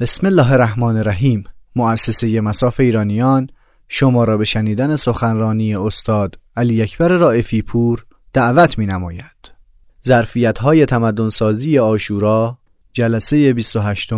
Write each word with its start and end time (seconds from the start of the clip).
بسم 0.00 0.26
الله 0.26 0.52
الرحمن 0.52 0.96
الرحیم 0.96 1.44
مؤسسه 1.76 2.40
مساف 2.40 2.80
ایرانیان 2.80 3.50
شما 3.88 4.24
را 4.24 4.36
به 4.36 4.44
شنیدن 4.44 4.96
سخنرانی 4.96 5.76
استاد 5.76 6.38
علی 6.56 6.82
اکبر 6.82 7.08
رائفی 7.08 7.62
پور 7.62 8.04
دعوت 8.32 8.78
می 8.78 8.86
نماید 8.86 9.52
ظرفیت 10.06 10.58
های 10.58 10.86
تمدن 10.86 11.28
سازی 11.28 11.78
آشورا 11.78 12.58
جلسه 12.92 13.52
28 13.52 14.10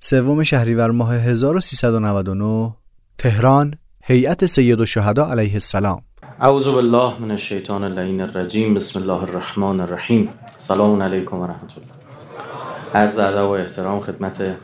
سوم 0.00 0.42
شهریور 0.42 0.90
ماه 0.90 1.14
1399 1.14 2.74
تهران 3.18 3.74
هیئت 4.02 4.46
سید 4.46 4.80
الشهدا 4.80 5.26
علیه 5.26 5.52
السلام. 5.52 6.02
اعوذ 6.40 6.66
بالله 6.68 7.20
من 7.20 7.30
الشیطان 7.30 7.84
اللعین 7.84 8.20
الرجیم. 8.20 8.74
بسم 8.74 9.00
الله 9.00 9.22
الرحمن 9.22 9.80
الرحیم. 9.80 10.28
سلام 10.58 11.02
علیکم 11.02 11.36
و 11.36 11.46
رحمت 11.46 11.72
الله. 11.78 11.92
عرض 12.94 13.18
ادب 13.18 13.44
و 13.44 13.50
احترام 13.50 14.00
خدمت 14.00 14.56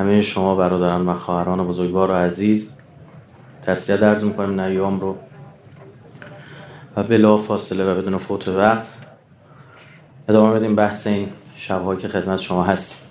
همه 0.00 0.22
شما 0.22 0.54
برادران 0.54 1.08
و 1.08 1.14
خواهران 1.14 1.66
بزرگوار 1.66 2.10
و 2.10 2.14
عزیز 2.14 2.76
تسلیت 3.66 4.00
درز 4.00 4.24
می‌کنیم 4.24 4.60
نیام 4.60 5.00
رو. 5.00 5.16
و 6.96 7.02
بلا 7.02 7.36
فاصله 7.36 7.92
و 7.92 8.02
بدون 8.02 8.18
فوت 8.18 8.48
وقت 8.48 8.86
ادامه 10.28 10.54
بدیم 10.54 10.76
بحث 10.76 11.06
این 11.06 11.28
شبهایی 11.56 12.00
که 12.00 12.08
خدمت 12.08 12.40
شما 12.40 12.64
هست 12.64 13.06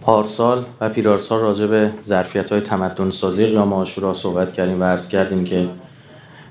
پارسال 0.00 0.64
و 0.80 0.88
پیرارسال 0.88 1.40
راجع 1.40 1.66
به 1.66 1.92
ظرفیت 2.04 2.52
های 2.52 2.60
تمدن 2.60 3.10
سازی 3.10 3.46
قیام 3.46 3.72
آشورا 3.72 4.12
صحبت 4.12 4.52
کردیم 4.52 4.80
و 4.80 4.84
عرض 4.84 5.08
کردیم 5.08 5.44
که 5.44 5.68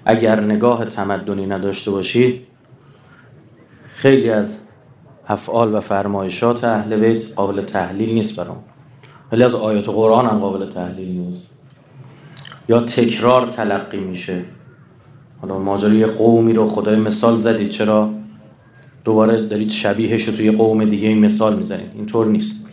اگر 0.05 0.39
نگاه 0.39 0.85
تمدنی 0.85 1.45
نداشته 1.45 1.91
باشید 1.91 2.47
خیلی 3.95 4.29
از 4.29 4.57
افعال 5.31 5.76
و 5.76 5.80
فرمایشات 5.80 6.63
اهل 6.63 6.99
بیت 6.99 7.34
قابل 7.34 7.62
تحلیل 7.62 8.13
نیست 8.13 8.40
برام. 8.40 8.63
ولی 9.31 9.44
از 9.44 9.55
آیات 9.55 9.90
قرآن 9.90 10.26
هم 10.26 10.40
قابل 10.40 10.71
تحلیل 10.71 11.07
نیست. 11.07 11.49
یا 12.70 12.82
تکرار 12.82 13.48
تلقی 13.48 13.99
میشه. 13.99 14.41
حالا 15.41 15.60
ماجرای 15.60 16.05
قومی 16.05 16.54
رو 16.54 16.70
خدای 16.70 16.96
مثال 16.96 17.38
زدید 17.38 17.70
چرا؟ 17.70 18.10
دوباره 19.04 19.48
دارید 19.48 19.70
شبیهش 19.70 20.23
رو 20.23 20.35
توی 20.35 20.51
قوم 20.51 20.85
دیگه 20.85 21.07
این 21.07 21.20
مثال 21.20 21.55
می‌زنید. 21.55 21.91
اینطور 21.95 22.26
نیست. 22.26 22.68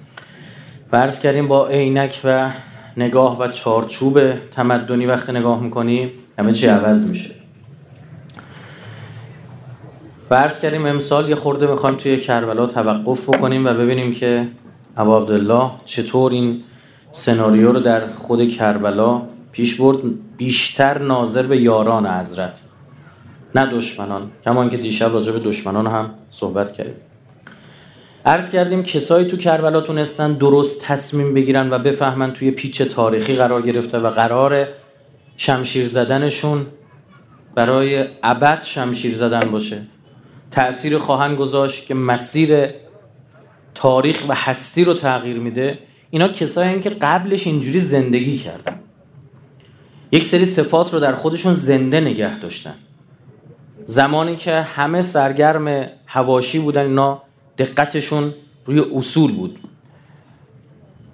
فرض 0.91 1.21
کردیم 1.21 1.49
با 1.49 1.69
عینک 1.69 2.21
و 2.25 2.51
نگاه 2.97 3.41
و 3.41 3.49
چارچوب 3.49 4.21
تمدنی 4.51 5.07
وقتی 5.07 5.33
نگاه 5.33 5.63
می‌کنیم 5.63 6.11
همه 6.39 6.53
چی 6.53 6.67
عوض 6.67 7.09
میشه. 7.09 7.38
فرض 10.29 10.61
کردیم. 10.61 10.87
امسال 10.87 11.29
یه 11.29 11.35
خورده 11.35 11.67
می‌خوایم 11.67 11.97
توی 11.97 12.17
کربلا 12.21 12.67
توقف 12.67 13.29
بکنیم 13.29 13.67
و 13.67 13.75
ببینیم 13.75 14.15
که 14.15 14.49
ابا 14.97 15.19
عبدالله 15.19 15.71
چطور 15.85 16.33
این 16.33 16.63
سناریو 17.13 17.73
رو 17.73 17.81
در 17.81 18.13
خود 18.13 18.49
کربلا 18.49 19.23
پیش 19.53 19.75
برد. 19.75 19.99
بیشتر 20.37 20.99
ناظر 20.99 21.43
به 21.43 21.57
یاران 21.57 22.07
حضرت 22.07 22.61
نه 23.55 23.67
دشمنان. 23.67 24.31
کما 24.45 24.69
که 24.69 24.77
دیشب 24.77 25.13
راجع 25.13 25.33
به 25.33 25.39
دشمنان 25.39 25.87
هم 25.87 26.11
صحبت 26.31 26.73
کردیم. 26.73 26.95
عرض 28.27 28.51
کردیم 28.51 28.83
کسایی 28.83 29.27
تو 29.27 29.37
کربلا 29.37 29.81
تونستن 29.81 30.33
درست 30.33 30.85
تصمیم 30.85 31.35
بگیرن 31.35 31.71
و 31.71 31.79
بفهمن 31.79 32.33
توی 32.33 32.51
پیچ 32.51 32.83
تاریخی 32.83 33.37
قرار 33.37 33.63
گرفته 33.63 33.99
و 33.99 34.11
قرار 34.11 34.69
شمشیر 35.37 35.89
زدنشون 35.89 36.67
برای 37.55 38.05
ابد 38.23 38.63
شمشیر 38.63 39.17
زدن 39.17 39.51
باشه. 39.51 39.83
تأثیر 40.51 40.99
خواهند 40.99 41.37
گذاشت 41.37 41.87
که 41.87 41.95
مسیر 41.95 42.69
تاریخ 43.75 44.25
و 44.29 44.35
هستی 44.35 44.85
رو 44.85 44.95
تغییر 44.95 45.39
میده. 45.39 45.79
اینا 46.11 46.29
کسایی 46.29 46.81
که 46.81 46.91
قبلش 46.91 47.47
اینجوری 47.47 47.81
زندگی 47.81 48.39
کردن. 48.39 48.81
یک 50.13 50.25
سری 50.25 50.47
صفات 50.47 50.95
رو 50.95 51.01
در 51.01 51.15
خودشون 51.15 51.55
زنده 51.55 52.01
نگه 52.01 52.41
داشتن. 52.41 52.75
زمانی 53.87 54.37
که 54.37 54.61
همه 54.61 55.03
سرگرم 55.03 55.89
هواشی 56.07 56.59
بودن 56.59 56.83
اینا 56.83 57.23
دقتشون 57.59 58.35
روی 58.67 58.81
اصول 58.95 59.33
بود. 59.33 59.59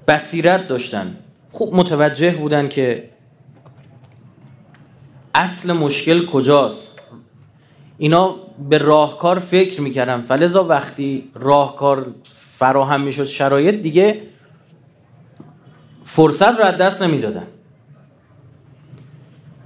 بصیرت 0.08 0.68
داشتن. 0.68 1.16
خوب 1.52 1.74
متوجه 1.74 2.30
بودن 2.30 2.68
که 2.68 3.10
اصل 5.34 5.72
مشکل 5.72 6.26
کجاست. 6.26 6.88
اینا 7.98 8.36
به 8.58 8.78
راهکار 8.78 9.38
فکر 9.38 9.80
می‌کردن 9.80 10.20
فلزا 10.20 10.64
وقتی 10.64 11.30
راهکار 11.34 12.06
فراهم 12.34 13.00
می‌شد 13.00 13.24
شرایط 13.24 13.74
دیگه 13.74 14.20
فرصت 16.04 16.58
رو 16.58 16.64
از 16.64 16.76
دست 16.76 17.02
نمی‌دادن. 17.02 17.46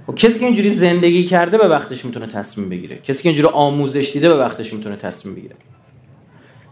و 0.07 0.11
خب 0.11 0.15
کسی 0.15 0.39
که 0.39 0.45
اینجوری 0.45 0.69
زندگی 0.69 1.25
کرده 1.25 1.57
به 1.57 1.67
وقتش 1.67 2.05
می‌تونه 2.05 2.27
تصمیم 2.27 2.69
بگیره. 2.69 2.97
کسی 2.97 3.23
که 3.23 3.29
اینجوری 3.29 3.49
آموزش 3.53 4.09
دیده 4.13 4.29
به 4.29 4.37
وقتش 4.37 4.73
می‌تونه 4.73 4.95
تصمیم 4.95 5.35
بگیره. 5.35 5.55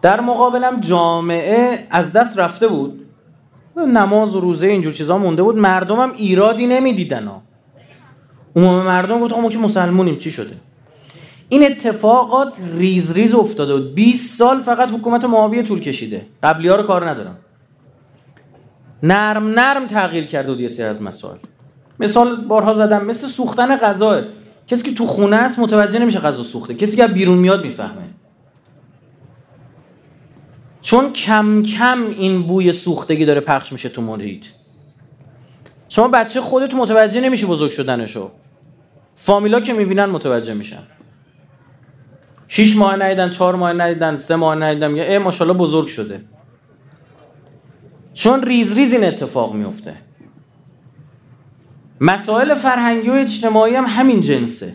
در 0.01 0.21
مقابلم 0.21 0.79
جامعه 0.79 1.87
از 1.89 2.13
دست 2.13 2.39
رفته 2.39 2.67
بود. 2.67 3.05
نماز 3.93 4.35
و 4.35 4.39
روزه 4.39 4.67
اینجور 4.67 4.93
چیزا 4.93 5.17
مونده 5.17 5.43
بود. 5.43 5.57
مردمم 5.57 6.11
ایرادی 6.11 6.67
نمی‌دیدن. 6.67 7.31
عموم 8.55 8.85
مردم 8.85 9.19
گفت 9.19 9.33
ما 9.33 9.49
که 9.49 9.57
مسلمونیم. 9.57 10.17
چی 10.17 10.31
شده؟ 10.31 10.55
این 11.49 11.65
اتفاقات 11.65 12.57
ریز 12.73 13.11
ریز 13.11 13.33
افتاده 13.33 13.75
بود. 13.75 13.95
20 13.95 14.37
سال 14.37 14.61
فقط 14.61 14.89
حکومت 14.91 15.25
معاویه 15.25 15.63
طول 15.63 15.79
کشیده. 15.79 16.25
قبلی 16.43 16.67
ها 16.67 16.75
رو 16.75 16.83
کار 16.83 17.09
ندارم. 17.09 17.37
نرم 19.03 19.47
نرم 19.47 19.87
تغییر 19.87 20.25
کرده 20.25 20.51
بود 20.51 20.61
یه 20.61 20.67
سری 20.67 20.85
از 20.85 21.01
مسائل. 21.01 21.37
مثال 21.99 22.35
بارها 22.35 22.73
زدم 22.73 23.05
مثل 23.05 23.27
سوختن 23.27 23.77
غذا. 23.77 24.21
کسی 24.67 24.83
که 24.83 24.93
تو 24.93 25.05
خونه 25.05 25.35
است 25.35 25.59
متوجه 25.59 25.99
نمیشه 25.99 26.19
غذا 26.19 26.43
سوخته. 26.43 26.73
کسی 26.73 26.97
که 26.97 27.07
بیرون 27.07 27.37
میاد 27.37 27.65
می‌فهمه. 27.65 28.03
چون 30.81 31.13
کم 31.13 31.61
کم 31.61 32.07
این 32.17 32.43
بوی 32.43 32.71
سوختگی 32.71 33.25
داره 33.25 33.41
پخش 33.41 33.71
میشه 33.71 33.89
تو 33.89 34.01
محیط 34.01 34.45
شما 35.89 36.07
بچه 36.07 36.41
خودت 36.41 36.73
متوجه 36.73 37.21
نمیشه 37.21 37.47
بزرگ 37.47 37.71
شدنشو. 37.71 38.31
فامیلا 39.15 39.59
که 39.59 39.73
می‌بینن 39.73 40.05
متوجه 40.05 40.53
میشن. 40.53 40.83
شیش 42.47 42.77
ماه 42.77 42.95
ندیدن 42.95 43.29
چهار 43.29 43.55
ماه 43.55 43.73
ندیدن 43.73 44.17
سه 44.17 44.35
ماه 44.35 44.55
ندیدن 44.55 44.91
میگه 44.91 45.03
ای 45.03 45.17
ماشاءالله 45.17 45.57
بزرگ 45.59 45.87
شده. 45.87 46.21
چون 48.13 48.43
ریز 48.43 48.77
ریز 48.77 48.93
این 48.93 49.03
اتفاق 49.03 49.53
میفته. 49.53 49.93
مسائل 52.01 52.53
فرهنگی 52.53 53.09
و 53.09 53.13
اجتماعی 53.13 53.75
هم 53.75 53.85
همین 53.87 54.21
جنسه. 54.21 54.73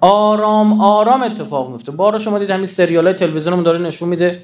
آرام 0.00 0.80
آرام 0.80 1.22
اتفاق 1.22 1.70
میفته. 1.70 1.92
بارا 1.92 2.18
شما 2.18 2.38
دید 2.38 2.50
همین 2.50 2.66
سریال 2.66 3.06
های 3.06 3.14
تلویزیونمون 3.14 3.64
داره 3.64 3.78
نشون 3.78 4.08
میده. 4.08 4.42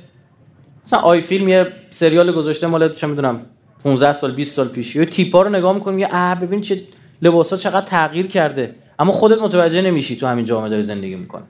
مثلا 0.87 0.99
آی 0.99 1.21
فیلم 1.21 1.49
یه 1.49 1.73
سریال 1.91 2.33
گذاشته 2.33 2.67
مال 2.67 2.93
چه 2.93 3.07
می‌دونم 3.07 3.41
15 3.85 4.13
سال 4.13 4.33
20 4.33 4.57
سال 4.57 4.69
پیش. 4.69 4.97
یه 4.97 5.05
تیپا 5.05 5.43
رو 5.43 5.51
نگاه 5.51 5.75
می‌کنیم 5.75 5.99
یه 5.99 6.09
اه 6.13 6.41
ببین 6.41 6.61
چه 6.61 6.81
لباسا 7.23 7.57
چقدر 7.57 7.87
تغییر 7.87 8.27
کرده. 8.27 8.75
اما 8.99 9.13
خودت 9.13 9.39
متوجه 9.39 9.83
نمیشی 9.83 10.17
تو 10.17 10.27
همین 10.27 10.45
جامعه 10.45 10.71
داری 10.71 10.83
زندگی 10.83 11.15
می‌کنی. 11.15 11.45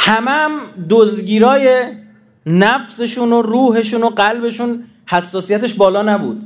همه 0.00 0.30
هم 0.30 0.50
دزگیرای 0.90 1.92
نفسشون 2.46 3.32
و 3.32 3.42
روحشون 3.42 4.02
و 4.02 4.08
قلبشون 4.08 4.84
حساسیتش 5.06 5.74
بالا 5.74 6.02
نبود. 6.02 6.42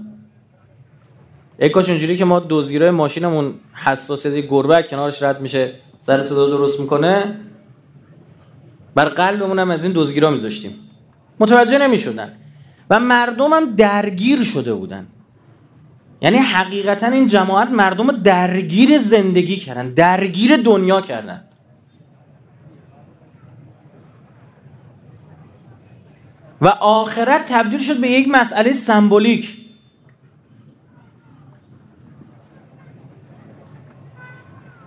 ای 1.59 1.69
کاش 1.69 1.89
اونجوری 1.89 2.17
که 2.17 2.25
ما 2.25 2.47
دزگیرای 2.51 2.91
ماشینمون 2.91 3.55
حساسیت 3.75 4.49
گربه 4.49 4.83
کنارش 4.83 5.23
رد 5.23 5.41
میشه 5.41 5.73
سر 6.01 6.23
صدا 6.23 6.51
درست 6.51 6.81
می‌کنه 6.81 7.37
بر 8.95 9.05
قلبمون 9.05 9.59
هم 9.59 9.71
از 9.71 9.85
این 9.85 9.93
دزگیرا 9.97 10.31
میذاشتیم. 10.31 10.75
متوجه 11.41 11.79
نمی‌شدن. 11.79 12.33
و 12.91 13.01
مردم 13.01 13.53
هم 13.53 13.77
درگیر 13.77 14.43
شده 14.43 14.75
بودن. 14.75 15.07
یعنی 16.21 16.37
حقیقتا 16.37 17.07
این 17.07 17.27
جماعت 17.27 17.69
مردم 17.69 18.11
درگیر 18.11 18.99
زندگی 18.99 19.57
کردن 19.57 19.89
درگیر 19.89 20.57
دنیا 20.57 21.01
کردن. 21.01 21.45
و 26.63 26.67
آخرت 26.67 27.53
تبدیل 27.53 27.81
شد 27.81 28.01
به 28.01 28.09
یک 28.09 28.29
مسئله 28.31 28.73
سمبولیک. 28.73 29.59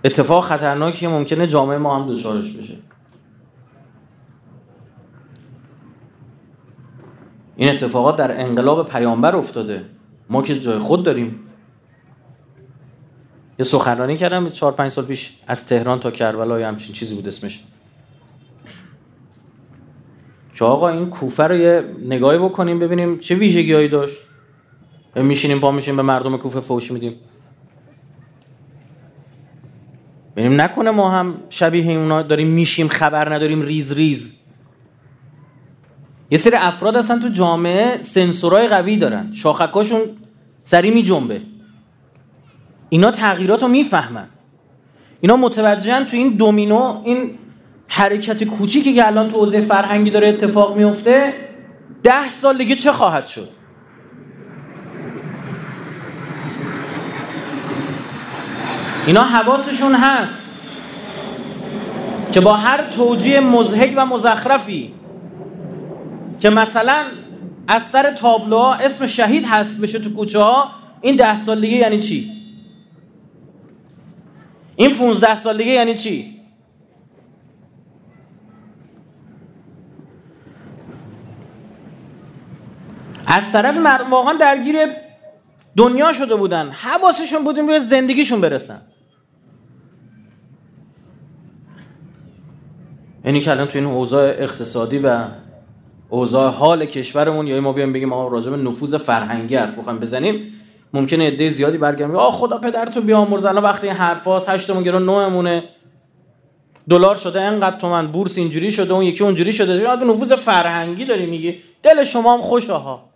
اتفاق 0.04 0.44
خطرناکی 0.44 1.06
ممکنه 1.06 1.46
جامعه 1.46 1.78
ما 1.78 1.96
هم 1.96 2.14
دچارش 2.14 2.52
بشه. 2.52 2.76
این 7.56 7.68
اتفاقات 7.68 8.16
در 8.16 8.40
انقلاب 8.40 8.88
پیامبر 8.88 9.36
افتاده. 9.36 9.84
ما 10.30 10.42
که 10.42 10.60
جای 10.60 10.78
خود 10.78 11.02
داریم. 11.02 11.40
یه 13.58 13.64
سخنرانی 13.64 14.16
کردم 14.16 14.50
چهار 14.50 14.72
پنج 14.72 14.92
سال 14.92 15.04
پیش 15.04 15.36
از 15.46 15.66
تهران 15.66 16.00
تا 16.00 16.10
کربلا 16.10 16.60
یا 16.60 16.68
همچین 16.68 16.92
چیزی 16.92 17.14
بود 17.14 17.26
اسمش. 17.26 17.64
که 20.56 20.64
آقا 20.64 20.88
این 20.88 21.10
کوفه 21.10 21.42
رو 21.42 21.56
یه 21.56 21.84
نگاهی 22.08 22.38
بکنیم 22.38 22.78
ببینیم 22.78 23.18
چه 23.18 23.34
ویژگیهایی 23.34 23.88
داشت. 23.88 24.16
میشینیم 25.16 25.60
پا 25.60 25.70
میشیم 25.70 25.96
به 25.96 26.02
مردم 26.02 26.36
کوفه 26.36 26.60
فوش 26.60 26.92
میدیم. 26.92 27.14
ببینیم 30.36 30.60
نکنه 30.60 30.90
ما 30.90 31.10
هم 31.10 31.34
شبیه 31.48 31.98
اونا 31.98 32.22
داریم 32.22 32.48
میشیم 32.48 32.88
خبر 32.88 33.34
نداریم 33.34 33.62
ریز 33.62 33.92
ریز. 33.92 34.36
یه 36.30 36.38
سری 36.38 36.56
افراد 36.56 36.96
هستن 36.96 37.20
تو 37.20 37.28
جامعه 37.28 38.02
سنسورای 38.02 38.68
قوی 38.68 38.96
دارن. 38.96 39.32
شاخکاشون 39.32 40.00
سری 40.62 40.90
می 40.90 41.02
جنبه 41.02 41.40
اینا 42.88 43.10
تغییرات 43.10 43.62
رو 43.62 43.68
می‌فهمن. 43.68 44.28
اینا 45.20 45.36
متوجهن 45.36 46.04
تو 46.04 46.16
این 46.16 46.36
دومینو 46.36 47.02
این 47.04 47.30
حرکت 47.88 48.44
کوچیکی 48.44 48.94
که 48.94 49.06
الان 49.06 49.28
تو 49.28 49.36
حوزه 49.36 49.60
فرهنگی 49.60 50.10
داره 50.10 50.28
اتفاق 50.28 50.76
میفته 50.76 51.34
ده 52.02 52.32
سال 52.32 52.58
دیگه 52.58 52.74
چه 52.74 52.92
خواهد 52.92 53.26
شد؟ 53.26 53.48
اینا 59.06 59.22
حواسشون 59.22 59.94
هست 59.94 60.44
که 62.32 62.40
با 62.40 62.56
هر 62.56 62.82
توجیه 62.82 63.40
مزهک 63.40 63.92
و 63.96 64.06
مزخرفی 64.06 64.94
که 66.40 66.50
مثلا 66.50 67.04
از 67.68 67.82
سر 67.82 68.12
تابلوها 68.12 68.74
اسم 68.74 69.06
شهید 69.06 69.44
حذف 69.44 69.80
بشه 69.80 69.98
تو 69.98 70.14
کوچه 70.14 70.38
ها 70.38 70.70
این 71.00 71.16
ده 71.16 71.36
سال 71.36 71.60
دیگه 71.60 71.76
یعنی 71.76 71.98
چی؟ 71.98 72.30
این 74.76 74.94
15 74.94 75.36
سال 75.36 75.56
دیگه 75.56 75.70
یعنی 75.70 75.94
چی؟ 75.94 76.35
از 83.36 83.52
طرف 83.52 83.76
مردم 83.76 84.10
واقعا 84.10 84.32
درگیر 84.32 84.76
دنیا 85.76 86.12
شده 86.12 86.36
بودن. 86.36 86.70
حواسشون 86.70 87.44
بود 87.44 87.58
روی 87.58 87.78
زندگیشون 87.78 88.40
برسن. 88.40 88.80
یعنی 93.24 93.40
که 93.40 93.50
الان 93.50 93.66
تو 93.66 93.78
این 93.78 93.86
اوضاع 93.86 94.28
اقتصادی 94.28 94.98
و 94.98 95.24
اوضاع 96.08 96.50
حال 96.50 96.84
کشورمون 96.86 97.46
یا 97.46 97.60
ما 97.60 97.72
بیایم 97.72 97.92
بگیم 97.92 98.08
ما 98.08 98.28
راجع 98.28 98.50
به 98.50 98.56
نفوذ 98.56 98.94
فرهنگی 98.94 99.56
حرف 99.56 99.78
بخوایم 99.78 99.98
بزنیم 99.98 100.52
ممکنه 100.92 101.26
عده 101.26 101.48
زیادی 101.48 101.78
برگردن 101.78 102.14
آ 102.14 102.30
خدا 102.30 102.58
پدرتو 102.58 103.00
بیامرز 103.00 103.44
الان 103.44 103.62
وقتی 103.62 103.86
این 103.86 103.96
حرفاست 103.96 104.48
8 104.48 104.82
گرون 104.82 105.02
9 105.02 105.28
مونه 105.28 105.64
دلار 106.88 107.16
شده 107.16 107.40
انقدر 107.40 107.78
تومن 107.78 108.06
بورس 108.06 108.38
اینجوری 108.38 108.72
شده 108.72 108.92
اون 108.92 109.04
یکی 109.04 109.24
اونجوری 109.24 109.52
شده. 109.52 109.96
به 109.96 110.04
نفوذ 110.04 110.32
فرهنگی 110.32 111.04
داری 111.04 111.26
میگی. 111.26 111.54
دل 111.82 112.04
شما 112.04 112.34
هم 112.34 112.42
خوشه 112.42 112.72
ها 112.72 113.15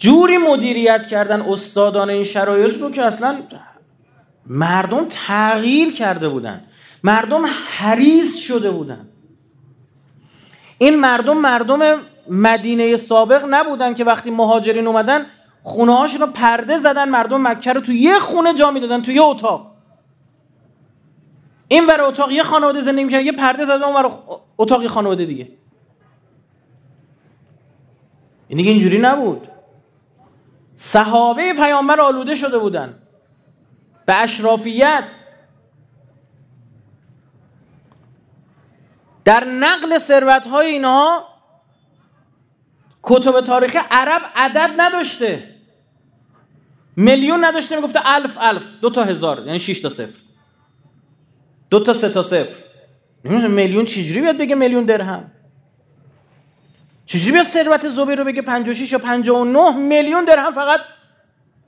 جوری 0.00 0.38
مدیریت 0.38 1.06
کردن 1.06 1.42
استادان 1.42 2.10
این 2.10 2.24
شرایط 2.24 2.80
رو 2.80 2.90
که 2.90 3.02
اصلا 3.02 3.36
مردم 4.46 5.06
تغییر 5.08 5.92
کرده 5.92 6.28
بودن. 6.28 6.64
مردم 7.04 7.42
حریص 7.66 8.36
شده 8.36 8.70
بودن. 8.70 9.08
این 10.78 11.00
مردم 11.00 11.36
مردم 11.36 12.00
مدینه 12.30 12.96
سابق 12.96 13.46
نبودن 13.50 13.94
که 13.94 14.04
وقتی 14.04 14.30
مهاجرین 14.30 14.86
اومدن 14.86 15.26
خونه 15.62 16.16
رو 16.18 16.26
پرده 16.26 16.78
زدن 16.78 17.08
مردم 17.08 17.48
مکه 17.48 17.72
رو 17.72 17.80
تو 17.80 17.92
یه 17.92 18.18
خونه 18.18 18.54
جا 18.54 18.70
می‌دادن 18.70 19.02
تو 19.02 19.12
یه 19.12 19.22
اتاق. 19.22 19.72
این 21.68 21.86
ور 21.86 22.00
اتاق 22.00 22.30
یه 22.30 22.42
خانواده 22.42 22.80
زندگی 22.80 23.04
می‌کردن 23.04 23.26
یه 23.26 23.32
پرده 23.32 23.64
زدن 23.64 23.82
اون 23.82 23.96
ور 23.96 24.10
اتاق 24.58 24.82
یه 24.82 24.88
خانواده 24.88 25.24
دیگه. 25.24 25.48
این 28.48 28.56
دیگه 28.56 28.70
اینجوری 28.70 28.98
نبود. 28.98 29.49
صحابه 30.82 31.54
پیامبر 31.54 32.00
آلوده 32.00 32.34
شده 32.34 32.58
بودن. 32.58 33.02
به 34.06 34.14
اشرافیت. 34.14 35.04
در 39.24 39.44
نقل 39.44 39.98
ثروت 39.98 40.46
های 40.46 40.66
اینها 40.66 41.24
کتب 43.02 43.40
تاریخ 43.40 43.76
عرب 43.90 44.22
عدد 44.34 44.70
نداشته. 44.76 45.54
میلیون 46.96 47.44
نداشته 47.44 47.76
می‌گفته 47.76 48.00
الف 48.04 48.38
الف. 48.40 48.72
دو 48.80 48.90
تا 48.90 49.04
هزار 49.04 49.46
یعنی 49.46 49.58
6 49.58 49.80
تا 49.80 49.88
صفر. 49.88 50.20
دو 51.70 51.80
تا 51.80 51.94
سه 51.94 52.08
تا 52.08 52.22
صفر. 52.22 52.56
میلیون 53.48 53.84
چجوری 53.84 54.20
بیاد 54.20 54.38
بگه 54.38 54.54
میلیون 54.54 54.84
درهم؟ 54.84 55.32
چجوری 57.10 57.32
بیاد 57.32 57.44
ثروت 57.44 57.88
زبیر 57.88 58.18
رو 58.18 58.24
بگه 58.24 58.42
56 58.42 58.92
یا 58.92 58.98
59 58.98 59.76
میلیون 59.76 60.24
درهم 60.24 60.52
فقط 60.52 60.80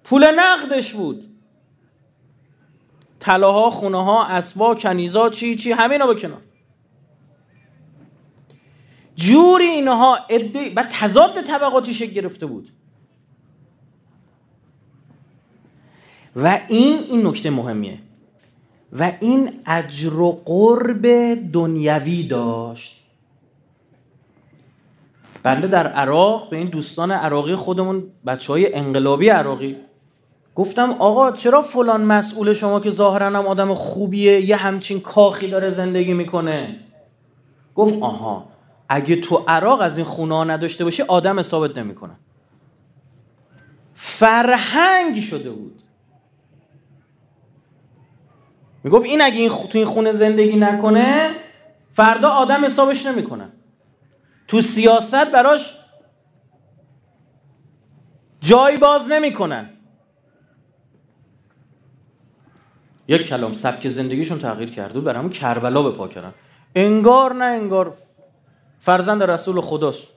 پول 0.04 0.40
نقدش 0.40 0.92
بود؟ 0.92 1.24
طلاها 3.20 3.70
خونه 3.70 4.04
ها 4.04 4.26
اسبا 4.26 4.74
کنیزا 4.74 5.28
چی 5.30 5.56
چی 5.56 5.72
همه 5.72 5.92
اینا 5.92 6.06
بکنن 6.06 6.40
جوری 9.16 9.66
اینها 9.66 10.18
عده 10.30 10.72
و 10.76 10.84
تضاد 10.90 11.42
طبقاتی 11.42 11.94
شکل 11.94 12.12
گرفته 12.12 12.46
بود. 12.46 12.68
و 16.36 16.60
این 16.68 16.98
این 16.98 17.26
نکته 17.26 17.50
مهمیه. 17.50 17.98
و 18.92 19.12
این 19.20 19.60
اجر 19.66 20.14
و 20.14 20.32
قرب 20.32 21.34
دنیوی 21.52 22.22
داشت. 22.22 23.01
بنده 25.42 25.66
در 25.66 25.86
عراق 25.86 26.50
به 26.50 26.56
این 26.56 26.68
دوستان 26.68 27.10
عراقی 27.10 27.54
خودمون 27.54 28.04
بچه 28.26 28.52
های 28.52 28.74
انقلابی 28.74 29.28
عراقی 29.28 29.76
گفتم 30.54 30.90
آقا 30.90 31.30
چرا 31.30 31.62
فلان 31.62 32.04
مسئول 32.04 32.52
شما 32.52 32.80
که 32.80 32.90
ظاهرا 32.90 33.26
هم 33.26 33.46
آدم 33.46 33.74
خوبیه 33.74 34.40
یه 34.40 34.56
همچین 34.56 35.00
کاخی 35.00 35.50
داره 35.50 35.70
زندگی 35.70 36.12
می‌کنه؟ 36.12 36.76
گفت 37.74 38.02
آها 38.02 38.48
اگه 38.88 39.16
تو 39.16 39.44
عراق 39.48 39.80
از 39.80 39.96
این 39.96 40.06
خونه 40.06 40.44
نداشته 40.44 40.84
باشی 40.84 41.02
آدم 41.02 41.42
ثابت 41.42 41.78
نمی‌کنه. 41.78 42.12
فرهنگ 43.94 45.20
شده 45.20 45.50
بود. 45.50 45.82
می‌گفت 48.84 49.04
این 49.04 49.22
اگه 49.22 49.36
این 49.36 49.48
تو 49.48 49.78
این 49.78 49.86
خونه 49.86 50.12
زندگی 50.12 50.56
نکنه 50.56 51.30
فردا 51.90 52.30
آدم 52.30 52.64
حسابش 52.64 53.06
نمی‌کنه. 53.06 53.48
تو 54.52 54.60
سیاست 54.60 55.24
براش 55.24 55.78
جای 58.40 58.76
باز 58.76 59.08
نمی‌کنن. 59.08 59.70
یک 63.08 63.22
کلام 63.26 63.52
سبک 63.52 63.88
زندگیشون 63.88 64.38
تغییر 64.38 64.70
کرده 64.70 64.98
و 64.98 65.02
برامون 65.02 65.30
کربلا 65.30 65.82
به 65.82 65.90
پا 65.90 66.08
کردن. 66.08 66.34
انگار 66.74 67.34
نه 67.34 67.44
انگار 67.44 67.94
فرزند 68.78 69.22
رسول 69.22 69.60
خداست. 69.60 70.08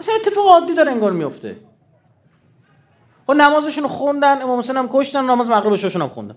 اصلا 0.00 0.14
اتفاق 0.14 0.46
عادی 0.46 0.74
داره 0.74 0.92
انگار 0.92 1.12
میفته 1.12 1.56
خب 3.26 3.32
نمازشون 3.32 3.86
خوندن 3.86 4.42
امام 4.42 4.58
حسین 4.58 4.76
هم 4.76 4.88
کشتن 4.92 5.24
نماز 5.24 5.50
مغربشون 5.50 6.02
هم 6.02 6.08
خوندن. 6.08 6.36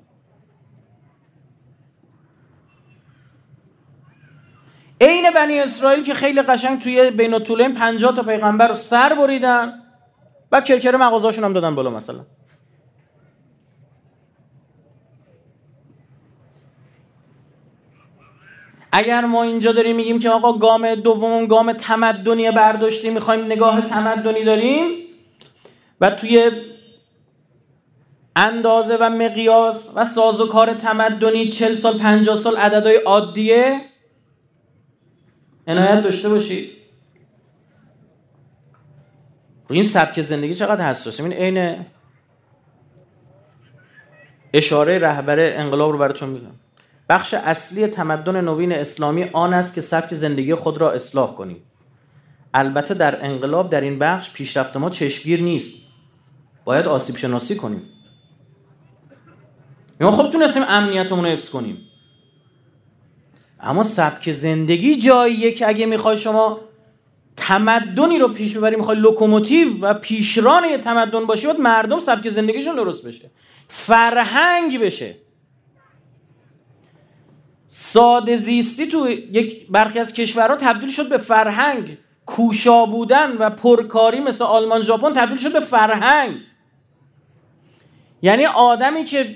عین 5.02 5.32
بنی 5.32 5.60
اسرائیل 5.60 6.04
که 6.04 6.14
خیلی 6.14 6.42
قشنگ 6.42 6.82
توی 6.82 7.12
بین 7.12 7.40
طولین 7.40 7.74
50 7.74 8.16
تا 8.16 8.24
پیغمبر 8.24 8.68
رو 8.68 8.74
سر 8.74 9.14
بریدن 9.14 9.84
و 10.52 10.62
کرکر 10.62 10.96
مغازهاشون 10.96 11.44
هم 11.44 11.54
دادن 11.54 11.76
بالا 11.76 11.90
مثلا. 11.90 12.26
اگر 18.92 19.26
ما 19.26 19.44
اینجا 19.44 19.72
داریم 19.72 19.96
میگیم 19.96 20.20
که 20.20 20.30
آقا 20.30 20.54
گام 20.54 20.96
دوم 20.96 21.46
گام 21.48 21.74
تمدنی 21.74 22.52
برداشتیم 22.52 23.14
می‌خوایم 23.14 23.46
نگاه 23.46 23.82
تمدنی 23.82 24.44
داریم 24.44 24.92
و 26.02 26.10
توی 26.10 26.52
اندازه 28.36 28.98
و 29.00 29.10
مقیاس 29.10 29.94
و 29.96 30.06
سازوکار 30.06 30.74
تمدنی 30.74 31.48
چل 31.48 31.76
سال 31.76 31.98
پنجاه 31.98 32.38
سال 32.38 32.58
عددهای 32.58 32.96
عادیه 32.96 33.82
عنایت 35.68 36.04
داشته 36.04 36.30
باشید 36.30 36.72
روی 39.68 39.80
این 39.80 39.88
سبک 39.88 40.22
زندگی 40.22 40.56
چقدر 40.56 40.90
حساسیم 40.90 41.26
این 41.26 41.34
عین 41.34 41.86
اشاره 44.54 45.00
رهبر 45.00 45.40
انقلاب 45.40 45.92
رو 45.92 45.98
براتون 45.98 46.30
میگم 46.30 46.52
بخش 47.10 47.34
اصلی 47.34 47.88
تمدن 47.88 48.42
نوین 48.42 48.72
اسلامی 48.72 49.24
آن 49.24 49.54
است 49.54 49.74
که 49.74 49.82
سبک 49.82 50.14
زندگی 50.14 50.56
خود 50.56 50.78
را 50.78 50.92
اصلاح 50.92 51.36
کنیم. 51.36 51.64
البته 52.54 52.94
در 52.94 53.26
انقلاب 53.26 53.70
در 53.70 53.82
این 53.82 54.00
بخش 54.00 54.34
پیشرفت 54.34 54.78
ما 54.78 54.90
چشمگیر 54.90 55.42
نیست. 55.42 55.88
باید 56.66 56.86
آسیب 56.86 57.16
شناسی 57.16 57.56
کنیم. 57.56 57.82
ما 60.02 60.12
خب 60.12 60.32
تونستیم 60.32 60.64
امنیتمون 60.68 61.26
رو 61.26 61.32
حفظ 61.32 61.50
کنیم. 61.50 61.78
اما 63.60 63.84
سبک 63.84 64.32
زندگی 64.32 64.96
جاییه 64.96 65.52
که 65.52 65.68
اگه 65.68 65.86
می‌خوای 65.86 66.18
شما 66.18 66.60
تمدنی 67.38 68.18
رو 68.18 68.28
پیش 68.28 68.58
ببری 68.58 68.76
می‌خوای 68.76 68.98
لوکوموتیو 68.98 69.86
و 69.86 69.94
پیشران 69.94 70.66
یه 70.66 70.78
تمدن 70.78 71.26
باشی 71.26 71.48
باید 71.48 71.60
مردم 71.60 72.00
سبک 72.00 72.30
زندگیشون 72.30 72.76
درست 72.76 73.06
بشه. 73.06 73.32
فرهنگ 73.68 74.80
بشه. 74.80 75.16
ساده 77.68 78.38
زیستی 78.38 78.88
تو 78.88 79.10
یک 79.10 79.68
برخی 79.70 80.00
از 80.00 80.14
کشورها 80.14 80.56
تبدیل 80.56 80.92
شد 80.92 81.10
به 81.10 81.18
فرهنگ. 81.18 81.98
کوشا 82.26 82.86
بودن 82.86 83.32
و 83.32 83.50
پرکاری 83.50 84.20
مثل 84.20 84.44
آلمان 84.44 84.82
ژاپن 84.82 85.14
تبدیل 85.14 85.38
شد 85.38 85.54
به 85.54 85.60
فرهنگ. 85.60 86.38
یعنی 88.22 88.46
آدمی 88.46 89.04
که 89.04 89.36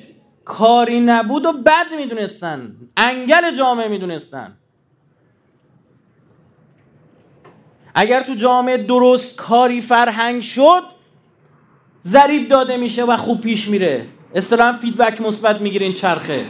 کاری 0.52 1.00
نبود 1.00 1.46
و 1.46 1.52
بد 1.52 1.94
می‌دونستن. 1.98 2.76
انگل 2.98 3.56
جامعه 3.56 3.88
می‌دونستن. 3.88 4.58
اگر 7.96 8.22
تو 8.22 8.36
جامعه 8.36 8.78
درست 8.78 9.36
کاری 9.36 9.82
فرهنگ 9.82 10.42
شد 10.42 10.84
ضریب 12.04 12.48
داده 12.48 12.78
میشه 12.78 13.06
و 13.06 13.18
خوب 13.18 13.42
پیش 13.42 13.70
میره. 13.70 14.06
اصطلاحا 14.36 14.74
فیدبک 14.74 15.22
مثبت 15.22 15.62
می‌گیره 15.62 15.86
این 15.86 15.94
چرخه. 15.94 16.46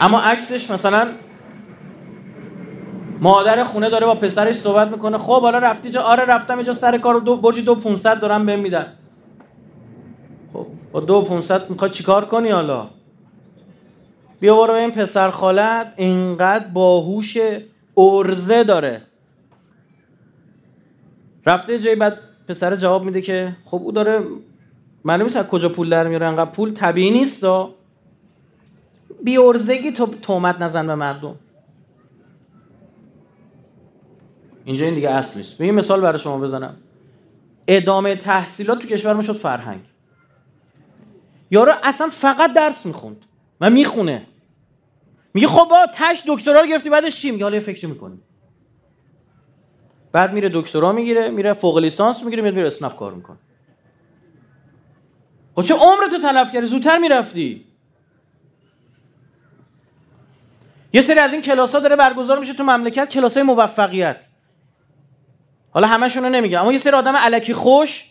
اما 0.00 0.20
عکسش 0.20 0.70
مثلا 0.70 1.08
مادر 3.20 3.64
خونه 3.64 3.90
داره 3.90 4.06
با 4.06 4.14
پسرش 4.14 4.54
صحبت 4.54 4.88
می‌کنه. 4.88 5.18
خب 5.18 5.42
حالا 5.42 5.58
رفتی 5.58 5.90
جا 5.90 6.02
آره 6.02 6.24
رفتم 6.24 6.56
اینجا 6.56 6.72
سر 6.72 6.98
کار 6.98 7.20
دو 7.20 7.36
برج 7.36 7.64
دو 7.64 7.74
500 7.74 8.20
دارم 8.20 8.46
بهم 8.46 8.58
میدن. 8.58 8.99
خب 10.52 10.66
با 10.92 11.00
دو 11.00 11.22
500 11.22 11.70
می‌خوای 11.70 11.90
چیکار 11.90 12.24
کنی 12.24 12.48
حالا؟ 12.48 12.90
بیا 14.40 14.56
برو 14.56 14.74
این 14.74 14.90
پسر 14.90 15.30
خالت 15.30 15.92
اینقدر 15.96 16.66
باهوش 16.66 17.38
ارزه 17.96 18.64
داره. 18.64 19.02
رفته 21.46 21.78
جایی 21.78 21.96
بعد 21.96 22.18
پسر 22.48 22.76
جواب 22.76 23.04
میده 23.04 23.20
که 23.20 23.56
خب 23.64 23.80
او 23.82 23.92
داره 23.92 24.22
معلومه 25.04 25.36
از 25.36 25.46
کجا 25.48 25.68
پول 25.68 25.90
در 25.90 26.08
میاره 26.08 26.26
انقدر 26.26 26.50
پول 26.50 26.72
طبیعی 26.72 27.10
نیست 27.10 27.44
بی 29.24 29.38
ارزگی 29.38 29.92
تو 29.92 30.06
تومت 30.06 30.60
نزن 30.60 30.86
به 30.86 30.94
مردم. 30.94 31.34
اینجا 34.64 34.84
این 34.84 34.94
دیگه 34.94 35.10
اصل 35.10 35.38
نیست. 35.38 35.60
یه 35.60 35.72
مثال 35.72 36.00
برای 36.00 36.18
شما 36.18 36.38
بزنم. 36.38 36.76
ادامه 37.68 38.16
تحصیلات 38.16 38.78
تو 38.78 38.88
کشور 38.88 39.12
ما 39.12 39.20
شد 39.20 39.32
فرهنگ. 39.32 39.80
یارو 41.50 41.74
اصلا 41.82 42.08
فقط 42.08 42.52
درس 42.52 42.86
می‌خوند 42.86 43.24
و 43.60 43.70
می‌خونه. 43.70 44.26
میگه 45.34 45.46
خب 45.46 45.68
با 45.70 45.86
تش 45.94 46.22
دکترا 46.26 46.60
رو 46.60 46.66
گرفتی 46.66 46.90
بعدش 46.90 47.20
چی 47.20 47.30
میگه؟ 47.30 47.44
حالا 47.44 47.60
فکر 47.60 47.86
می‌کنی. 47.86 48.20
بعد 50.12 50.32
میره 50.32 50.50
دکترا 50.54 50.92
می‌گیره 50.92 51.30
میره 51.30 51.52
فوق 51.52 51.78
لیسانس 51.78 52.22
می‌گیره 52.22 52.42
میره 52.42 52.66
اسنپ 52.66 52.96
کار 52.96 53.14
می‌کنه. 53.14 53.36
خب 55.54 55.62
چه 55.62 55.74
عمرتو 55.74 56.18
تلف 56.18 56.52
کردی؟ 56.52 56.66
زودتر 56.66 56.98
می‌رفتی. 56.98 57.64
یه 60.92 61.02
سری 61.02 61.18
از 61.18 61.32
این 61.32 61.42
کلاس 61.42 61.74
ها 61.74 61.80
داره 61.80 61.96
برگزار 61.96 62.38
میشه 62.38 62.54
تو 62.54 62.64
مملکت 62.64 63.08
کلاس 63.08 63.34
های 63.34 63.42
موفقیت. 63.42 64.16
حالا 65.70 65.86
همشون 65.86 66.22
رو 66.22 66.28
نمیگم 66.28 66.60
اما 66.60 66.72
یه 66.72 66.78
سری 66.78 66.92
آدم 66.92 67.16
علکی 67.16 67.54
خوش 67.54 68.09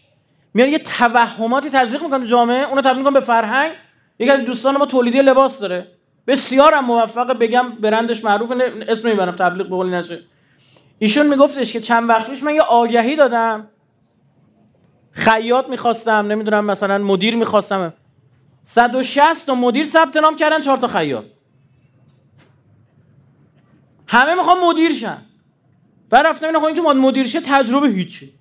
میان 0.53 0.69
یه 0.69 0.79
توهماتی 0.79 1.69
تزریق 1.69 2.03
می‌کنن 2.03 2.25
جامعه 2.25 2.67
اونو 2.67 2.81
تبدیل 2.81 2.97
می‌کنن 2.97 3.13
به 3.13 3.19
فرهنگ. 3.19 3.71
یکی 4.19 4.31
از 4.31 4.45
دوستان 4.45 4.77
ما 4.77 4.85
تولیدی 4.85 5.21
لباس 5.21 5.59
داره. 5.59 5.87
بسیار 6.27 6.73
هم 6.73 6.85
موفقه 6.85 7.33
بگم 7.33 7.69
برندش 7.69 8.25
معروف 8.25 8.53
اسم 8.87 9.07
نمی‌برم 9.07 9.35
تبلیغ 9.35 9.69
به 9.69 9.83
نشه. 9.83 10.19
ایشون 10.99 11.27
میگفتش 11.27 11.73
که 11.73 11.79
چند 11.79 12.09
وقت 12.09 12.29
پیش 12.29 12.43
من 12.43 12.55
یه 12.55 12.61
آگهی 12.61 13.15
دادم. 13.15 13.67
خیاط 15.11 15.69
می‌خواستم 15.69 16.27
نمی‌دونم 16.27 16.65
مثلا 16.65 16.97
مدیر 16.97 17.35
می‌خواستم. 17.35 17.93
160 18.63 19.47
تا 19.47 19.55
مدیر 19.55 19.85
ثبت 19.85 20.17
نام 20.17 20.35
کردن 20.35 20.61
4 20.61 20.77
تا 20.77 20.87
خیاط. 20.87 21.25
همه 24.07 24.35
می‌خوان 24.35 24.59
مدیر 24.59 24.93
شن. 24.93 25.21
بعد 26.09 26.25
رفتم 26.25 26.47
اینا 26.47 26.67
اینکه 26.67 26.81
مدیر 26.81 27.27
شه 27.27 27.41
تجربه 27.41 27.87
هیچی. 27.87 28.38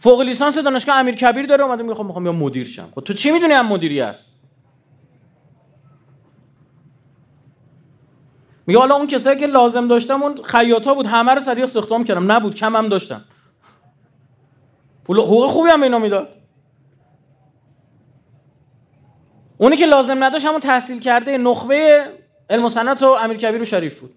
فوق 0.00 0.20
لیسانس 0.20 0.58
دانشگاه 0.58 0.96
امیر 0.96 1.14
کبیر 1.14 1.46
داره 1.46 1.64
اومده 1.64 1.82
می‌خوام 1.82 2.06
می‌خوام 2.06 2.26
یا 2.26 2.32
مدیر 2.32 2.66
شم. 2.66 2.88
خب 2.94 3.00
تو 3.00 3.12
چی 3.12 3.30
می‌دونی 3.30 3.54
هم 3.54 3.66
مدیریت 3.66 4.16
میگه 8.66 8.80
حالا 8.80 8.94
اون 8.94 9.06
کسایی 9.06 9.38
که 9.38 9.46
لازم 9.46 9.86
داشتم 9.88 10.22
اون 10.22 10.42
خیاطا 10.42 10.94
بود 10.94 11.06
همه 11.06 11.34
رو 11.34 11.40
سریع 11.40 11.64
استخدام 11.64 12.04
کردم. 12.04 12.32
نبود 12.32 12.54
کم 12.54 12.76
هم 12.76 12.88
داشتم. 12.88 13.24
پول 15.04 15.18
حقوق 15.18 15.50
خوبی 15.50 15.70
هم 15.70 15.82
اینا 15.82 15.98
می‌داد. 15.98 16.28
اونی 19.58 19.76
که 19.76 19.86
لازم 19.86 20.24
نداشت 20.24 20.46
همون 20.46 20.60
تحصیل 20.60 21.00
کرده 21.00 21.38
نخبه 21.38 22.06
علم 22.50 22.64
و 22.64 22.68
صنعت 22.68 23.02
و 23.02 23.06
امیر 23.06 23.36
کبیر 23.36 23.62
و 23.62 23.64
شریف 23.64 24.00
بود. 24.00 24.14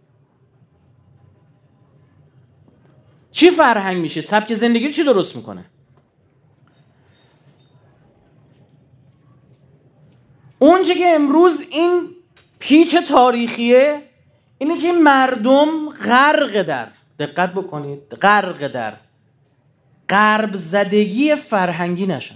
چی 3.32 3.50
فرهنگ 3.50 3.98
میشه؟ 3.98 4.22
سبک 4.22 4.54
زندگی 4.54 4.92
چی 4.92 5.04
درست 5.04 5.36
می‌کنه؟ 5.36 5.66
اونچه 10.64 10.96
که 10.96 11.08
امروز 11.08 11.64
این 11.72 12.10
پیچ 12.60 12.96
تاریخیه 12.96 14.02
اینه 14.58 14.78
که 14.78 14.92
مردم 14.92 15.90
غرق 15.90 16.62
در. 16.62 16.88
دقت 17.20 17.54
بکنید 17.54 18.00
غرق 18.22 18.68
در. 18.68 18.94
غرب 20.10 20.56
زدگی 20.56 21.36
فرهنگی 21.36 22.06
نشن. 22.06 22.36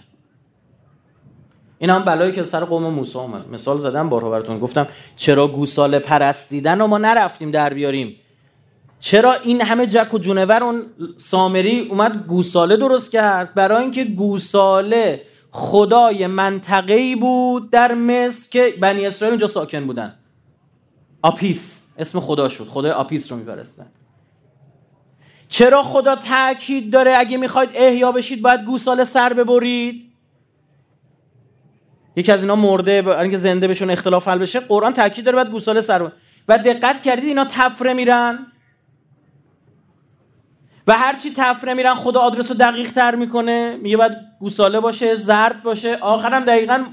این 1.77 1.89
هم 1.89 2.03
بلایی 2.03 2.31
که 2.31 2.43
سر 2.43 2.65
قوم 2.65 2.83
موسی 2.83 3.17
اومد. 3.17 3.49
مثال 3.49 3.79
زدم 3.79 4.09
بارها 4.09 4.29
براتون 4.29 4.59
گفتم 4.59 4.87
چرا 5.15 5.47
گوساله 5.47 5.99
پرستیدن 5.99 6.81
و 6.81 6.87
ما 6.87 6.97
نرفتیم 6.97 7.51
در 7.51 7.73
بیاریم؟ 7.73 8.15
چرا 8.99 9.33
این 9.33 9.61
همه 9.61 9.87
جک 9.87 10.13
و 10.13 10.17
جونور 10.17 10.63
اون 10.63 10.85
سامری 11.17 11.79
اومد 11.79 12.27
گوساله 12.27 12.77
درست 12.77 13.11
کرد؟ 13.11 13.53
برای 13.53 13.81
اینکه 13.81 14.03
گوساله 14.03 15.21
خدای 15.51 16.27
منطقه‌ای 16.27 17.15
بود 17.15 17.69
در 17.69 17.93
مصر 17.93 18.49
که 18.49 18.73
بنی 18.81 19.05
اسرائیل 19.05 19.31
اونجا 19.31 19.47
ساکن 19.47 19.87
بودن. 19.87 20.15
آپیس. 21.21 21.81
اسم 21.97 22.19
خدا 22.19 22.49
شد. 22.49 22.67
خدای 22.67 22.91
آپیس 22.91 23.31
رو 23.31 23.37
میپرستن 23.37 23.85
چرا 25.49 25.83
خدا 25.83 26.15
تاکید 26.15 26.91
داره 26.93 27.15
اگه 27.17 27.37
می‌خواید 27.37 27.69
احیا 27.73 28.11
بشید 28.11 28.41
باید 28.41 28.65
گوساله 28.65 29.05
سر 29.05 29.33
ببرید؟ 29.33 30.03
یکی 32.15 32.31
از 32.31 32.41
اینا 32.41 32.55
مرده 32.55 33.01
برای 33.01 33.21
اینکه 33.21 33.37
زنده 33.37 33.67
بشون 33.67 33.89
اختلاف 33.89 34.27
حل 34.27 34.37
بشه. 34.37 34.59
قرآن 34.59 34.93
تاکید 34.93 35.25
داره 35.25 35.35
باید 35.35 35.49
گوساله 35.49 35.81
سر 35.81 36.11
و 36.47 36.57
دقت 36.57 37.01
کردید 37.01 37.25
اینا 37.25 37.45
تفره 37.45 37.93
میرن. 37.93 38.47
و 40.87 40.93
هرچی 40.93 41.33
تفره 41.35 41.73
میرن 41.73 41.95
خدا 41.95 42.19
آدرس 42.19 42.51
رو 42.51 42.57
دقیق 42.57 42.91
تر 42.91 43.15
می‌کنه. 43.15 43.75
میگه 43.75 43.97
باید 43.97 44.11
گوساله 44.39 44.79
باشه 44.79 45.15
زرد 45.15 45.63
باشه. 45.63 45.95
آخرم 45.95 46.45
دقیقا 46.45 46.85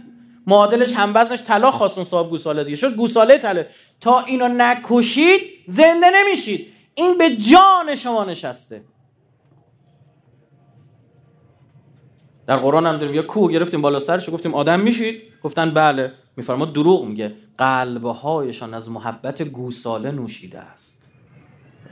معادلش 0.46 0.92
هموزنش 0.94 1.42
طلا 1.42 1.70
خواست 1.70 1.98
اون 1.98 2.04
صاحب 2.04 2.30
گوساله 2.30 2.64
دیگه. 2.64 2.76
شد 2.76 2.96
گوساله 2.96 3.38
طلا. 3.38 3.64
تا 4.00 4.20
اینو 4.20 4.48
نکشید 4.48 5.40
زنده 5.66 6.06
نمیشید. 6.14 6.66
این 6.94 7.18
به 7.18 7.36
جان 7.36 7.94
شما 7.94 8.24
نشسته. 8.24 8.84
در 12.46 12.56
قرآن 12.56 12.86
هم 12.86 12.96
داریم 12.96 13.14
یا 13.14 13.22
کوه 13.22 13.52
گرفتیم 13.52 13.82
بالا 13.82 13.98
سرش 13.98 14.30
گفتیم 14.30 14.54
آدم 14.54 14.80
میشید. 14.80 15.22
گفتن 15.42 15.74
بله. 15.74 16.12
میفرما 16.36 16.64
دروغ 16.64 17.04
میگه. 17.04 17.34
قلبهایشان 17.58 18.74
از 18.74 18.90
محبت 18.90 19.42
گوساله 19.42 20.10
نوشیده 20.10 20.58
است. 20.58 20.93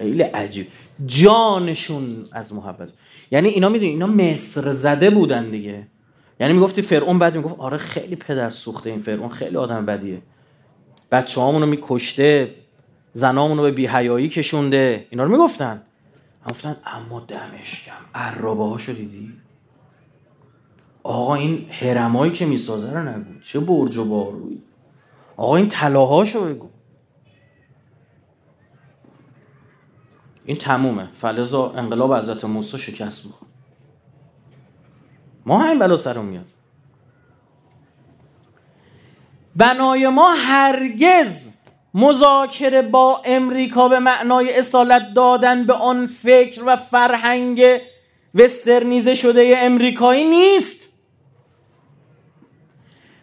خیلی 0.03 0.23
عجیب. 0.23 0.67
جانشون 1.07 2.25
از 2.33 2.55
محبت. 2.55 2.89
یعنی 3.31 3.49
اینا 3.49 3.69
می‌دونی 3.69 3.91
اینا 3.91 4.07
مصر 4.07 4.73
زده 4.73 5.11
بودن 5.11 5.51
دیگه. 5.51 5.87
یعنی 6.41 6.53
می‌گفتی 6.53 6.83
فرعون 6.83 7.19
بعد 7.19 7.37
می‌گفت 7.37 7.55
آره 7.59 7.77
خیلی 7.77 8.17
پدر 8.17 8.51
سوخته 8.51 8.91
این 8.91 8.99
فرعون 8.99 9.29
خیلی 9.29 9.57
آدم 9.57 9.87
بدیه. 9.87 10.23
بچه 11.13 11.41
رو 11.41 11.67
میکشته 11.67 12.55
زنامون 13.13 13.57
رو 13.57 13.63
به 13.63 13.71
بیهیایی 13.71 14.29
کشونده. 14.29 15.07
اینا 15.11 15.25
رو 15.25 15.31
می‌گفتن. 15.31 15.83
گفتن 16.51 16.77
اما 16.87 17.21
دمش 17.21 17.87
کم 17.87 18.45
ها 18.45 18.77
دیدی؟ 18.87 19.33
آقا 21.03 21.35
این 21.35 21.67
هرمایی 21.71 22.33
که 22.33 22.47
می‌سازه 22.47 22.91
رو 22.91 23.03
نگو. 23.09 23.41
چه 23.43 23.61
برج 23.61 23.97
و 23.97 24.05
باروی 24.05 24.59
آقا 25.37 25.57
این 25.57 25.69
طلاهاشو 25.69 26.45
بگو. 26.45 26.72
این 30.53 30.59
تمومه. 30.59 31.09
فلزا 31.15 31.71
انقلاب 31.71 32.15
حضرت 32.15 32.45
موسی 32.45 32.79
شکست 32.79 33.27
می‌خواد 33.27 33.51
ما 35.47 35.59
همین 35.59 35.79
بلا 35.79 35.97
سرم 35.97 36.25
میاد 36.25 36.45
بنای 39.57 40.09
ما 40.09 40.35
هرگز 40.35 41.53
مذاکره 41.95 42.83
با 42.83 43.23
امریکا 43.25 43.89
به 43.89 43.99
معنای 43.99 44.59
اصالت 44.59 45.15
دادن 45.15 45.67
به 45.67 45.73
آن 45.73 46.07
فکر 46.07 46.63
و 46.67 46.77
فرهنگ 46.77 47.81
وسترنیزه 48.35 49.15
شده 49.15 49.55
امریکایی 49.57 50.25
نیست. 50.25 50.93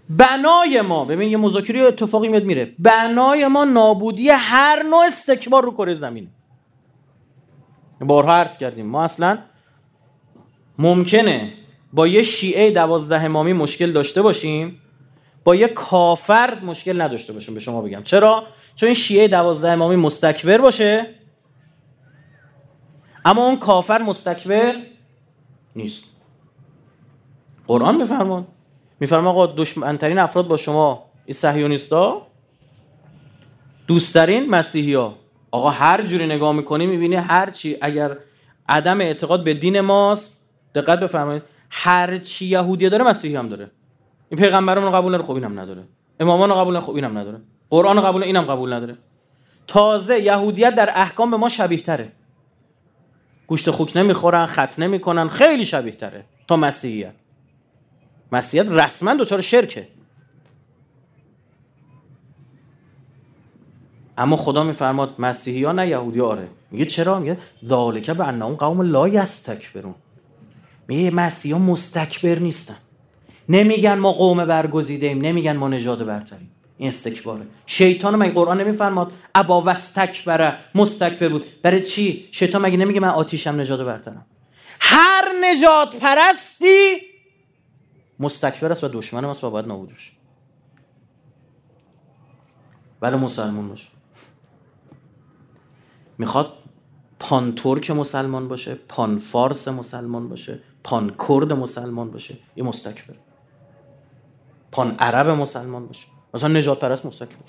بنای 0.09 0.81
ما 0.81 1.05
ببین 1.05 1.29
یه 1.29 1.37
مذاکره 1.37 1.81
اتفاقی 1.81 2.27
میاد 2.27 2.43
میره. 2.43 2.75
بنای 2.79 3.47
ما 3.47 3.65
نابودی 3.65 4.29
هر 4.29 4.83
نوع 4.83 5.05
استکبار 5.05 5.63
رو 5.63 5.71
کره 5.71 5.93
زمین. 5.93 6.29
بارها 8.01 8.33
عرض 8.33 8.57
کردیم. 8.57 8.85
ما 8.85 9.03
اصلا 9.03 9.37
ممکنه 10.77 11.53
با 11.93 12.07
یه 12.07 12.21
شیعه 12.23 12.71
دوازده 12.71 13.21
امامی 13.21 13.53
مشکل 13.53 13.91
داشته 13.91 14.21
باشیم 14.21 14.81
با 15.43 15.55
یه 15.55 15.67
کافر 15.67 16.59
مشکل 16.59 17.01
نداشته 17.01 17.33
باشیم 17.33 17.53
به 17.53 17.59
شما 17.59 17.81
بگم. 17.81 18.03
چرا؟ 18.03 18.43
چون 18.75 18.87
این 18.87 18.95
شیعه 18.95 19.27
دوازده 19.27 19.71
امامی 19.71 19.95
مستکبر 19.95 20.57
باشه 20.57 21.05
اما 23.25 23.45
اون 23.45 23.57
کافر 23.57 24.01
مستکبر 24.01 24.73
نیست. 25.75 26.03
قرآن 27.67 27.97
میفرمان 27.97 28.47
میفرما 28.99 29.29
آقا 29.29 29.45
دشمنترین 29.45 30.19
افراد 30.19 30.47
با 30.47 30.57
شما 30.57 31.05
این 31.25 31.33
صهیونیستا 31.33 32.27
دوستترین 33.87 34.49
مسیحی 34.49 34.93
ها 34.93 35.15
آقا 35.51 35.69
هر 35.69 36.01
جوری 36.01 36.25
نگاه 36.25 36.51
می‌کنی 36.51 36.87
می‌بینی 36.87 37.15
هر 37.15 37.49
چی 37.49 37.77
اگر 37.81 38.17
عدم 38.69 39.01
اعتقاد 39.01 39.43
به 39.43 39.53
دین 39.53 39.81
ماست 39.81 40.49
دقت 40.75 40.99
بفرمایید 40.99 41.43
هر 41.69 42.17
چی 42.17 42.45
یهودی 42.45 42.89
داره 42.89 43.03
مسیحی 43.03 43.35
هم 43.35 43.49
داره. 43.49 43.71
این 44.29 44.39
پیغمبرمون 44.39 44.91
قبول 44.91 45.09
نداره 45.13 45.23
خب 45.27 45.33
اینم 45.33 45.59
نداره. 45.59 45.83
امامان 46.19 46.53
قبول 46.53 46.73
نداره 46.73 46.85
خب 46.85 46.95
اینم 46.95 47.17
نداره. 47.17 47.41
قرآن 47.69 48.01
قبول 48.01 48.23
اینم 48.23 48.41
قبول 48.41 48.73
نداره. 48.73 48.97
تازه 49.67 50.19
یهودیت 50.19 50.75
در 50.75 50.89
احکام 50.95 51.31
به 51.31 51.37
ما 51.37 51.49
شبیه 51.49 51.81
تره 51.81 52.11
گوشت 53.47 53.71
خوک 53.71 53.97
نمی‌خورن 53.97 54.45
خط 54.45 54.79
نمی‌کنن 54.79 55.27
خیلی 55.27 55.65
شبیه 55.65 55.91
تره 55.91 56.25
تا 56.47 56.55
مسیحیت. 56.55 57.13
مسیحیت 58.31 58.69
رسما 58.69 59.13
دچار 59.13 59.41
شرکه. 59.41 59.87
اما 64.19 64.35
خدا 64.35 64.63
میفرماد 64.63 65.15
مسیحی 65.19 65.63
ها 65.63 65.71
نه 65.71 65.87
یهودی 65.87 66.21
آره. 66.21 66.47
میگه 66.71 66.85
چرا؟ 66.85 67.19
میگه 67.19 67.37
ذالک 67.65 68.09
به 68.11 68.27
انهم 68.27 68.55
قوم 68.55 68.81
لا 68.81 69.07
یستکبرون. 69.07 69.95
میگه 70.87 71.11
مسیحی 71.11 71.53
ها 71.53 71.59
مستکبر 71.59 72.39
نیستن. 72.39 72.77
نمیگن 73.49 73.93
ما 73.93 74.11
قوم 74.11 74.45
برگزیده 74.45 75.07
ایم 75.07 75.21
نمیگن 75.21 75.55
ما 75.55 75.67
نژاد 75.67 76.05
برتریم. 76.05 76.51
این 76.77 76.89
استکباره. 76.89 77.45
شیطان 77.65 78.15
مگه 78.15 78.31
قرآن 78.31 78.61
نمیفرماد 78.61 79.11
ابا 79.35 79.63
وستکبره 79.65 80.55
مستکبر 80.75 81.29
بود؟ 81.29 81.45
برای 81.61 81.81
چی؟ 81.81 82.29
شیطان 82.31 82.61
مگه 82.61 82.77
نمیگه 82.77 82.99
من 82.99 83.09
آتیشم 83.09 83.55
نژاد 83.55 83.85
برترم؟ 83.85 84.25
هر 84.79 85.25
نجات 85.43 85.95
پرستی 85.95 86.97
مستکبر 88.19 88.71
است 88.71 88.83
و 88.83 88.87
دشمن 88.87 89.25
است 89.25 89.43
و 89.43 89.49
باید 89.49 89.67
نابود 89.67 89.93
بشه. 89.93 90.11
ولی 93.01 93.15
مسلمون 93.15 93.67
باشه 93.67 93.87
می‌خواد 96.19 96.53
پان 97.19 97.55
ترک 97.55 97.91
مسلمان 97.91 98.47
باشه 98.47 98.75
پان 98.87 99.17
فارس 99.17 99.67
مسلمان 99.67 100.29
باشه 100.29 100.59
پان 100.83 101.15
کرد 101.27 101.53
مسلمان 101.53 102.11
باشه 102.11 102.37
این 102.55 102.65
مستکبر. 102.65 103.15
پان 104.71 104.95
عرب 104.99 105.27
مسلمان 105.27 105.87
باشه. 105.87 106.07
مثلا 106.33 106.49
نجات 106.49 106.79
پرست 106.79 107.05
مستکبر. 107.05 107.45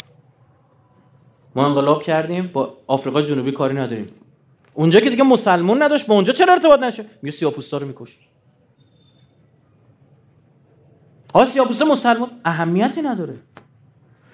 ما 1.55 1.67
انقلاب 1.67 2.03
کردیم 2.03 2.47
با 2.47 2.75
آفریقا 2.87 3.23
جنوبی 3.23 3.53
کاری 3.53 3.75
نداریم. 3.75 4.07
اونجا 4.75 5.01
که 5.01 5.11
دیگه 5.11 5.23
مسلمان 5.23 5.83
نداشت 5.83 6.07
با 6.07 6.15
اونجا 6.15 6.33
چرا 6.33 6.53
ارتباط 6.53 6.81
نشه؟ 6.81 7.05
میگه 7.23 7.37
سیاپوستا 7.37 7.79
رو 7.79 7.87
میکش. 7.87 8.19
ها 11.35 11.45
سیاپوستا 11.45 11.85
مسلمان 11.85 12.31
اهمیتی 12.45 13.03
نداره. 13.03 13.39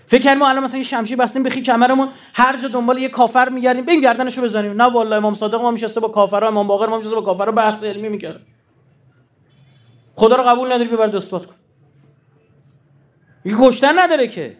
فکر 0.07 0.23
کردیم 0.23 0.43
الان 0.43 0.65
مثلا 0.65 0.79
یه 0.79 0.85
شمشیر 0.85 1.17
بستیم 1.17 1.43
بخی 1.43 1.63
کمرمون 1.63 2.09
هر 2.35 2.57
جا 2.57 2.69
دنبال 2.69 2.99
یه 2.99 3.09
کافر 3.09 3.49
میگردیم 3.49 3.85
بگیم 3.85 4.01
گردنشو 4.01 4.43
بزنیم. 4.43 4.83
نه 4.83 4.85
والله 4.85 5.17
امام 5.17 5.35
صادق 5.35 5.61
ما 5.61 5.71
میشسته 5.71 6.01
با 6.01 6.09
کافرها 6.09 6.49
امام 6.49 6.67
باقر 6.67 6.87
ما 6.87 6.97
میشسته 6.97 7.15
با 7.15 7.23
کافرها 7.23 7.53
بحث 7.53 7.85
علمی 7.85 8.09
می‌کرد. 8.09 8.41
خدا 10.15 10.37
رو 10.37 10.43
قبول 10.43 10.73
نداری 10.73 10.89
ببر 10.89 11.07
دستبات 11.07 11.47
کن. 11.47 11.55
یه 13.45 13.57
کشتن 13.59 13.99
نداره 13.99 14.29
که. 14.29 14.57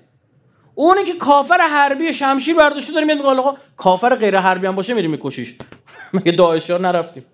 اونی 0.75 1.05
که 1.05 1.13
کافر 1.13 1.59
حربی 1.59 2.13
شمشیر 2.13 2.57
برداشته 2.57 2.93
داره 2.93 3.05
میگه 3.05 3.23
آقا 3.23 3.57
کافر 3.77 4.15
غیر 4.15 4.39
حربی 4.39 4.67
هم 4.67 4.75
باشه 4.75 4.95
میریم 4.95 5.11
میکشیش 5.11 5.57
مگه 6.13 6.33
داعشیا 6.33 6.79
نرفتیم؟ 6.79 7.25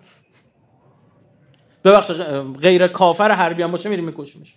ببخش 1.83 2.11
غیر 2.61 2.87
کافر 2.87 3.31
حربی 3.31 3.63
هم 3.63 3.71
باشه 3.71 3.89
میریم 3.89 4.05
میکشیمش 4.05 4.55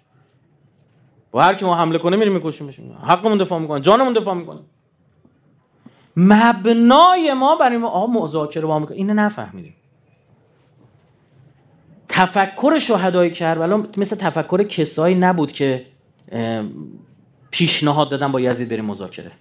و 1.37 1.41
هر 1.41 1.55
کی 1.55 1.65
ما 1.65 1.75
حمله 1.75 1.99
کنه 1.99 2.17
میریم 2.17 2.33
میکشیمش. 2.33 2.81
حقمون 3.03 3.39
دفاع 3.39 3.59
می‌کنه 3.59 3.81
جانمون 3.81 4.13
دفاع 4.13 4.35
می‌کنه. 4.35 4.61
مبنای 6.17 7.33
ما 7.33 7.57
برای 7.57 7.77
ما 7.77 7.89
آقا 7.89 8.07
مذاکره 8.07 8.67
با 8.67 8.79
می‌کنه 8.79 8.97
اینو 8.97 9.15
نفهمیدیم. 9.15 9.75
تفکر 12.09 12.79
شهدای 12.79 13.31
کربلا 13.31 13.87
مثل 13.97 14.17
تفکر 14.17 14.63
کسایی 14.63 15.15
نبود 15.15 15.53
که 15.53 15.87
پیشنهاد 17.51 18.09
دادن 18.09 18.33
با 18.33 18.41
یزید 18.41 18.69
بریم 18.69 18.85
مذاکره. 18.85 19.33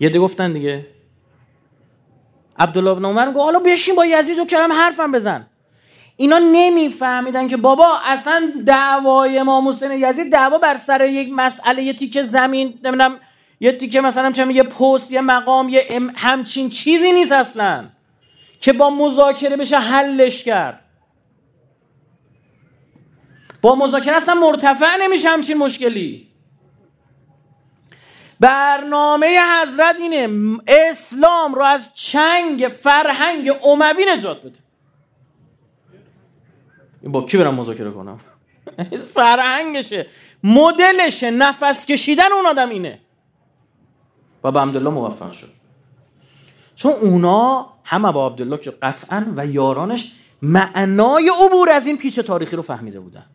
یه 0.00 0.08
ده 0.08 0.18
گفتن 0.18 0.52
دیگه. 0.52 0.86
عبدالله 2.58 2.94
بن 2.94 3.04
عمر 3.04 3.30
گفت 3.30 3.38
حالا 3.38 3.58
بشین 3.58 3.96
با 3.96 4.06
یزید 4.06 4.38
و 4.38 4.44
کرم 4.44 4.72
حرفم 4.72 5.12
بزن. 5.12 5.46
اینا 6.16 6.38
نمیفهمیدن 6.38 7.48
که 7.48 7.56
بابا 7.56 7.98
اصلا 8.04 8.52
دعوای 8.66 9.38
امام 9.38 9.68
حسین 9.68 9.92
یزید 9.92 10.32
دعوا 10.32 10.58
بر 10.58 10.76
سر 10.76 11.08
یک 11.08 11.28
مسئله 11.32 11.82
یه 11.82 11.92
تیکه 11.92 12.22
زمین 12.22 12.68
نمی‌دونم 12.84 13.20
یه 13.60 13.72
تیکه 13.72 14.00
مثلا 14.00 14.32
چه 14.32 14.52
یه 14.52 14.62
پست 14.62 15.12
یه 15.12 15.20
مقام 15.20 15.68
یه 15.68 16.00
همچین 16.14 16.68
چیزی 16.68 17.12
نیست 17.12 17.32
اصلا 17.32 17.84
که 18.60 18.72
با 18.72 18.90
مذاکره 18.90 19.56
بشه 19.56 19.78
حلش 19.78 20.44
کرد. 20.44 20.80
با 23.62 23.74
مذاکره 23.74 24.16
اصلا 24.16 24.34
مرتفع 24.34 24.96
نمیشه 24.96 25.28
همچین 25.28 25.56
مشکلی. 25.56 26.28
برنامه 28.40 29.40
حضرت 29.62 29.96
اینه 29.96 30.28
اسلام 30.66 31.54
رو 31.54 31.62
از 31.62 31.94
چنگ 31.94 32.68
فرهنگ 32.68 33.52
اموی 33.64 34.04
نجات 34.08 34.42
بده. 34.42 34.63
با 37.04 37.22
کی 37.22 37.36
برم 37.36 37.54
مذاکره 37.54 37.90
کنم؟ 37.90 38.18
فرهنگشه. 39.14 40.06
مدلشه. 40.44 41.30
نفس 41.30 41.86
کشیدن 41.86 42.32
اون 42.32 42.46
آدم 42.46 42.68
اینه. 42.68 42.98
و 44.44 44.52
به 44.52 44.60
عبدالله 44.60 44.90
موفق 44.90 45.32
شد. 45.32 45.50
چون 46.74 46.92
اونا 46.92 47.66
هم 47.84 48.12
با 48.12 48.26
عبدالله 48.26 48.58
که 48.58 48.70
قطعا 48.70 49.26
و 49.36 49.46
یارانش 49.46 50.12
معنای 50.42 51.30
عبور 51.44 51.70
از 51.70 51.86
این 51.86 51.98
پیچ 51.98 52.20
تاریخی 52.20 52.56
رو 52.56 52.62
فهمیده 52.62 53.00
بودن. 53.00 53.26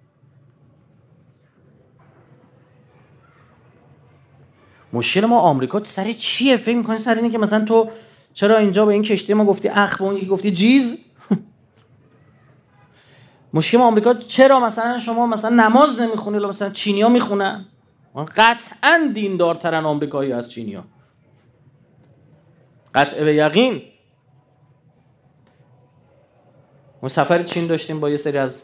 مشکل 4.94 5.26
ما 5.26 5.40
آمریکا 5.40 5.84
سر 5.84 6.12
چیه؟ 6.12 6.58
فکر 6.58 6.76
می‌کنی 6.76 6.98
سر 6.98 7.16
اینه 7.16 7.30
که 7.30 7.38
مثلا 7.38 7.66
تو 7.66 7.90
چرا 8.34 8.58
اینجا 8.58 8.86
به 8.86 8.94
این 8.94 9.02
کشتی 9.02 9.34
ما 9.34 9.46
گفتی 9.46 9.68
اخ 9.68 9.98
به 9.98 10.04
اون 10.04 10.20
گفتی 10.20 10.52
جیز؟ 10.52 10.98
مشکل 13.54 13.78
آمریکا 13.78 14.14
چرا 14.14 14.60
مثلا 14.60 15.00
شما 15.00 15.28
مثلا 15.28 15.50
نماز 15.50 16.00
نمی‌خونی 16.02 16.40
مثلا 16.40 16.70
چینیا 16.70 17.10
می‌خونن؟ 17.10 17.66
قطعا 18.36 19.12
دیندارترن 19.14 19.86
آمریکایی 19.86 20.32
از 20.32 20.52
چینیا. 20.52 20.84
قطع 22.96 23.24
به 23.24 23.36
یقین. 23.36 23.82
ما 27.04 27.10
سفر 27.10 27.44
چین 27.44 27.68
داشتیم 27.68 28.00
با 28.00 28.10
یه 28.10 28.18
سری 28.18 28.38
از 28.38 28.62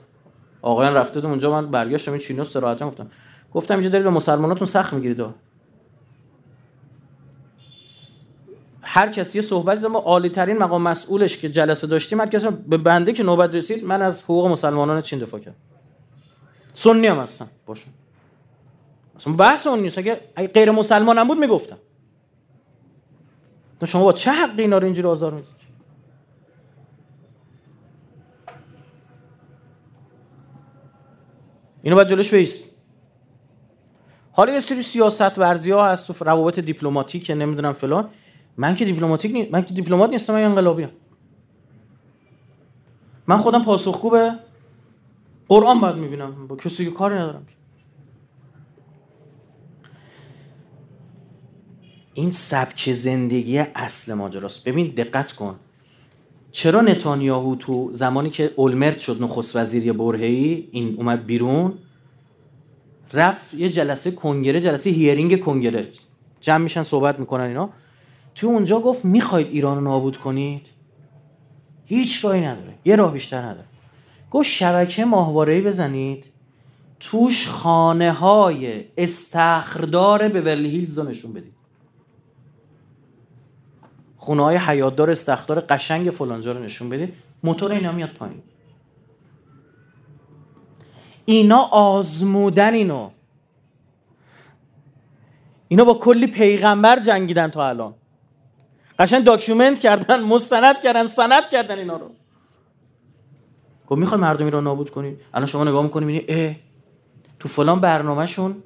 آقایان 0.62 0.94
رفته 0.94 1.14
بودم 1.14 1.30
اونجا. 1.30 1.52
من 1.52 1.72
برگشتم 1.72 2.12
این 2.12 2.22
چینی 2.22 2.42
استراحت 2.42 2.84
گفتم. 2.84 3.12
گفتم 3.54 3.74
اینجا 3.74 3.90
دارید 3.90 4.04
به 4.04 4.10
مسلماناتون 4.10 4.68
سخت 4.68 4.94
می‌گیرید. 4.94 5.26
هر 8.96 9.10
کسی 9.10 9.38
یه 9.38 9.42
صحبتی 9.42 9.88
ما 9.88 10.00
عالی 10.00 10.30
ترین 10.30 10.58
مقام 10.58 10.82
مسئولش 10.82 11.38
که 11.38 11.50
جلسه 11.50 11.88
داشتیم 11.88 12.22
هر 12.22 12.28
کسی 12.28 12.48
به 12.68 12.78
بنده 12.78 13.14
که 13.14 13.24
نوبت 13.24 13.56
رسید 13.56 13.84
من 13.84 14.02
از 14.02 14.24
حقوق 14.24 14.48
مسلمانان 14.48 15.02
چین 15.02 15.20
دفاع 15.20 15.40
کردم. 15.40 15.58
سنی 16.74 17.08
هم 17.08 17.20
هستم 17.20 17.48
باشون. 17.66 17.94
اصلا 19.16 19.34
بحث 19.34 19.68
اون 19.68 19.80
نیست. 19.80 19.98
اگه 19.98 20.22
غیر 20.54 20.72
مسلمان 20.72 21.18
هم 21.18 21.28
بود 21.28 21.38
می‌گفتم. 21.38 21.78
شما 23.86 24.04
با 24.04 24.14
چه 24.14 24.32
حقی 24.32 24.62
اینا 24.62 24.78
رو 24.78 24.86
اینجوری 24.86 25.08
آزار 25.08 25.32
می‌دید؟ 25.32 25.48
اینو 31.84 31.96
باید 31.96 32.08
جلوش 32.08 32.34
بیست. 32.34 32.64
حالا 34.32 34.54
یه 34.54 34.60
سری 34.60 34.84
سیاست 34.84 35.40
ورزی 35.40 35.72
ها 35.72 35.88
هست 35.88 36.08
تو 36.08 36.26
روابط 36.26 36.60
دیپلماتیک 36.60 37.32
نمی‌دونم 37.32 37.74
فلان. 37.74 38.10
من 38.58 38.76
که 38.76 38.86
دیپلماتیک 38.86 39.32
نی... 39.32 39.50
من 39.52 39.66
که 39.66 39.74
دیپلمات 39.74 40.10
نیستم 40.10 40.34
من 40.34 40.44
انقلابی 40.44 40.88
من 43.28 43.38
خودم 43.38 43.64
پاسخگو 43.64 44.10
به 44.10 44.34
قرآن 45.48 45.80
باید 45.80 45.96
می‌بینم. 45.96 46.48
با 46.48 46.56
کسی 46.56 46.86
که 46.86 46.92
کاری 46.92 47.16
ندارم 47.16 47.46
این 52.14 52.32
سبک 52.32 52.94
زندگی 52.94 53.60
اصل 53.60 54.14
ماجراست. 54.14 54.64
ببین 54.64 54.88
دقت 54.88 55.34
کن. 55.34 55.56
چرا 56.52 56.82
نتانیاهو 56.82 57.56
تو 57.56 57.90
زمانی 57.94 58.30
که 58.30 58.52
اولمرت 58.56 59.00
شد 59.00 59.24
نخست 59.24 59.56
وزیری 59.56 59.92
برهی 59.92 60.70
این 60.72 60.96
اومد 60.98 61.26
بیرون 61.26 61.74
رفت 63.14 63.54
یه 63.54 63.70
جلسه 63.70 64.12
کنگره 64.12 64.62
جلسه 64.62 64.90
هیرینگ 64.90 65.40
کنگره. 65.40 65.88
جمع 66.42 66.58
میشن 66.64 66.84
صحبت 66.84 67.20
می‌کنن 67.20 67.44
اینا. 67.44 67.70
تو 68.36 68.48
اونجا 68.48 68.80
گفت 68.80 69.06
می‌خواید 69.06 69.48
ایران 69.48 69.78
رو 69.78 69.84
نابود 69.84 70.18
کنید؟ 70.18 70.66
هیچ 71.86 72.26
راهی 72.26 72.42
نداره. 72.42 72.74
یه 72.86 72.96
راه 72.96 73.14
بیشتر 73.14 73.42
نداره. 73.42 73.66
گفت 74.32 74.48
شبکه 74.50 75.06
ماهواره‌ای 75.06 75.62
بزنید. 75.62 76.26
توش 77.00 77.48
خانه 77.48 78.12
های 78.12 78.86
استخردار 78.98 80.28
به 80.28 80.52
هیلز 80.52 81.00
رو 81.00 81.10
نشون 81.10 81.34
بدید. 81.34 81.54
خونه 84.18 84.44
های 84.44 84.58
حیاتدار 84.58 85.12
استخدار 85.12 85.60
قشنگ 85.60 86.10
فلانجا 86.10 86.52
رو 86.52 86.64
نشون 86.64 86.90
بدید. 86.90 87.14
موتور 87.44 87.72
اینا 87.72 87.92
میاد 87.92 88.10
پایین. 88.10 88.42
اینا 91.26 91.62
آزمودن 91.62 92.74
اینو. 92.74 93.10
اینا 95.68 95.86
با 95.86 95.94
کلی 95.94 96.28
پیغمبر 96.28 97.00
جنگیدن 97.00 97.48
تا 97.48 97.68
الان. 97.70 97.94
قشنگ 99.00 99.24
document 99.24 99.80
کردن 99.80 100.24
مستند 100.24 100.82
کردن 100.82 101.08
سند 101.08 101.50
کردن 101.50 101.78
اینا 101.78 101.98
رو. 101.98 102.12
گفت 103.88 104.00
می‌خوای 104.00 104.22
مردمی 104.22 104.52
رو 104.52 104.62
نابود 104.62 104.90
کنی؟ 104.90 105.18
الان 105.34 105.46
شما 105.46 105.64
نگاه 105.64 105.84
می‌کنی 105.84 106.06
می‌بینی 106.06 106.42
اه 106.48 106.56
تو 107.40 107.48
فلان 107.48 107.80
برنامهشون 107.80 108.64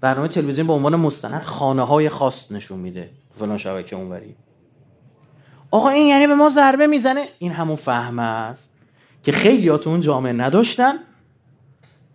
برنامه 0.00 0.28
تلویزیون 0.28 0.66
به 0.66 0.72
عنوان 0.72 0.96
مستند 0.96 1.42
خانه 1.42 1.82
های 1.82 2.08
خاص 2.08 2.52
نشون 2.52 2.78
میده 2.78 3.10
فلان 3.38 3.58
شبکه 3.58 3.96
اونوری. 3.96 4.34
آقا 5.70 5.88
این 5.88 6.06
یعنی 6.06 6.26
به 6.26 6.34
ما 6.34 6.48
ضربه 6.48 6.86
می‌زنه؟ 6.86 7.28
این 7.38 7.52
همون 7.52 7.76
فهم 7.76 8.18
است 8.18 8.70
که 9.22 9.32
خیلی 9.32 9.78
تو 9.78 9.90
اون 9.90 10.00
جامعه 10.00 10.32
نداشتن 10.32 10.94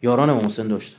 یاران 0.01 0.33
محسن 0.33 0.67
داشتن. 0.67 0.98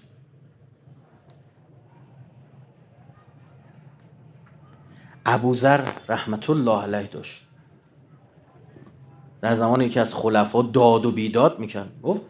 ابوذر 5.30 5.80
رحمت 6.08 6.50
الله 6.50 6.82
علیه 6.82 7.06
داشت. 7.06 7.46
در 9.40 9.54
زمان 9.54 9.80
یکی 9.80 10.00
از 10.00 10.14
خلفا 10.14 10.62
داد 10.62 11.06
و 11.06 11.12
بیداد 11.12 11.58
می‌کرد. 11.58 12.02
گفت 12.02 12.20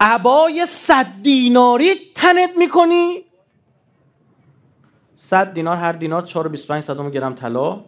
عبای 0.00 0.66
صد 0.66 1.06
دیناری 1.22 1.94
تنت 2.14 2.50
می‌کنی؟ 2.58 3.24
صد 5.14 5.54
دینار 5.54 5.76
هر 5.76 5.92
دینار 5.92 6.26
4.25 6.26 6.80
صدم 6.80 7.10
گرم 7.10 7.34
طلا. 7.34 7.84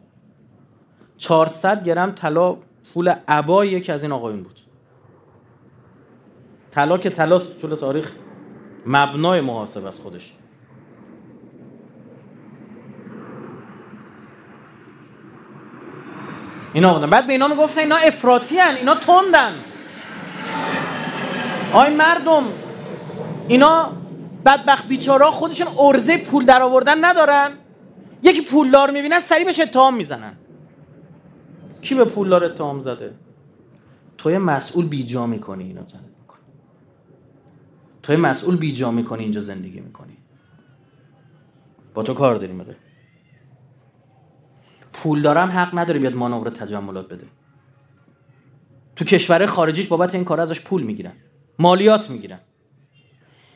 400 1.16 1.85
گرم 1.85 2.12
طلا 2.12 2.57
پول 2.94 3.14
عبای 3.28 3.68
یکی 3.68 3.92
از 3.92 4.02
این 4.02 4.12
آقایون 4.12 4.42
بود. 4.42 4.61
طلا 6.70 6.98
که 6.98 7.11
طلا 7.11 7.38
طول 7.38 7.74
تاریخ 7.74 8.12
مبنای 8.87 9.40
محاسب 9.40 9.87
از 9.87 10.00
خودش. 10.00 10.33
اینا 16.72 16.94
بودن. 16.94 17.11
بعد 17.11 17.26
به 17.26 17.32
اینا 17.32 17.48
می‌گفتن 17.48 17.80
اینا 17.80 17.96
افراطی 17.96 18.58
هن. 18.58 18.76
اینا 18.76 18.94
تندن. 18.94 19.52
آی 21.72 21.94
مردم 21.94 22.44
اینا 23.48 23.92
بدبخت 24.44 24.88
بیچارا 24.88 25.30
خودشون 25.30 25.66
ارزه 25.78 26.18
پول 26.18 26.44
در 26.44 26.62
آوردن 26.62 27.04
ندارن. 27.04 27.52
یکی 28.22 28.40
پولدار 28.40 28.90
می‌بینن 28.90 29.20
سریع 29.20 29.44
بهش 29.44 29.61
اتهام 29.61 29.96
می‌زنن. 29.96 30.32
کی 31.82 31.94
به 31.94 32.04
پولدار 32.04 32.44
اتهام 32.44 32.80
زده؟ 32.80 33.14
توی 34.18 34.38
مسئول 34.38 34.87
بیجا 34.87 35.26
می‌کنی 35.26 35.64
اینا 35.64 35.82
توی 38.02 38.16
مسئول 38.16 38.56
بیجا 38.56 38.90
می‌کنی 38.90 39.22
اینجا 39.22 39.40
زندگی 39.40 39.80
می‌کنی. 39.80 40.16
با 41.94 42.02
تو 42.02 42.14
کار 42.14 42.35
داریم 42.35 42.58
پول 44.92 45.22
دارم 45.22 45.50
حق 45.50 45.78
نداره 45.78 46.00
بیاد 46.00 46.14
مانور 46.14 46.50
تجملات 46.50 47.09
بده. 47.09 47.26
تو 48.96 49.05
کشور 49.05 49.46
خارجیش 49.46 49.87
بابت 49.87 50.14
این 50.14 50.24
کار 50.24 50.40
ازش 50.40 50.61
پول 50.61 50.83
می‌گیرن. 50.83 51.12
مالیات 51.59 52.11
می‌گیرن. 52.11 52.40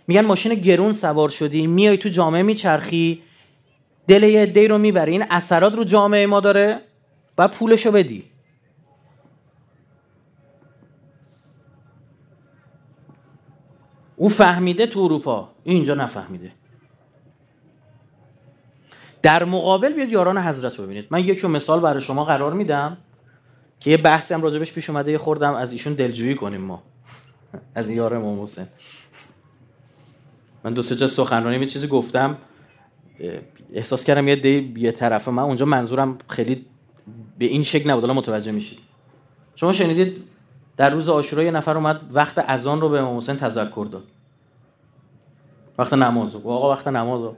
میگن 0.09 0.20
ماشین 0.20 0.55
گرون 0.55 0.92
سوار 0.92 1.29
شدی 1.29 1.66
میای 1.66 1.96
تو 1.99 2.09
جامعه 2.09 2.42
میچرخی 2.42 3.22
دل 4.09 4.22
یه 4.22 4.46
دی 4.46 4.68
رو 4.68 4.79
می‌بره 4.79 5.12
این 5.12 5.25
اثرات 5.31 5.75
رو 5.75 5.85
جامعه 5.85 6.27
ما 6.27 6.40
داره 6.40 6.81
باید 7.37 7.51
پولشو 7.51 7.90
بدی. 7.92 8.25
او 14.16 14.29
فهمیده 14.29 14.87
تو 14.87 15.01
اروپا 15.01 15.51
اینجا 15.64 15.94
نفهمیده. 15.94 16.53
در 19.27 19.45
مقابل 19.45 19.93
بیاد 19.93 20.09
یاران 20.09 20.39
حضرت 20.39 20.79
رو 20.79 20.85
ببینید. 20.85 21.07
من 21.11 21.21
یک 21.21 21.45
مثال 21.45 21.81
برای 21.81 22.01
شما 22.01 22.25
قرار 22.25 22.53
میدم 22.53 22.97
که 23.81 23.91
یه 23.91 23.97
بحثی 23.97 24.35
هم 24.35 24.43
راجبش 24.43 24.73
پیش 24.73 24.91
اومده 24.91 25.12
یه 25.12 25.19
خوردم 25.19 25.55
از 25.55 25.73
ایشون 25.73 25.95
دلجویی 25.95 26.35
کنیم 26.35 26.61
ما. 26.61 26.83
از 27.75 27.91
یار 27.91 28.15
امام 28.15 28.43
حسین. 28.43 28.67
من 30.65 30.75
دو 30.75 30.83
سه 30.83 30.97
جا 30.97 31.09
سخنرانی 31.09 31.59
به 31.59 31.67
چیزی 31.67 31.87
گفتم. 31.87 32.37
احساس 33.73 34.05
کردم 34.05 34.29
یه 34.29 34.37
دی 34.37 34.75
یه 34.77 34.93
طرفه. 34.93 35.31
من 35.31 35.43
اونجا 35.43 35.67
منظورم 35.67 36.19
خیلی 36.29 36.67
به 37.39 37.45
این 37.45 37.62
شکل 37.62 37.91
نبود. 37.91 38.11
متوجه 38.11 38.53
میشید. 38.53 38.79
شما 39.55 39.73
شنیدید 39.73 40.23
در 40.77 40.91
روز 40.91 41.09
عاشورا 41.09 41.43
یه 41.43 41.51
نفر 41.51 41.77
اومد 41.77 42.01
وقت 42.12 42.39
اذان 42.39 42.81
رو 42.81 42.89
به 42.89 42.99
امام 42.99 43.17
حسین 43.17 43.37
تذکر 43.37 43.87
داد. 43.91 44.05
وقت 45.79 45.93
نماز 45.93 46.37
آقا 46.37 46.71
وقت 46.71 46.89
نماز 46.89 47.37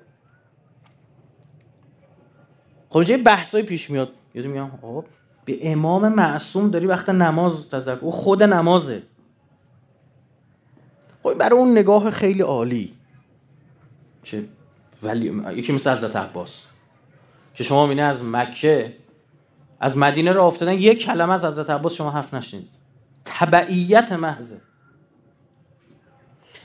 خب 2.90 2.96
اینجا 2.96 3.16
بحثای 3.24 3.62
پیش 3.62 3.90
میاد. 3.90 4.12
یادم 4.34 4.50
میگم 4.50 4.70
آقا 4.82 5.04
به 5.44 5.72
امام 5.72 6.08
معصوم 6.08 6.70
داری 6.70 6.86
وقت 6.86 7.08
نماز 7.08 7.68
تذکر 7.68 7.98
او 8.00 8.10
خود 8.10 8.42
نمازه. 8.42 9.02
خب 11.22 11.34
برای 11.34 11.58
اون 11.58 11.72
نگاه 11.72 12.10
خیلی 12.10 12.42
عالی. 12.42 12.94
چه 14.22 14.44
ولی 15.02 15.42
یکی 15.54 15.72
مثل 15.72 15.92
حضرت 15.92 16.16
عباس. 16.16 16.62
که 17.54 17.64
شما 17.64 17.86
مینه 17.86 18.02
از 18.02 18.24
مکه 18.24 18.96
از 19.80 19.96
مدینه 19.96 20.32
رو 20.32 20.44
افتادن 20.44 20.72
یک 20.72 21.04
کلمه 21.04 21.34
از 21.34 21.44
حضرت 21.44 21.70
عباس 21.70 21.94
شما 21.94 22.10
حرف 22.10 22.34
نشنید 22.34 22.68
تبعیت 23.24 24.12
محضه. 24.12 24.60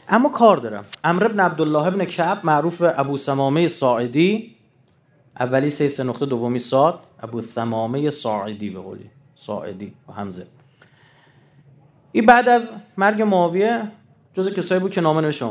اما 0.10 0.30
کار 0.30 0.58
دارم. 0.58 0.86
امر 1.04 1.26
ابن 1.26 1.40
عبدالله 1.40 1.86
ابن 1.86 2.06
کعب 2.06 2.40
معروف 2.44 2.82
ابو 2.86 3.18
سمامه 3.18 3.68
ساعدی 3.68 4.53
اولی 5.39 5.69
سه 5.69 5.89
سه 5.89 6.04
نقطه 6.04 6.26
دومی 6.26 6.60
ساد 6.60 7.00
ابو 7.19 7.41
ثمامه 7.41 8.10
ساعدی 8.10 8.69
به 8.69 8.80
قولی. 8.80 9.10
ساعدی 9.36 9.93
و 10.08 10.12
همزه 10.12 10.48
این 12.12 12.26
بعد 12.26 12.50
از 12.50 12.76
مرگ 12.98 13.22
معاویه 13.22 13.91
جز 14.34 14.54
کسایی 14.54 14.82
بود 14.82 14.91
که 14.91 15.02
نامه 15.02 15.22
نوشت 15.22 15.43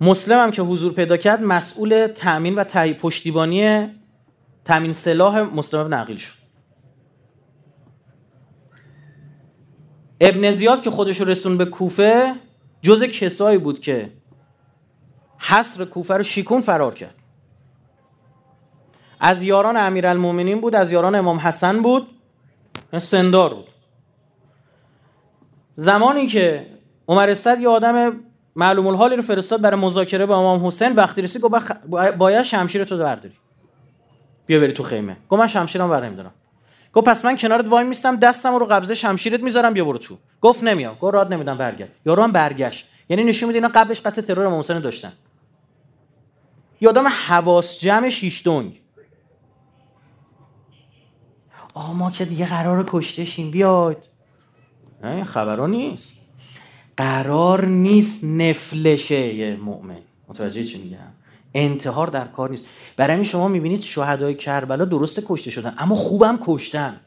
مسلم 0.00 0.42
هم 0.42 0.50
که 0.50 0.62
حضور 0.62 0.92
پیدا 0.92 1.16
کرد 1.16 1.42
مسئول 1.42 2.06
تأمین 2.06 2.54
و 2.54 2.64
تهی 2.64 2.94
پشتیبانی 2.94 3.88
تأمین 4.64 4.92
سلاح 4.92 5.40
مسلم 5.40 5.80
ابن 5.80 5.92
عقیل 5.92 6.16
شد. 6.16 6.38
ابن 10.20 10.52
زیاد 10.52 10.82
که 10.82 10.90
خودش 10.90 11.20
رسون 11.20 11.58
به 11.58 11.64
کوفه 11.64 12.34
جز 12.82 13.02
کسایی 13.02 13.58
بود 13.58 13.80
که 13.80 14.12
حصر 15.38 15.84
کوفه 15.84 16.14
رو 16.14 16.22
شیکون 16.22 16.60
فرار 16.60 16.94
کرد. 16.94 17.14
از 19.20 19.42
یاران 19.42 19.76
امیرالمومنین 19.76 20.60
بود 20.60 20.74
از 20.74 20.92
یاران 20.92 21.14
امام 21.14 21.38
حسن 21.38 21.82
بود. 21.82 22.06
سندار 22.98 23.54
بود. 23.54 23.68
زمانی 25.74 26.26
که 26.26 26.66
عمر 27.08 27.30
استد 27.30 27.60
یه 27.60 27.68
آدم 27.68 28.20
معلوم 28.56 28.86
الحالی 28.86 29.16
رو 29.16 29.22
فرستاد 29.22 29.60
برای 29.60 29.80
مذاکره 29.80 30.26
با 30.26 30.36
امام 30.36 30.66
حسین 30.66 30.92
وقتی 30.92 31.22
رسید 31.22 31.42
گفت 31.42 31.72
باید 32.18 32.42
شمشیر 32.42 32.84
تو 32.84 32.98
برداری. 32.98 33.34
بیا 34.46 34.60
بری 34.60 34.72
تو 34.72 34.82
خیمه. 34.82 35.16
گفت 35.28 35.40
من 35.40 35.46
شمشیرم 35.46 35.88
بر 35.88 36.06
نمیدارم 36.06 36.34
گفت 36.92 37.06
پس 37.06 37.24
من 37.24 37.36
کنارت 37.36 37.68
وای 37.68 37.84
میستم 37.84 38.16
دستم 38.16 38.54
رو 38.54 38.66
قبضه 38.66 38.94
شمشیرت 38.94 39.40
می‌ذارم 39.40 39.72
بیا 39.72 39.84
برو 39.84 39.98
تو. 39.98 40.16
گفت 40.40 40.62
نمیام. 40.62 40.94
گفت 40.94 41.14
راد 41.14 41.32
نمیدم 41.32 41.58
برگرد. 41.58 41.88
یارو 42.06 42.22
هم 42.22 42.32
برگشت. 42.32 42.88
یعنی 43.08 43.24
نشون 43.24 43.46
میده 43.46 43.56
اینا 43.56 43.68
قبلش 43.74 44.00
قصد 44.00 44.24
ترور 44.24 44.46
امام 44.46 44.58
حسین 44.58 44.78
داشتن. 44.78 45.12
یادم 46.80 47.06
حواس 47.08 47.80
جمع 47.80 48.08
شیشتونگ 48.08 48.80
آه 51.74 51.96
ما 51.96 52.10
که 52.10 52.24
دیگه 52.24 52.46
قرار 52.46 52.84
کشته 52.88 53.24
شیم 53.24 53.50
بیاید. 53.50 53.98
نه 55.02 55.24
خبرها 55.24 55.66
نیست. 55.66 56.12
قرار 56.96 57.64
نیست 57.64 58.24
نفلشه 58.24 59.34
یه 59.34 59.56
مؤمن. 59.56 60.00
متوجه 60.28 60.64
چی 60.64 60.82
میگم؟ 60.82 60.98
انتحار 61.54 62.06
در 62.06 62.28
کار 62.28 62.50
نیست. 62.50 62.66
برای 62.96 63.12
همین 63.12 63.24
شما 63.24 63.48
می‌بینید 63.48 63.82
شهدای 63.82 64.34
کربلا 64.34 64.84
درست 64.84 65.20
کشته 65.26 65.50
شدن 65.50 65.74
اما 65.78 65.94
خوبم 65.94 66.38
کشتن. 66.42 67.00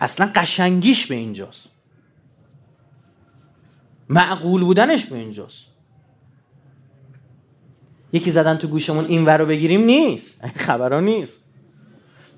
اصلا 0.00 0.30
قشنگیش 0.34 1.06
به 1.06 1.14
اینجاست. 1.14 1.68
معقول 4.08 4.64
بودنش 4.64 5.06
به 5.06 5.16
اینجاست. 5.16 5.66
یکی 8.12 8.30
زدن 8.30 8.56
تو 8.56 8.68
گوشمون 8.68 9.04
این 9.04 9.24
ور 9.24 9.38
رو 9.38 9.46
بگیریم 9.46 9.80
نیست. 9.80 10.40
خبرها 10.66 11.00
نیست. 11.00 11.45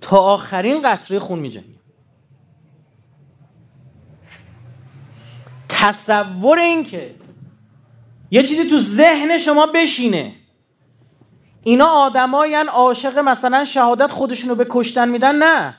تا 0.00 0.18
آخرین 0.18 0.82
قطره 0.82 1.18
خون 1.18 1.38
میجنگیم. 1.38 1.80
تصور 5.68 6.58
این 6.58 6.82
که 6.82 7.14
یه 8.30 8.42
چیزی 8.42 8.70
تو 8.70 8.78
ذهن 8.78 9.38
شما 9.38 9.66
بشینه. 9.66 10.34
اینا 11.62 11.86
آدماین 11.86 12.68
عاشق 12.68 13.18
مثلا 13.18 13.64
شهادت 13.64 14.10
خودشونو 14.10 14.54
به 14.54 14.66
کشتن 14.70 15.08
میدن. 15.08 15.34
نه. 15.34 15.74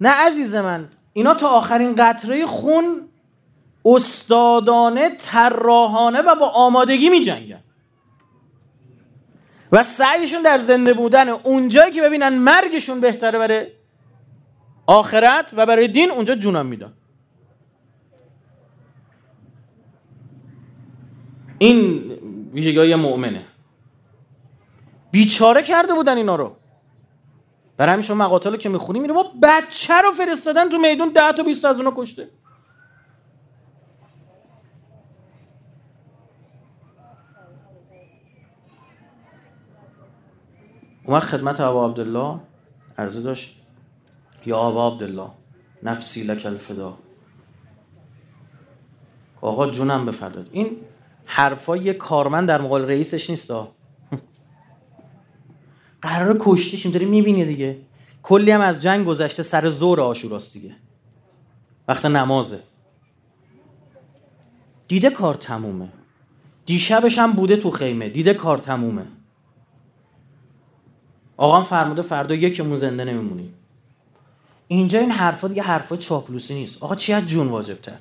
نه 0.00 0.08
عزیز 0.08 0.54
من. 0.54 0.88
اینا 1.12 1.34
تا 1.34 1.48
آخرین 1.48 1.94
قطره 1.94 2.46
خون 2.46 3.08
استادانه 3.84 5.08
طراحانه 5.08 6.20
و 6.20 6.34
با 6.34 6.48
آمادگی 6.48 7.08
می 7.08 7.20
جنگن 7.20 7.62
و 9.72 9.84
سعیشون 9.84 10.42
در 10.42 10.58
زنده 10.58 10.94
بودن 10.94 11.28
اونجایی 11.28 11.92
که 11.92 12.02
ببینن 12.02 12.28
مرگشون 12.28 13.00
بهتره 13.00 13.38
برای 13.38 13.66
آخرت 14.86 15.50
و 15.52 15.66
برای 15.66 15.88
دین 15.88 16.10
اونجا 16.10 16.34
جونم 16.34 16.66
میدن. 16.66 16.92
این 21.58 22.10
ویژگی 22.52 22.94
مؤمنه. 22.94 23.44
بیچاره 25.10 25.62
کرده 25.62 25.94
بودن 25.94 26.16
اینا 26.16 26.36
رو. 26.36 26.56
برای 27.76 27.92
همین 27.92 28.02
شما 28.02 28.24
مقاتل 28.24 28.56
که 28.56 28.68
می‌خونیم 28.68 29.02
میره 29.02 29.14
با 29.14 29.32
بچه 29.42 29.94
رو 29.94 30.12
فرستادن 30.12 30.68
تو 30.68 30.78
میدون 30.78 31.08
ده 31.08 31.32
تا 31.32 31.42
بیست 31.42 31.64
از 31.64 31.76
اونا 31.76 31.92
کشته. 31.96 32.28
اومد 41.04 41.22
خدمت 41.22 41.60
ابا 41.60 41.86
عبدالله. 41.86 42.40
عرضه 42.98 43.22
داشت 43.22 43.60
یا 44.46 44.58
ابا 44.58 44.92
عبدالله 44.92 45.30
نفسی 45.82 46.22
لک 46.22 46.46
الفدا. 46.46 46.98
آقا 49.40 49.70
جونم 49.70 50.06
بفرداد 50.06 50.48
این 50.52 50.76
حرفای 51.24 51.80
یه 51.80 51.92
کارمند 51.92 52.48
در 52.48 52.60
مقابل 52.60 52.84
رئیسش 52.84 53.30
نیست 53.30 53.52
قرار 56.02 56.36
کشتیشیم 56.40 56.92
داری 56.92 57.04
می‌بینی 57.04 57.44
دیگه. 57.44 57.78
کلی 58.22 58.50
هم 58.50 58.60
از 58.60 58.82
جنگ 58.82 59.06
گذشته 59.06 59.42
سر 59.42 59.68
زور 59.68 60.00
آشوراست 60.00 60.52
دیگه. 60.52 60.74
وقت 61.88 62.06
نمازه. 62.06 62.60
دیده 64.88 65.10
کار 65.10 65.34
تمومه. 65.34 65.88
دیشبش 66.66 67.18
هم 67.18 67.32
بوده 67.32 67.56
تو 67.56 67.70
خیمه. 67.70 68.08
دیده 68.08 68.34
کار 68.34 68.58
تمومه. 68.58 69.06
آقا 71.36 71.62
فرموده 71.62 72.02
فردا 72.02 72.34
یکمون 72.34 72.76
زنده 72.76 73.04
نمیمونی. 73.04 73.54
اینجا 74.68 74.98
این 74.98 75.10
حرفا 75.10 75.48
دیگه 75.48 75.62
حرفا 75.62 75.96
چاپلوسی 75.96 76.54
نیست. 76.54 76.82
آقا 76.82 76.94
چی 76.94 77.12
از 77.12 77.26
جون 77.26 77.48
واجب 77.48 77.80
تر 77.80 77.98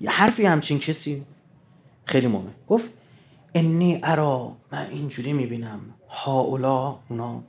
یه 0.00 0.10
حرفی 0.10 0.46
همچین 0.46 0.78
کسی 0.78 1.26
خیلی 2.04 2.26
مهمه. 2.26 2.50
گفت 2.68 2.90
انی 3.54 4.00
ارا 4.02 4.56
من 4.72 4.86
اینجوری 4.90 5.32
می‌بینم. 5.32 5.80
هاولا 6.08 6.96
اونا 7.08 7.42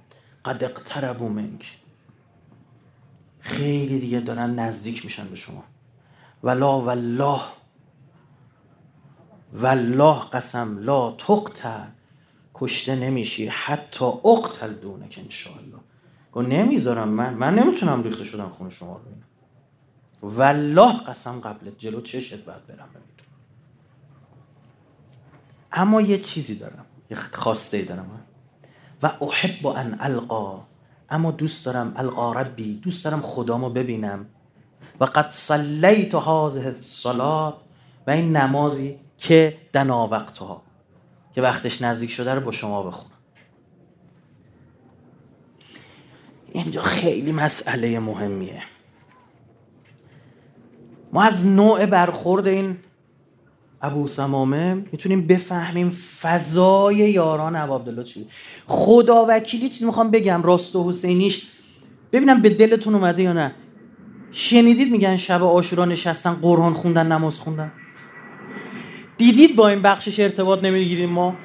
قد 0.46 0.64
اقتربو 0.64 1.30
منک. 1.30 1.78
خیلی 3.40 4.00
دیگه 4.00 4.20
دارن 4.20 4.60
نزدیک 4.60 5.06
میشن 5.06 5.28
به 5.28 5.36
شما. 5.36 5.64
ولا 6.44 6.82
والله 6.82 7.42
والله 9.54 10.20
قسم 10.20 10.78
لا 10.80 11.12
تقتل 11.12 11.88
کشته 12.64 12.96
نمیشی. 12.96 13.48
حتی 13.48 14.06
اقتل 14.06 14.74
دونک 14.74 15.20
انشاءالله. 15.24 15.80
گفت 16.32 16.48
نمی‌ذارم 16.48 17.10
من. 17.10 17.34
من 17.34 17.56
نمی‌تونم 17.56 18.04
ریخته 18.04 18.24
شدم 18.24 18.50
خون 18.50 18.70
شما 18.70 18.98
رو. 18.98 19.04
بینم 19.04 19.24
والله 20.38 20.98
قسم 20.98 21.40
قبل 21.40 21.72
جلو 21.78 22.02
چشت 22.02 22.46
باید 22.46 22.68
برم 22.68 22.78
نمی‌تونم 22.78 23.34
اما 25.72 26.02
یه 26.02 26.18
چیزی 26.18 26.56
دارم. 26.56 26.86
یه 27.12 27.18
خواسته 27.18 27.82
دارم. 27.82 28.22
و 29.04 29.12
احب 29.22 29.68
ان 29.68 29.98
القا. 30.00 30.64
اما 31.10 31.32
دوست 31.32 31.66
دارم 31.66 31.94
القا 31.96 32.34
ربی. 32.34 32.74
دوست 32.74 33.06
دارم 33.06 33.22
خدامو 33.22 33.70
ببینم. 33.70 34.26
و 35.00 35.06
قد 35.06 35.30
صلیت 35.32 36.16
هذه 36.16 36.66
الصلاه 36.66 37.62
و 38.08 38.12
این 38.12 38.38
نمازی 38.38 39.00
که 39.18 39.58
دنا 39.74 40.08
وقتها. 40.08 40.62
که 41.34 41.42
وقتش 41.42 41.82
نزدیک 41.82 42.12
شده 42.12 42.34
رو 42.34 42.42
با 42.42 42.52
شما 42.52 42.84
بخونم. 42.84 43.18
اینجا 46.52 46.82
خیلی 46.82 47.32
مسئله 47.32 48.00
مهمیه. 48.00 48.64
ما 51.14 51.24
از 51.24 51.48
نوع 51.48 51.86
برخورد 51.86 52.48
این 52.48 52.78
ابو 53.82 54.08
سمامه 54.08 54.74
می‌تونیم 54.74 55.28
بفهمیم 55.28 55.90
فضای 56.22 56.96
یاران 56.96 57.56
ابو 57.56 57.76
عبدالله 57.76 58.04
چی. 58.04 58.28
خدا 58.66 59.26
وکیلی 59.30 59.70
چیزی 59.70 59.86
می‌خوام 59.86 60.12
بگم 60.12 60.44
راست 60.44 60.76
و 60.76 60.90
حسینیش. 60.90 61.48
ببینم 62.12 62.42
به 62.42 62.50
دلتون 62.50 62.96
اومده 62.96 63.24
یا 63.24 63.34
نه. 63.34 63.56
شنیدید 64.32 64.92
میگن 64.92 65.18
شب 65.18 65.44
آشورا 65.44 65.86
نشستن 65.86 66.34
قرآن 66.34 66.74
خوندن 66.74 67.12
نماز 67.12 67.40
خوندن؟ 67.40 67.72
دیدید 69.24 69.56
با 69.56 69.70
این 69.70 69.82
بخشش 69.82 70.20
ارتباط 70.20 70.64
نمی‌گیریم 70.64 71.10
ما؟ 71.10 71.36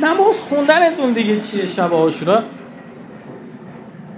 نماز 0.00 0.40
خوندنتون 0.40 1.12
دیگه 1.12 1.40
چیه 1.40 1.66
شب 1.66 1.94
آشورا؟ 1.94 2.42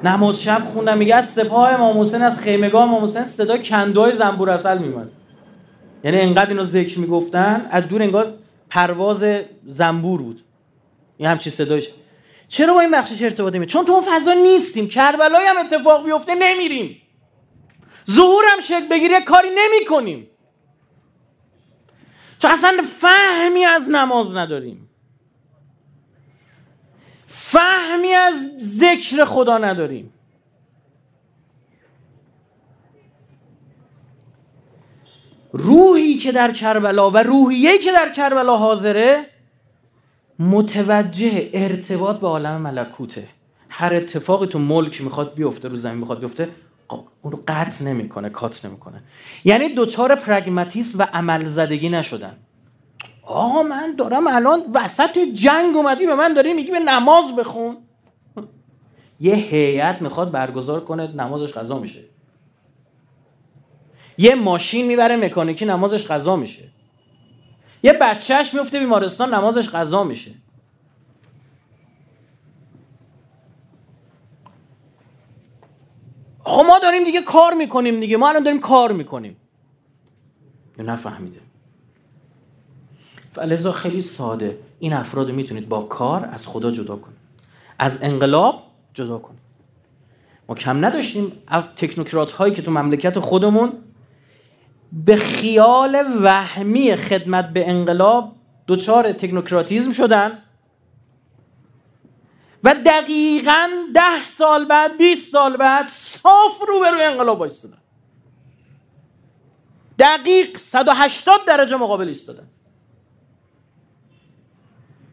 نماز 0.05 0.43
شب 0.43 0.65
خوندم 0.65 0.99
میگه 0.99 1.15
از 1.15 1.31
سپاه 1.31 1.69
امام 1.69 2.01
حسین 2.01 2.23
از 2.23 2.41
خیمگاه 2.41 2.83
امام 2.83 3.05
حسین 3.05 3.25
صدا 3.25 3.59
کندوهای 3.59 4.17
زنبور 4.17 4.51
اصل 4.51 4.79
میمد 4.79 5.11
یعنی 6.05 6.21
انقدر 6.21 6.51
اینو 6.51 6.65
ذکر 6.65 6.99
می‌گفتن 6.99 7.69
از 7.71 7.89
دور 7.89 8.03
انگار 8.03 8.35
پرواز 8.71 9.25
زنبور 9.67 10.23
بود. 10.23 10.41
این 11.17 11.29
همچی 11.29 11.51
صدایش. 11.51 11.89
چرا 12.49 12.75
با 12.75 12.81
این 12.81 12.91
بخشش 12.91 13.23
ارتباط 13.23 13.55
نمی‌گیریم؟ 13.55 13.69
چون 13.69 13.85
تو 13.85 13.93
اون 13.93 14.03
فضا 14.03 14.33
نیستیم. 14.33 14.89
کربلای 14.89 15.45
هم 15.47 15.57
اتفاق 15.59 16.05
بیفته 16.05 16.35
نمیریم. 16.35 16.97
ظهور 18.11 18.45
هم 18.53 18.61
شکل 18.61 18.89
بگیره 18.91 19.21
کاری 19.21 19.49
نمی 19.49 19.85
چون 22.43 22.51
اصلا 22.51 22.73
فهمی 23.01 23.65
از 23.65 23.91
نماز 23.91 24.35
نداریم. 24.35 24.89
فهمی 27.27 28.13
از 28.13 28.35
ذکر 28.59 29.25
خدا 29.25 29.59
نداریم. 29.59 30.13
روحی 35.53 36.15
که 36.15 36.33
در 36.33 36.53
کربلا 36.53 37.11
و 37.11 37.19
روحیه‌ای 37.19 37.79
که 37.79 37.93
در 37.93 38.13
کربلا 38.13 38.57
حاضره 38.57 39.27
متوجه 40.39 41.51
ارتباط 41.53 42.21
به 42.21 42.27
عالم 42.27 42.61
ملکوته. 42.61 43.29
هر 43.69 43.95
اتفاقی 43.95 44.47
تو 44.47 44.59
ملک 44.59 45.03
می‌خواد 45.03 45.35
بیفته 45.35 45.69
رو 45.69 45.77
زمین 45.77 45.99
می‌خواد 45.99 46.21
بیفته 46.21 46.49
اون 46.89 47.33
رو 47.33 47.43
قطع 47.49 47.85
نمی‌کنه 47.85 48.31
کات 48.31 48.65
نمی‌کنه. 48.65 49.03
یعنی 49.45 49.75
دوچار 49.75 50.15
پرگماتیسم 50.15 50.99
و 50.99 51.07
عمل 51.13 51.45
زدگی 51.45 51.89
نشدن. 51.89 52.37
آقا 53.23 53.63
من 53.63 53.95
دارم 53.99 54.27
الان 54.27 54.63
وسط 54.75 55.19
جنگ 55.19 55.77
اومدی 55.77 56.07
به 56.07 56.15
من 56.15 56.35
داری 56.35 56.53
میگی 56.53 56.71
به 56.71 56.79
نماز 56.79 57.37
بخون. 57.37 57.77
یه 59.21 59.35
هیئت 59.35 60.03
می‌خواد 60.03 60.31
برگزار 60.31 60.85
کنه 60.85 61.07
نمازش 61.07 61.53
قضا 61.53 61.79
میشه. 61.79 62.05
یه 64.19 64.35
ماشین 64.35 64.87
می‌بره 64.87 65.17
مکانیکی 65.17 65.65
نمازش 65.65 66.07
قضا 66.07 66.37
میشه. 66.37 66.69
یه 67.83 67.93
بچهش 67.93 68.55
میفته 68.55 68.79
بیمارستان 68.79 69.35
نمازش 69.35 69.69
قضا 69.69 70.05
میشه. 70.05 70.31
آقا 76.45 76.63
ما 76.63 76.79
داریم 76.79 77.05
دیگه 77.05 77.23
کار 77.23 77.55
می‌کنیم 77.55 78.01
دیگه. 78.01 78.17
ما 78.17 78.29
الان 78.29 78.43
داریم 78.43 78.61
کار 78.61 78.93
می‌کنیم. 78.93 79.37
یا 80.79 80.85
نفهمیده. 80.85 81.41
فلذا 83.33 83.73
خیلی 83.73 84.01
ساده. 84.01 84.59
این 84.79 84.93
افراد 84.93 85.31
می‌تونید 85.31 85.69
با 85.69 85.83
کار 85.83 86.29
از 86.33 86.47
خدا 86.47 86.71
جدا 86.71 86.97
کنید. 86.97 87.19
از 87.79 88.03
انقلاب 88.03 88.63
جدا 88.95 89.19
کنید. 89.19 89.43
ما 90.49 90.55
کم 90.55 90.85
نداشتیم 90.85 91.33
تکنوکرات 91.77 92.33
هایی 92.33 92.55
که 92.55 92.63
تو 92.63 92.71
مملکت 92.71 93.19
خودمون 93.19 93.73
به 94.93 95.17
خیال 95.17 96.05
وهمی 96.23 96.97
خدمت 96.97 97.53
به 97.53 97.71
انقلاب 97.71 98.33
دوچار 98.67 99.13
تکنوکراتیزم 99.13 99.93
شدن. 99.93 100.39
و 102.65 102.75
دقیقا 102.75 103.69
ده 103.95 104.25
سال 104.37 104.65
بعد 104.65 104.99
20 104.99 105.33
سال 105.33 105.57
بعد 105.57 105.89
صاف 105.89 106.61
رو 106.69 106.81
به 106.81 106.91
روی 106.91 107.03
انقلاب 107.03 107.39
بایستدن 107.39 107.79
دقیق 109.99 110.59
180 110.59 111.45
درجه 111.47 111.77
مقابل 111.77 112.09
ایستادن. 112.09 112.49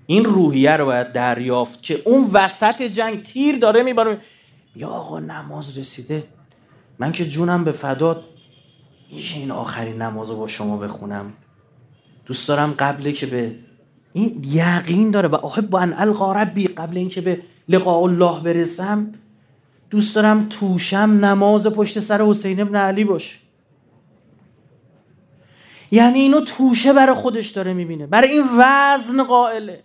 این 0.06 0.26
روحیه 0.26 0.78
رو 0.78 0.86
باید 0.86 1.12
دریافت 1.12 1.84
که 1.84 2.02
اون 2.06 2.30
وسط 2.34 2.82
جنگ 2.82 3.24
تیر 3.24 3.58
داره 3.58 3.84
میباره. 3.84 4.22
یا 4.76 4.90
آقا 4.90 5.20
نماز 5.20 5.78
رسیده. 5.78 6.24
من 7.00 7.12
که 7.12 7.28
جونم 7.28 7.64
به 7.64 7.72
فداد 7.72 8.24
میشه 9.12 9.38
این 9.40 9.52
آخرین 9.52 10.02
نماز 10.02 10.30
رو 10.30 10.36
با 10.36 10.48
شما 10.48 10.78
بخونم. 10.78 11.34
دوست 12.26 12.48
دارم 12.48 12.74
قبل 12.74 13.12
که 13.12 13.26
به 13.26 13.56
این 14.14 14.44
یقین 14.48 15.12
داره 15.12 15.28
و 15.28 15.46
احب 15.46 15.76
ان 15.76 15.94
القا 15.94 16.34
ربی 16.34 16.68
قبل 16.68 16.98
اینکه 16.98 17.22
به 17.22 17.42
لقاء 17.70 18.04
الله 18.04 18.44
برسم 18.44 19.12
دوست 19.90 20.16
دارم 20.16 20.48
توشم 20.50 20.98
نماز 20.98 21.68
پشت 21.68 22.00
سر 22.00 22.22
حسین 22.22 22.60
ابن 22.60 22.76
علی 22.76 23.04
باشه. 23.04 23.36
یعنی 25.92 26.20
اینو 26.20 26.42
توشه 26.42 26.94
برای 26.94 27.16
خودش 27.16 27.50
داره 27.50 27.74
می‌بینه. 27.74 28.08
برای 28.08 28.30
این 28.30 28.48
وزن 28.60 29.24
قائله. 29.24 29.84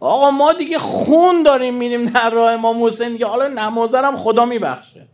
آقا 0.00 0.30
ما 0.30 0.52
دیگه 0.52 0.78
خون 0.78 1.42
داریم 1.42 1.74
میریم 1.74 2.06
در 2.06 2.30
راه 2.30 2.52
امام 2.52 2.84
حسین 2.84 3.12
دیگه. 3.12 3.26
حالا 3.26 3.48
نمازرم 3.48 4.16
خدا 4.16 4.44
میبخشه. 4.44 5.06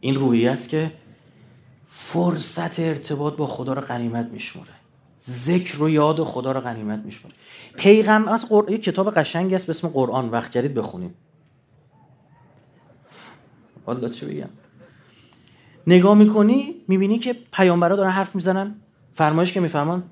این 0.00 0.14
روحی 0.14 0.48
است 0.48 0.68
که 0.68 0.92
فرصت 2.06 2.80
ارتباط 2.80 3.36
با 3.36 3.46
خدا 3.46 3.72
رو 3.72 3.80
غنیمت 3.80 4.26
میشموره. 4.26 4.72
ذکر 5.22 5.82
و 5.82 5.90
یاد 5.90 6.24
خدا 6.24 6.52
رو 6.52 6.60
غنیمت 6.60 6.98
میشموره. 7.04 7.36
پیغمبر 7.76 8.32
از 8.32 8.48
قر... 8.48 8.70
یک 8.70 8.82
کتاب 8.82 9.14
قشنگی 9.14 9.54
است 9.54 9.66
به 9.66 9.70
اسم 9.70 9.88
قرآن. 9.88 10.28
وقت 10.28 10.50
کردید 10.50 10.74
بخونیم 10.74 11.14
والا 13.86 14.08
چه 14.08 14.26
بگم؟ 14.26 14.48
نگاه 15.86 16.14
می‌کنی 16.14 16.74
می‌بینی 16.88 17.18
که 17.18 17.36
پیامبرا 17.52 17.96
دارن 17.96 18.10
حرف 18.10 18.34
می‌زنن. 18.34 18.80
فرمایش 19.14 19.52
که 19.52 19.60
میفرمان. 19.60 20.02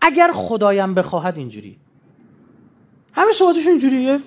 اگر 0.00 0.32
خدایم 0.34 0.94
بخواهد 0.94 1.38
اینجوری. 1.38 1.76
همه 3.12 3.32
صحبتشون 3.32 3.70
اینجوریه. 3.70 4.20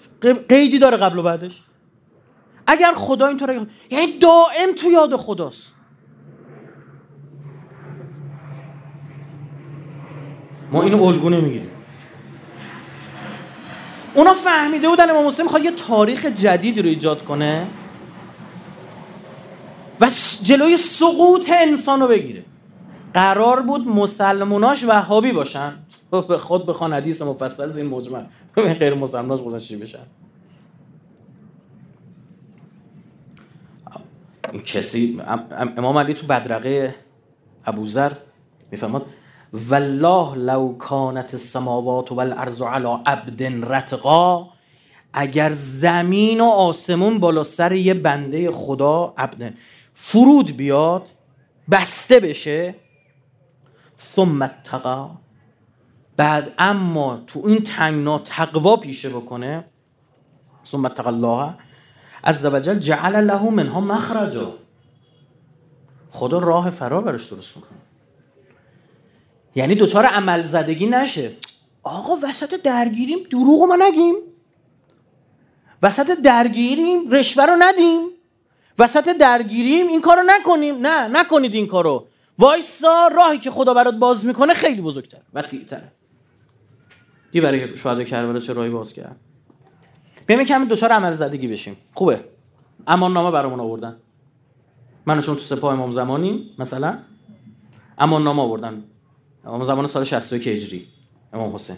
قیدی 0.49 0.79
داره 0.79 0.97
قبل 0.97 1.19
و 1.19 1.23
بعدش. 1.23 1.63
اگر 2.67 2.93
خدا 2.93 3.27
اینطور 3.27 3.67
یعنی 3.89 4.19
دائم 4.19 4.75
تو 4.77 4.91
یاد 4.91 5.15
خداست. 5.15 5.76
ما 10.71 10.81
اینو 10.81 11.03
الگو 11.03 11.29
نمی‌گیریم. 11.29 11.71
اونا 14.13 14.33
فهمیده 14.33 14.89
بودن 14.89 15.09
امام 15.09 15.27
حسین 15.27 15.43
می‌خواد 15.43 15.63
یه 15.63 15.71
تاریخ 15.71 16.25
جدید 16.25 16.79
رو 16.79 16.85
ایجاد 16.85 17.23
کنه 17.23 17.67
و 20.01 20.09
جلوی 20.41 20.77
سقوط 20.77 21.49
انسان 21.53 21.99
رو 21.99 22.07
بگیره. 22.07 22.43
قرار 23.13 23.61
بود 23.61 23.87
مسلموناش 23.87 24.83
وهابی 24.83 25.31
باشن. 25.31 25.73
به 26.29 26.37
خود 26.37 26.65
بخوان 26.65 26.93
حدیث 26.93 27.21
مفصل 27.21 27.71
این 27.77 27.85
مجمع 27.85 28.23
غیر 28.55 28.93
مسلماناش 28.93 29.67
چی 29.67 29.75
بشن. 29.75 29.99
کسی 34.65 35.21
امام 35.77 35.97
علی 35.97 36.13
تو 36.13 36.27
بدرقه 36.27 36.95
ابوذر 37.65 38.11
می‌فهمد 38.71 39.01
والله 39.53 40.35
لو 40.35 40.77
کانت 40.77 41.33
السماوات 41.33 42.11
والارض 42.11 42.61
على 42.63 42.99
عبد 43.05 43.43
رتقا 43.43 44.49
اگر 45.13 45.51
زمین 45.51 46.41
و 46.41 46.45
آسمون 46.45 47.19
بالا 47.19 47.43
سر 47.43 47.71
یه 47.71 47.93
بنده 47.93 48.51
خدا 48.51 49.13
عبد 49.17 49.53
فرود 49.93 50.57
بیاد 50.57 51.07
بسته 51.71 52.19
بشه 52.19 52.75
ثم 53.99 54.41
اتقا. 54.41 55.11
بعد 56.17 56.53
اما 56.59 57.23
تو 57.27 57.41
این 57.45 57.63
تنگنا 57.63 58.19
تقوا 58.19 58.77
پیشه 58.77 59.09
بکنه 59.09 59.65
ثم 60.65 60.85
اتقا 60.85 61.09
الله 61.09 61.53
عز 62.23 62.45
وجل 62.45 62.79
جعل 62.79 63.27
له 63.27 63.49
منها 63.49 63.79
مخرجا. 63.79 64.53
خدا 66.11 66.39
راه 66.39 66.69
فرار 66.69 67.01
برش 67.01 67.25
درست 67.25 67.57
می‌کنه. 67.57 67.86
یعنی 69.57 69.75
دوچار 69.75 70.05
عمل 70.05 70.43
زدگی 70.43 70.85
نشه. 70.85 71.31
آقا 71.83 72.17
وسط 72.23 72.61
درگیریم 72.61 73.17
دروغ 73.31 73.63
ما 73.63 73.75
نگیم. 73.75 74.15
وسط 75.83 76.19
درگیریم 76.21 77.11
رشوه 77.11 77.45
رو 77.45 77.55
ندیم. 77.59 78.01
وسط 78.79 79.17
درگیریم 79.17 79.87
این 79.87 80.01
کارو 80.01 80.23
نکنیم. 80.25 80.87
نه 80.87 81.07
نکنید 81.07 81.53
این 81.53 81.67
کارو. 81.67 82.07
وایسا 82.39 83.07
راهی 83.07 83.37
که 83.37 83.51
خدا 83.51 83.73
برات 83.73 83.95
باز 83.95 84.25
می‌کنه 84.25 84.53
خیلی 84.53 84.81
بزرگتر. 84.81 85.21
وسیعتره 85.33 85.91
دی 87.31 87.41
برای 87.41 87.77
شهدای 87.77 88.05
کربلا 88.05 88.39
چه 88.39 88.53
راهی 88.53 88.69
باز 88.69 88.93
کرد؟ 88.93 89.15
بیایم 90.27 90.43
کمی 90.43 90.65
دوچار 90.65 90.91
عمل 90.91 91.13
زدگی 91.13 91.47
بشیم. 91.47 91.77
خوبه. 91.93 92.19
امان 92.87 93.13
نامه 93.13 93.31
برامون 93.31 93.59
آوردن. 93.59 93.97
من 95.05 95.21
تو 95.21 95.39
سپاه 95.39 95.73
امام 95.73 95.91
زمانیم 95.91 96.49
مثلا. 96.59 96.97
امان 97.97 98.23
نامه 98.23 98.41
آوردن. 98.41 98.83
امام 99.47 99.63
زمان 99.63 99.87
سال 99.87 100.03
61 100.03 100.47
هجری. 100.47 100.87
امام 101.33 101.55
حسین. 101.55 101.77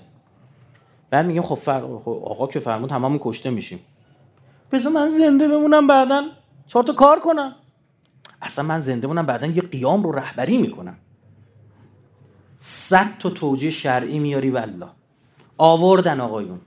بعد 1.10 1.26
میگیم 1.26 1.42
خب 1.42 1.56
فرق 1.56 1.84
خب 1.84 2.22
آقا 2.24 2.48
که 2.48 2.60
فرمود 2.60 2.92
هممون 2.92 3.20
کشته 3.22 3.50
میشیم. 3.50 3.80
بذار 4.72 4.92
من 4.92 5.10
زنده 5.10 5.48
بمونم 5.48 5.88
بعدا. 5.88 6.24
چهار 6.68 6.84
تا 6.84 6.94
کار 6.94 7.20
کنم. 7.20 7.56
اصلا 8.42 8.66
من 8.66 8.80
زنده 8.80 9.08
بمونم 9.08 9.26
بعدا 9.26 9.48
یه 9.48 9.62
قیام 9.62 10.04
رو 10.04 10.12
رهبری 10.12 10.58
می‌کنم. 10.58 10.96
صد 12.60 13.18
تا 13.20 13.30
توجیه 13.30 13.70
شرعی 13.70 14.20
میاری 14.20 14.50
والله. 14.50 14.88
آوردن 15.58 16.20
آقایون. 16.20 16.62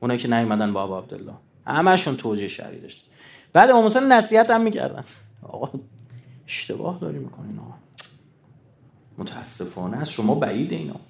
اونایی 0.00 0.20
که 0.20 0.28
نیومدن 0.28 0.72
بابا 0.72 0.98
عبدالله. 0.98 1.34
همشون 1.66 2.16
توجیه 2.16 2.48
شرعی 2.48 2.80
داشت. 2.80 3.10
بعد 3.52 3.70
امام 3.70 3.84
حسین 3.84 4.02
نصیحت 4.02 4.50
هم 4.50 4.60
می‌کردن. 4.60 5.04
آقا 5.42 5.78
اشتباه 6.46 6.98
داری 7.00 7.18
می‌کنین 7.18 7.58
آقا. 7.58 7.83
متاسفانه 9.18 10.00
از 10.00 10.10
شما 10.10 10.34
بعید 10.34 10.72
اینا. 10.72 11.00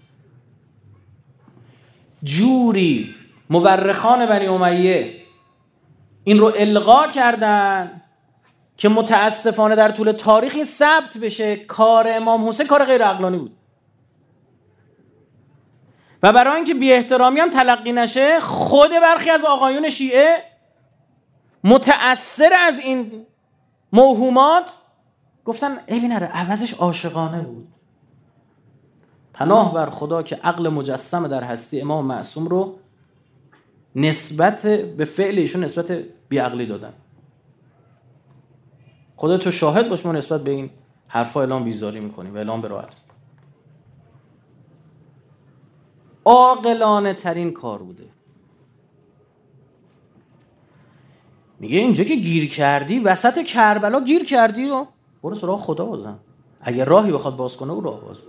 جوری 2.25 3.14
مورخان 3.51 4.27
بنی 4.27 4.47
امیه 4.47 5.14
این 6.25 6.38
رو 6.38 6.53
القا 6.57 7.07
کردن 7.07 8.01
که 8.77 8.88
متاسفانه 8.88 9.77
در 9.77 9.90
طول 9.90 10.12
تاریخ 10.12 10.53
این 10.55 10.64
ثبت 10.64 11.19
بشه 11.19 11.57
کار 11.57 12.07
امام 12.09 12.49
حسین 12.49 12.67
کار 12.67 12.85
غیر 12.85 13.05
عقلانی 13.05 13.38
بود. 13.38 13.57
و 16.23 16.33
برای 16.33 16.57
اینکه 16.57 16.75
بی 16.75 16.93
احترامی 16.93 17.40
هم 17.40 17.51
تلقی 17.51 17.93
نشه 17.93 18.40
خود 18.40 18.90
برخی 18.90 19.31
از 19.31 19.44
آقایون 19.44 19.90
شیعه 19.90 20.44
متأثر 21.65 22.52
از 22.61 22.79
این 22.79 23.27
موهومات 23.92 24.71
گفتن 25.44 25.79
ای 25.87 26.09
نره 26.09 26.27
عوضش 26.27 26.75
عاشقانه 26.75 27.42
بود. 27.42 27.73
پناه 29.35 29.74
بر 29.74 29.90
خدا 29.90 30.22
که 30.22 30.37
عقل 30.37 30.68
مجسم 30.68 31.28
در 31.28 31.44
هستی 31.44 31.80
امام 31.80 32.06
معصوم 32.06 32.48
رو 32.48 32.78
نسبت 33.96 34.66
به 34.66 35.04
فعل 35.04 35.38
ایشون 35.38 35.64
نسبت 35.64 35.92
بیعقلی 36.28 36.66
دادن. 36.66 36.92
خدا 39.16 39.38
تو 39.38 39.50
شاهد 39.50 39.88
باش 39.88 40.06
ما 40.06 40.12
نسبت 40.12 40.44
به 40.44 40.50
این 40.50 40.70
حرفا 41.08 41.40
اعلام 41.40 41.64
بیزاری 41.64 42.00
می‌کنیم 42.00 42.35
و 42.35 42.37
اعلام 42.37 42.60
به 42.60 42.68
راحت. 42.68 42.96
عاقلانه 46.24 47.14
ترین 47.14 47.52
کار 47.52 47.78
بوده. 47.82 48.04
میگه 51.60 51.78
اینجا 51.78 52.04
که 52.04 52.16
گیر 52.16 52.50
کردی 52.50 52.98
وسط 52.98 53.42
کربلا 53.42 54.00
گیر 54.00 54.24
کردی 54.24 54.70
و 54.70 54.87
برو 55.22 55.35
سراغ 55.35 55.60
خدا 55.60 55.85
بازم 55.85 56.18
اگر 56.60 56.85
راهی 56.85 57.12
بخواد 57.12 57.37
باز 57.37 57.56
کنه 57.56 57.72
او 57.72 57.80
راه 57.80 58.00
باز 58.00 58.20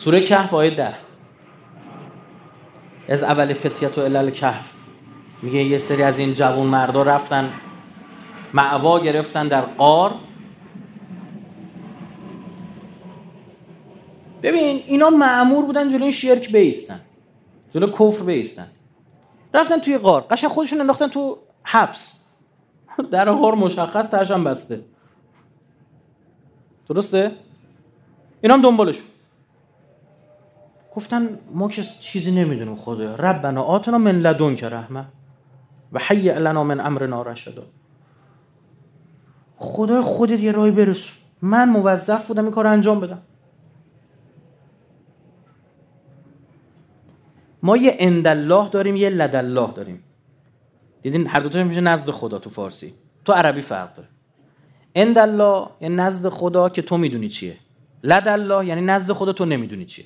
سوره 0.00 0.20
کهف 0.20 0.54
آیه 0.54 0.74
ده. 0.74 0.94
از 3.08 3.22
اول 3.22 3.52
فتیت 3.52 3.98
و 3.98 4.02
علل 4.02 4.30
کهف. 4.30 4.72
میگه 5.42 5.64
یه 5.64 5.78
سری 5.78 6.02
از 6.02 6.18
این 6.18 6.34
جوون 6.34 6.66
مردا 6.66 7.02
رفتن 7.02 7.52
معوا 8.54 9.00
گرفتن 9.00 9.48
در 9.48 9.60
قار 9.60 10.14
ببین 14.42 14.82
اینا 14.86 15.10
معمور 15.10 15.64
بودن 15.64 15.88
جلوی 15.88 16.12
شرک 16.12 16.52
بیستن 16.52 17.00
جلو 17.70 17.90
کفر 17.90 18.22
بیستن. 18.22 18.66
رفتن 19.54 19.78
توی 19.78 19.98
قار 19.98 20.26
قشنگ 20.30 20.50
خودشون 20.50 20.80
انداختن 20.80 21.08
تو 21.08 21.38
حبس. 21.62 22.12
در 23.12 23.32
غار 23.32 23.54
مشخص 23.54 24.06
تاشم 24.06 24.44
بسته. 24.44 24.84
درسته؟ 26.88 27.32
اینا 28.42 28.54
هم 28.54 28.62
دنبالشون. 28.62 29.09
گفتن 31.00 31.38
ما 31.54 31.68
که 31.68 31.82
چیزی 31.82 32.30
نمی‌دونیم 32.30 32.76
خدا 32.76 33.14
ربنا 33.14 33.62
آتنا 33.62 33.98
من 33.98 34.20
لدن 34.20 34.54
که 34.54 34.68
رحمه 34.68 35.04
و 35.92 35.98
حی 35.98 36.32
لنا 36.32 36.64
من 36.64 36.80
امرنا 36.80 37.22
رشدا. 37.22 37.62
خدا 39.56 40.02
خودت 40.02 40.40
یه 40.40 40.52
راهی 40.52 40.70
برسون 40.70 41.16
من 41.42 41.68
موظف 41.68 42.26
بودم 42.26 42.44
این 42.44 42.52
کار 42.52 42.66
انجام 42.66 43.00
بدم. 43.00 43.22
ما 47.62 47.76
یه 47.76 47.96
اندالله 47.98 48.68
داریم 48.68 48.96
یه 48.96 49.08
لدالله 49.08 49.72
داریم. 49.72 50.04
دیدین 51.02 51.26
هر 51.26 51.40
دوتا 51.40 51.64
میشه 51.64 51.80
نزد 51.80 52.10
خدا 52.10 52.38
تو 52.38 52.50
فارسی. 52.50 52.94
تو 53.24 53.32
عربی 53.32 53.60
فرق 53.60 53.94
داره. 53.94 54.08
اندالله 54.94 55.66
یعنی 55.80 55.94
نزد 55.94 56.28
خدا 56.28 56.68
که 56.68 56.82
تو 56.82 56.98
می‌دونی 56.98 57.28
چیه. 57.28 57.56
لدالله 58.02 58.66
یعنی 58.66 58.80
نزد 58.80 59.12
خدا 59.12 59.32
تو 59.32 59.44
نمی‌دونی 59.44 59.84
چیه. 59.84 60.04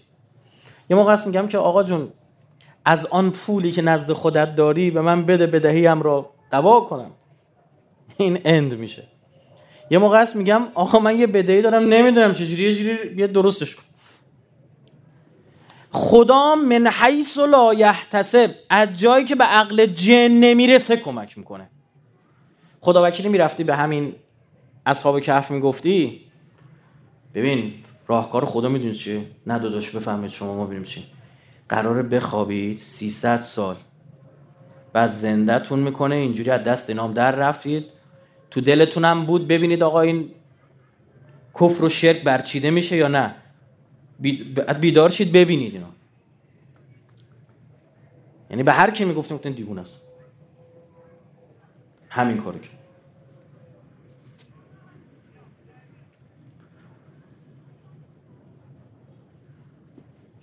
یه 0.90 0.96
موقع 0.96 1.12
است 1.12 1.26
میگم 1.26 1.48
که 1.48 1.58
آقا 1.58 1.82
جون 1.82 2.08
از 2.84 3.06
آن 3.06 3.30
پولی 3.30 3.72
که 3.72 3.82
نزد 3.82 4.12
خودت 4.12 4.56
داری 4.56 4.90
به 4.90 5.00
من 5.00 5.26
بده 5.26 5.46
بدهیم 5.46 6.02
را 6.02 6.30
دوا 6.52 6.80
کنم. 6.80 7.10
این 8.16 8.40
اند 8.44 8.78
میشه. 8.78 9.02
یه 9.90 9.98
موقع 9.98 10.18
است 10.18 10.36
میگم 10.36 10.62
آقا 10.74 10.98
من 10.98 11.18
یه 11.18 11.26
بدهی 11.26 11.62
دارم 11.62 11.82
نمی‌دونم 11.82 12.34
چجوری 12.34 12.62
یه 12.62 12.74
جوری 12.74 13.16
یه 13.16 13.26
درستش 13.26 13.76
کن. 13.76 13.82
خدا 15.90 16.54
من 16.54 16.86
حیث 16.86 17.38
لا 17.38 17.74
یحتسب 17.74 18.54
از 18.70 18.88
جایی 19.00 19.24
که 19.24 19.34
به 19.34 19.44
عقل 19.44 19.86
جن 19.86 20.28
نمی‌رسه 20.28 20.96
کمک 20.96 21.38
می‌کنه. 21.38 21.70
خدا 22.80 23.04
وکیلی 23.04 23.28
می‌رفتی 23.28 23.64
به 23.64 23.76
همین 23.76 24.14
اصحاب 24.86 25.20
کهف 25.20 25.50
می‌گفتی؟ 25.50 26.20
ببین 27.34 27.74
راهکار 28.06 28.44
خدا 28.44 28.68
می‌دونی 28.68 28.94
چیه؟ 28.94 29.26
نه 29.46 29.58
داداش 29.58 29.90
بفهمید 29.90 30.30
شما 30.30 30.54
ما 30.54 30.64
ببینیم 30.64 30.84
چی؟ 30.84 31.04
قراره 31.68 32.02
بخوابید 32.02 32.78
300 32.78 33.40
سال. 33.40 33.76
بعد 34.92 35.10
زندهتون 35.10 35.78
می‌کنه 35.78 36.14
اینجوری 36.14 36.50
از 36.50 36.64
دست 36.64 36.90
اینام 36.90 37.12
در 37.12 37.32
رفتید. 37.32 37.86
تو 38.50 38.60
دلتونم 38.60 39.26
بود 39.26 39.48
ببینید 39.48 39.82
آقا 39.82 40.00
این 40.00 40.30
کفر 41.54 41.84
و 41.84 41.88
شرک 41.88 42.22
برچیده 42.22 42.70
میشه 42.70 42.96
یا 42.96 43.08
نه. 43.08 43.34
بیدار 44.80 45.10
شید 45.10 45.32
ببینید 45.32 45.74
اینا 45.74 45.88
یعنی 48.50 48.62
به 48.62 48.72
هر 48.72 48.90
کی 48.90 49.04
می‌گفتیم 49.04 49.36
گفتن 49.36 49.50
دیوونه 49.50 49.80
است. 49.80 50.00
همین 52.08 52.42
کارو 52.42 52.58
کرد. 52.58 52.83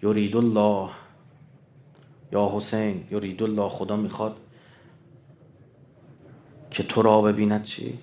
یرید 0.03 0.37
الله 0.37 0.89
یا 2.31 2.51
حسین 2.55 3.07
یرید 3.11 3.43
الله 3.43 3.69
خدا 3.69 3.95
می‌خواد 3.95 4.37
که 6.71 6.83
تو 6.83 7.01
را 7.01 7.21
ببیند 7.21 7.63
چی؟ 7.63 7.99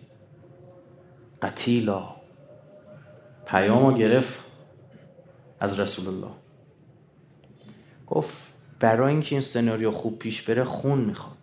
قتیلا. 1.43 2.15
پیامو 3.47 3.93
گرفت 3.93 4.45
از 5.61 5.81
رسول 5.81 6.07
الله 6.09 6.35
گفت 8.07 8.53
برای 8.81 9.13
اینکه 9.13 9.35
این 9.35 9.41
سناریو 9.43 9.91
خوب 9.91 10.19
پیش 10.19 10.43
بره 10.43 10.65
خون 10.65 10.99
می‌خواد. 10.99 11.37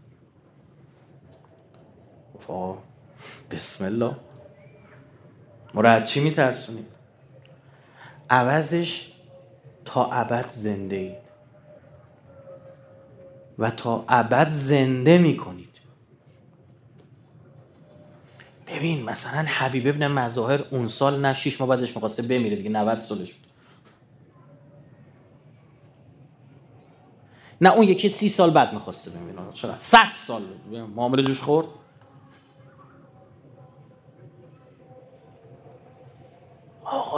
گفت 2.33 2.79
بسم 3.51 3.85
الله. 3.85 4.15
مراد 5.73 6.03
چی 6.03 6.19
میترسونید؟ 6.19 6.87
عوضش 8.29 9.14
تا 9.85 10.11
ابد 10.11 10.49
زنده 10.49 10.95
اید. 10.95 11.25
و 13.59 13.71
تا 13.71 14.05
ابد 14.09 14.49
زنده 14.49 15.17
می‌کنید. 15.17 15.75
ببین 18.67 19.03
مثلا 19.03 19.45
حبیب 19.47 19.87
ابن 19.87 20.07
مظاهر 20.07 20.63
اون 20.71 20.87
سال 20.87 21.21
نه 21.25 21.33
شیش 21.33 21.61
ماه 21.61 21.69
بعدش 21.69 21.95
می‌خواسته 21.95 22.21
بمیره 22.21 22.55
دیگه 22.55 22.69
90 22.69 22.99
سالش 22.99 23.33
بود. 23.33 23.45
نه 27.61 27.73
اون 27.73 27.87
یکی 27.87 28.09
سی 28.09 28.29
سال 28.29 28.51
بعد 28.51 28.73
می‌خواسته 28.73 29.11
بمیره. 29.11 29.39
چرا 29.53 29.77
100 29.79 30.07
سال 30.15 30.41
معامله 30.95 31.23
جوش 31.23 31.41
خورد. 31.41 31.67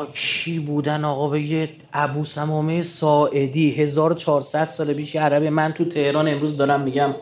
کی 0.05 0.59
بودن 0.59 1.05
آقا؟ 1.05 1.29
به 1.29 1.41
یه 1.41 1.69
ابو 1.93 2.25
سمامه 2.25 2.83
ساعدی 2.83 3.71
1400 3.71 4.65
سال 4.65 4.93
پیش 4.93 5.15
عربی 5.15 5.49
من 5.49 5.73
تو 5.73 5.85
تهران 5.85 6.27
امروز 6.27 6.57
دارم 6.57 6.81
میگم. 6.81 7.15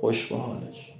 خوش 0.00 0.26
به 0.26 0.36
حالش 0.36 0.92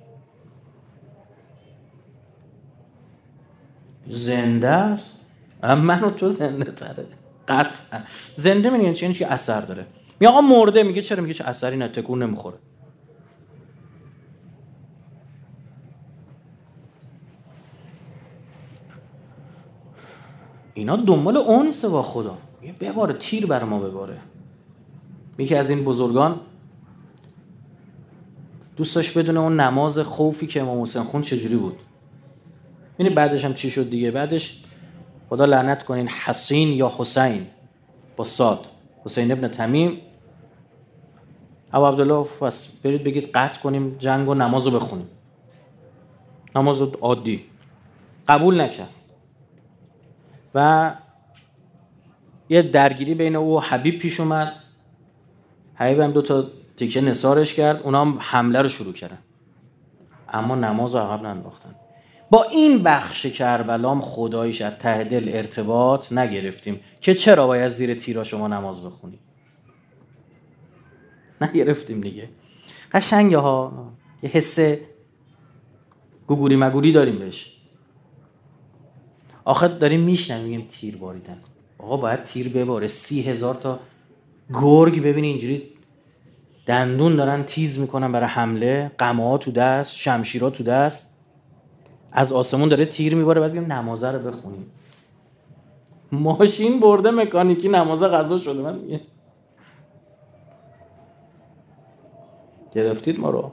زنده 4.06 4.68
است؟ 4.68 5.20
منو 5.62 6.10
تو 6.10 6.30
زنده 6.30 6.72
تره. 6.72 7.06
قطعا. 7.48 8.00
زنده 8.34 8.70
میگن 8.70 8.92
چی؟ 8.92 9.12
چی؟ 9.14 9.24
اثر 9.24 9.60
داره. 9.60 9.86
می 10.20 10.26
آقا 10.26 10.40
مرده. 10.40 10.82
میگه 10.82 11.02
چرا؟ 11.02 11.22
میگه 11.22 11.34
چه 11.34 11.44
اثری 11.44 11.76
نه؟ 11.76 11.88
تکون 11.88 12.22
نمی‌خوره. 12.22 12.56
اینا 20.74 20.96
دنبال 20.96 21.36
اونسه 21.36 21.88
با 21.88 22.02
خدا. 22.02 22.38
یه 22.62 22.72
بباره 22.72 23.14
تیر 23.14 23.46
بر 23.46 23.64
ما 23.64 23.78
بباره. 23.78 24.18
یکی 25.38 25.54
از 25.54 25.70
این 25.70 25.84
بزرگان 25.84 26.40
دوست 28.76 28.94
داشت 28.94 29.18
بدونه 29.18 29.40
اون 29.40 29.60
نماز 29.60 29.98
خوفی 29.98 30.46
که 30.46 30.60
امام 30.62 30.82
حسین 30.82 31.02
خون 31.02 31.22
چجوری 31.22 31.56
بود؟ 31.56 31.76
یعنی 32.98 33.14
بعدش 33.14 33.44
هم 33.44 33.54
چی 33.54 33.70
شد 33.70 33.90
دیگه؟ 33.90 34.10
بعدش 34.10 34.64
خدا 35.28 35.44
لعنت 35.44 35.82
کنین 35.82 36.08
حسین 36.08 36.68
یا 36.68 36.92
حسین؟ 36.98 37.46
با 38.16 38.24
صاد 38.24 38.66
حسین 39.04 39.32
ابن 39.32 39.48
تمیم. 39.48 39.98
ابو 41.72 41.86
عبدالله 41.86 42.24
پس 42.40 42.72
برید 42.82 43.04
بگید 43.04 43.30
قطع 43.34 43.60
کنیم 43.60 43.96
جنگ 43.98 44.28
و 44.28 44.34
نماز 44.34 44.66
رو 44.66 44.78
بخونیم. 44.78 45.08
نماز 46.56 46.82
عادی. 46.82 47.44
قبول 48.28 48.60
نکرد. 48.60 48.99
و 50.54 50.92
یه 52.48 52.62
درگیری 52.62 53.14
بین 53.14 53.36
او 53.36 53.60
حبیب 53.60 53.98
پیش 53.98 54.20
اومد. 54.20 54.52
حبیب 55.74 56.00
هم 56.00 56.10
دو 56.10 56.22
تا 56.22 56.46
تیکه 56.76 57.00
نسارش 57.00 57.54
کرد. 57.54 57.82
اونا 57.82 58.00
هم 58.00 58.18
حمله 58.20 58.62
رو 58.62 58.68
شروع 58.68 58.92
کردن. 58.92 59.18
اما 60.28 60.54
نماز 60.54 60.94
رو 60.94 61.00
عقب 61.00 61.26
ننداختن. 61.26 61.74
با 62.30 62.42
این 62.42 62.82
بخش 62.82 63.26
کربلام 63.26 64.00
خدایش 64.00 64.62
از 64.62 64.72
ته 64.78 65.04
دل 65.04 65.30
ارتباط 65.32 66.12
نگرفتیم 66.12 66.80
که 67.00 67.14
چرا 67.14 67.46
باید 67.46 67.72
زیر 67.72 67.94
تیرا 67.94 68.22
شما 68.22 68.48
نماز 68.48 68.84
بخونی؟ 68.84 69.18
نگرفتیم 71.40 72.00
دیگه. 72.00 72.28
قشنگه 72.92 73.38
ها. 73.38 73.92
یه 74.22 74.30
حس 74.30 74.58
گوگوری 76.26 76.56
مگوری 76.56 76.92
داریم 76.92 77.18
بهش. 77.18 77.59
آخه 79.50 79.68
داریم 79.68 80.00
میشنم 80.00 80.40
میگیم 80.40 80.66
تیر 80.70 80.96
باریدن. 80.96 81.36
آقا 81.78 81.96
باید 81.96 82.24
تیر 82.24 82.48
بباره. 82.48 82.88
سی 82.88 83.22
هزار 83.22 83.54
تا 83.54 83.80
گرگ 84.54 85.02
ببینی 85.02 85.26
اینجوری 85.26 85.68
دندون 86.66 87.16
دارن 87.16 87.42
تیز 87.42 87.78
می‌کنن 87.78 88.12
برای 88.12 88.28
حمله. 88.28 88.90
قمه 88.98 89.38
تو 89.38 89.50
دست 89.50 89.96
شمشیرها 89.96 90.50
تو 90.50 90.64
دست. 90.64 91.10
از 92.12 92.32
آسمون 92.32 92.68
داره 92.68 92.84
تیر 92.84 93.14
میباره 93.14 93.40
بعد 93.40 93.50
بگیم 93.50 93.72
نمازه 93.72 94.10
رو 94.10 94.18
بخونیم. 94.18 94.66
ماشین 96.12 96.80
برده 96.80 97.10
مکانیکی 97.10 97.68
نمازه 97.68 98.08
غذا 98.08 98.38
شده. 98.38 98.62
من 98.62 98.78
میگه 98.78 99.00
گرفتید 102.74 103.20
ما 103.20 103.30
رو؟ 103.30 103.52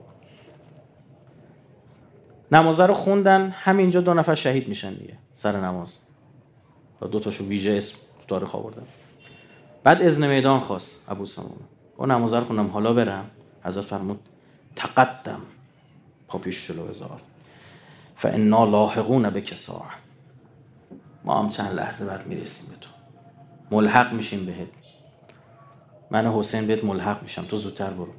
نمازه 2.52 2.86
رو 2.86 2.94
خوندن 2.94 3.50
همینجا 3.50 4.02
دو 4.02 4.14
نفر 4.14 4.36
شهید 4.36 4.68
میشن 4.68 4.94
دیگه 4.94 5.18
سر 5.36 5.60
نماز. 5.62 5.94
و 7.02 7.08
دو 7.08 7.20
تاشو 7.20 7.44
ویژه 7.44 7.72
اسم 7.72 7.98
تو 7.98 8.26
تاریخ 8.28 8.56
آوردن. 8.56 8.84
بعد 9.84 10.04
اذن 10.04 10.28
میدان 10.28 10.60
خواست 10.60 11.06
ابو 11.10 11.26
سمون 11.26 11.60
با 11.98 12.06
نمازه 12.06 12.40
رو 12.40 12.46
خوندم 12.46 12.68
حالا 12.68 12.94
برم. 12.94 13.32
حضرت 13.64 13.84
فرمود 13.84 14.20
تقدم. 14.76 15.42
پا 16.28 16.38
پیش 16.38 16.68
جلو 16.68 16.88
بذار. 16.88 17.22
فانا 18.16 18.66
لاحقون 18.66 19.30
به 19.30 19.42
کسا 19.42 19.86
ما 21.24 21.40
هم 21.40 21.50
چند 21.50 21.76
لحظه 21.76 22.06
بعد 22.06 22.28
می‌رسیم 22.28 22.70
به 22.70 22.76
تو. 22.76 22.90
ملحق 23.72 24.14
میشیم 24.14 24.46
بهت. 24.46 24.68
من 26.12 26.28
حسین 26.28 26.68
بهت 26.68 26.84
ملحق 26.84 27.24
میشم 27.24 27.46
تو 27.46 27.58
زودتر 27.58 27.90
برو. 27.90 28.14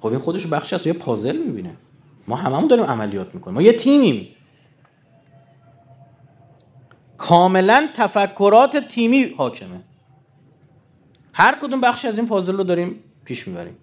خب 0.00 0.06
این 0.06 0.18
خودش 0.18 0.46
بخشی 0.46 0.74
از 0.74 0.86
یه 0.86 0.92
پازل 0.92 1.36
می‌بینه. 1.36 1.74
ما 2.28 2.36
هممون 2.36 2.66
داریم 2.66 2.84
عملیات 2.84 3.34
می‌کنیم. 3.34 3.54
ما 3.54 3.62
یه 3.62 3.72
تیمیم. 3.72 4.34
کاملا 7.18 7.88
تفکرات 7.94 8.76
تیمی 8.76 9.34
حاکمه. 9.38 9.80
هر 11.32 11.58
کدوم 11.62 11.80
بخشی 11.80 12.08
از 12.08 12.18
این 12.18 12.28
پازل 12.28 12.56
رو 12.56 12.64
داریم 12.64 13.04
پیش 13.24 13.48
می‌بریم. 13.48 13.76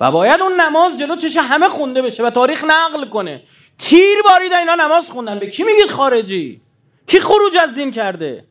و 0.00 0.10
باید 0.10 0.40
اون 0.40 0.60
نماز 0.60 0.98
جلو 0.98 1.16
چش 1.16 1.36
همه 1.36 1.68
خونده 1.68 2.02
بشه 2.02 2.26
و 2.26 2.30
تاریخ 2.30 2.64
نقل 2.64 3.08
کنه. 3.08 3.42
تیر 3.78 4.16
بارید 4.24 4.52
اینا 4.52 4.74
نماز 4.74 5.10
خوندن. 5.10 5.38
به 5.38 5.46
کی 5.46 5.64
میگید 5.64 5.90
خارجی؟ 5.90 6.60
کی 7.06 7.20
خروج 7.20 7.56
از 7.62 7.74
دین 7.74 7.90
کرده؟ 7.90 8.44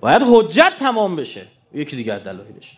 باید 0.00 0.22
حجت 0.26 0.72
تمام 0.78 1.16
بشه. 1.16 1.46
یکی 1.74 1.96
دیگه 1.96 2.12
از 2.12 2.22
دلایلش. 2.24 2.76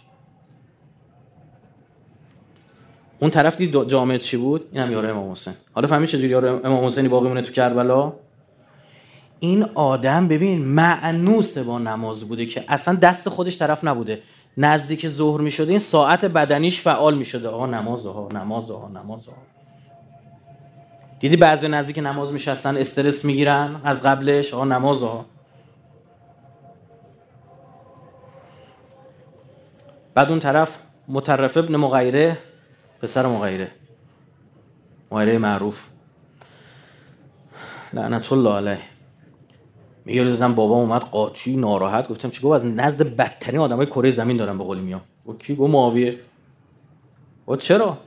اون 3.21 3.31
طرف 3.31 3.57
دید 3.57 3.89
جامعه 3.89 4.19
چی 4.19 4.37
بود؟ 4.37 4.69
این 4.73 4.83
هم 4.83 4.93
یاره 4.93 5.09
امام 5.09 5.31
حسین. 5.31 5.55
حالا 5.73 5.89
فهمی 5.89 6.07
چجوری 6.07 6.29
یاره 6.29 6.61
امام 6.65 6.87
حسینی 6.87 7.09
باقی 7.09 7.29
مونه 7.29 7.43
تو 7.43 7.53
کربلا؟ 7.53 8.13
این 9.41 9.67
آدم 9.75 10.29
ببین 10.29 10.65
معنوس 10.65 11.59
با 11.59 11.79
نماز 11.79 12.25
بوده 12.25 12.47
که 12.47 12.65
اصلا 12.69 12.95
دست 12.95 13.29
خودش 13.29 13.59
طرف 13.59 13.85
نبوده. 13.85 14.23
نزدیک 14.57 15.09
ظهر 15.09 15.41
می 15.41 15.51
شده 15.51 15.71
این 15.71 15.79
ساعت 15.79 16.25
بدنیش 16.25 16.81
فعال 16.81 17.19
می 17.19 17.25
شده 17.25 17.49
آقا 17.49 17.67
نماز 17.67 18.07
ها 18.07 18.29
نماز 18.35 18.71
ها 18.71 18.91
نماز 18.95 19.27
ها. 19.27 19.35
دیدی 21.21 21.37
بعضی 21.37 21.69
نزدیک 21.69 21.99
نماز 21.99 22.33
میشستن 22.33 22.77
استرس 22.77 23.25
می‌گیرن 23.25 23.81
از 23.85 24.03
قبلش؟ 24.03 24.55
آقا 24.55 24.65
نماز 24.65 25.03
ها. 25.03 25.25
بعد 30.15 30.31
اون 30.31 30.41
طرف 30.41 30.79
مترف 31.09 31.57
ابن 31.57 31.77
مغیره 31.77 32.39
پسر 33.03 33.27
مغیره 33.27 33.71
مغیره 35.11 35.39
معروف. 35.39 35.87
لعنت 37.93 38.33
الله 38.33 38.55
علیه. 38.55 38.81
میگه 40.05 40.23
روزم 40.23 40.55
بابا 40.55 40.75
اومد 40.75 41.03
قاطی 41.03 41.57
ناراحت. 41.57 42.09
گفتم 42.09 42.31
چی 42.31 42.49
از 42.49 42.65
نزد 42.65 43.03
بدترین 43.03 43.61
آدمای 43.61 43.87
کره 43.87 44.11
زمین 44.11 44.37
دارم 44.37 44.59
به 44.59 44.65
قولی 44.65 44.81
میام. 44.81 45.01
و 45.27 45.33
کی؟ 45.33 45.57
گفت 45.57 45.71
معاویه. 45.71 46.19
و 47.49 47.57
چرا؟ 47.57 47.99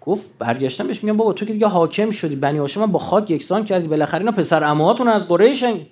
گفت 0.00 0.38
برگشتم 0.38 0.86
بهش 0.86 1.04
میگم 1.04 1.16
بابا 1.16 1.32
تو 1.32 1.46
که 1.46 1.52
دیگه 1.52 1.66
حاکم 1.66 2.10
شدی 2.10 2.36
بنی 2.36 2.58
هاشم 2.58 2.86
با 2.86 2.98
خاک 2.98 3.30
یکسان 3.30 3.64
کردی 3.64 3.88
بالاخره 3.88 4.20
اینا 4.20 4.32
پسر 4.32 4.64
عموهاتون 4.64 5.08
از 5.08 5.28
قریشن 5.28 5.76
یه 5.76 5.86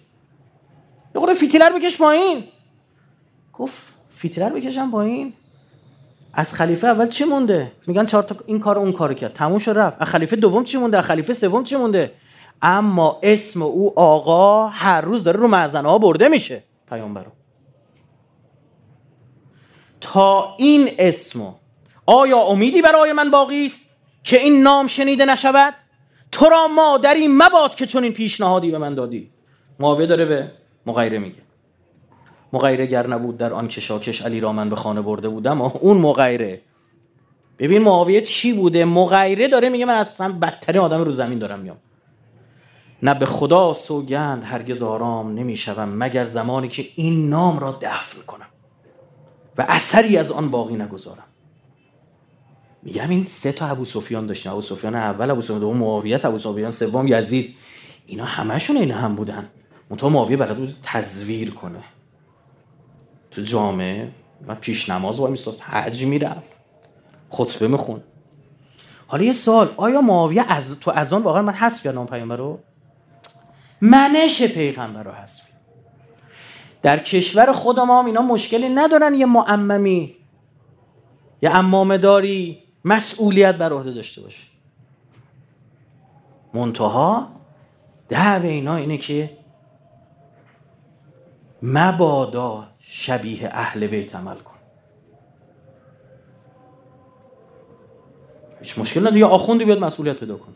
یه 1.14 1.20
خرده 1.20 1.34
فتیله 1.34 1.66
رو 1.66 1.78
بکش 1.78 1.98
پایین. 1.98 2.44
گفت 3.52 3.92
فتیله 4.10 4.38
رو 4.38 4.48
بکشم 4.48 4.90
پایین؟ 4.90 5.32
از 6.36 6.54
خلیفه 6.54 6.86
اول 6.86 7.08
چی 7.08 7.24
مونده؟ 7.24 7.72
میگن 7.86 8.06
چهار 8.06 8.22
تا 8.22 8.36
این 8.46 8.60
کار 8.60 8.78
اون 8.78 8.92
کار 8.92 9.14
کرد. 9.14 9.32
تموم 9.32 9.58
شد 9.58 9.70
رفت. 9.70 9.96
از 10.00 10.08
خلیفه 10.08 10.36
دوم 10.36 10.64
چی 10.64 10.78
مونده؟ 10.78 10.98
از 10.98 11.04
خلیفه 11.04 11.34
سوم 11.34 11.64
چی 11.64 11.76
مونده؟ 11.76 12.12
اما 12.62 13.20
اسم 13.22 13.62
او 13.62 13.98
آقا 13.98 14.68
هر 14.68 15.00
روز 15.00 15.24
داره 15.24 15.40
رو 15.40 15.48
مأذنه 15.48 15.88
ها 15.88 15.98
برده 15.98 16.28
میشه 16.28 16.62
پیامبرو. 16.88 17.30
تا 20.00 20.54
این 20.58 20.90
اسمو 20.98 21.52
آیا 22.06 22.38
امیدی 22.38 22.82
برای 22.82 23.12
من 23.12 23.30
باقی 23.30 23.66
است 23.66 23.86
که 24.24 24.40
این 24.40 24.62
نام 24.62 24.86
شنیده 24.86 25.24
نشود؟ 25.24 25.74
تو 26.32 26.48
را 26.48 26.68
مادری 26.68 27.28
مباد 27.28 27.74
که 27.74 27.86
چون 27.86 28.04
این 28.04 28.12
پیشنهادی 28.12 28.70
به 28.70 28.78
من 28.78 28.94
دادی. 28.94 29.30
معاویه 29.80 30.06
داره 30.06 30.24
به 30.24 30.50
مغیره 30.86 31.18
میگه. 31.18 31.43
مغیره 32.54 32.86
گر 32.86 33.06
نبود 33.06 33.36
در 33.36 33.52
آن 33.52 33.68
کشاکش 33.68 34.22
علی 34.22 34.40
را 34.40 34.52
من 34.52 34.70
به 34.70 34.76
خانه 34.76 35.02
برده 35.02 35.28
بودم. 35.28 35.62
اون 35.62 35.96
مغیره. 35.96 36.60
ببین 37.58 37.82
معاویه 37.82 38.20
چی 38.20 38.52
بوده؟ 38.52 38.84
مغیره 38.84 39.48
داره 39.48 39.68
میگه 39.68 39.84
من 39.84 39.94
اصلا 39.94 40.32
بدترین 40.32 40.80
آدم 40.80 41.04
رو 41.04 41.10
زمین 41.10 41.38
دارم 41.38 41.60
میام. 41.60 41.76
نه 43.02 43.14
به 43.14 43.26
خدا 43.26 43.72
سوگند 43.72 44.44
هرگز 44.44 44.82
آرام 44.82 45.34
نمی‌شوم 45.34 45.88
مگر 45.88 46.24
زمانی 46.24 46.68
که 46.68 46.86
این 46.96 47.30
نام 47.30 47.58
را 47.58 47.78
دفن 47.80 48.22
کنم 48.26 48.46
و 49.58 49.66
اثری 49.68 50.16
از 50.16 50.30
آن 50.30 50.50
باقی 50.50 50.74
نگذارم. 50.74 51.24
میگم 52.82 53.08
این 53.08 53.24
سه 53.24 53.52
تا 53.52 53.66
ابو 53.66 53.84
سفیان 53.84 54.26
داشتن. 54.26 54.50
ابو 54.50 54.60
سفیان 54.60 54.94
اول 54.94 55.30
ابو 55.30 55.40
سفیان 55.40 55.60
دوم 55.60 55.76
معاویه 55.76 56.18
ابو 56.24 56.38
سفیان 56.38 56.70
سوم 56.70 57.06
یزید. 57.08 57.54
اینا 58.06 58.24
همشون 58.24 58.76
اینا 58.76 58.96
هم 58.96 59.14
بودن. 59.14 59.48
منتها 59.90 60.08
معاویه 60.08 60.36
بلد 60.36 60.74
تزویر 60.82 61.50
کنه. 61.50 61.84
تو 63.34 63.42
جامعه 63.42 64.12
و 64.46 64.54
پیش 64.54 64.90
نماز 64.90 65.20
وای 65.20 65.30
میستاد 65.30 65.58
حج 65.60 66.04
می‌رفت. 66.04 66.50
خطبه 67.30 67.68
میخون. 67.68 68.02
حالا 69.06 69.24
یه 69.24 69.32
سوال 69.32 69.68
آیا 69.76 70.00
معاویه 70.00 70.44
از 70.48 70.80
تو 70.80 70.90
از 70.90 71.12
آن 71.12 71.22
واقعا 71.22 71.42
من 71.42 71.52
حذف 71.52 71.82
کردم 71.82 72.06
پیامبر 72.06 72.36
رو؟ 72.36 72.58
منش 73.80 74.42
پیغمبر 74.42 75.02
رو 75.02 75.10
حذف 75.10 75.42
در 76.82 76.98
کشور 76.98 77.52
خود 77.52 77.80
ما 77.80 77.98
هم 77.98 78.06
اینا 78.06 78.22
مشکلی 78.22 78.68
ندارن 78.68 79.14
یه 79.14 79.26
معممی 79.26 80.16
یه 81.42 81.56
امامه 81.56 81.98
داری 81.98 82.62
مسئولیت 82.84 83.54
بر 83.54 83.72
عهده 83.72 83.92
داشته 83.92 84.20
باشه. 84.22 84.46
منتها 86.54 87.28
دعوه 88.08 88.48
اینا 88.48 88.76
اینه 88.76 88.96
که 88.96 89.38
مبادا 91.62 92.73
شبیه 92.86 93.48
اهل 93.52 93.86
بیت 93.86 94.16
عمل 94.16 94.36
کن. 94.38 94.54
هیچ 98.58 98.78
مشکل 98.78 99.00
نداره. 99.00 99.18
یا 99.18 99.28
آخوندی 99.28 99.64
بیاد 99.64 99.78
مسئولیت 99.78 100.20
پیدا 100.20 100.36
کن 100.36 100.54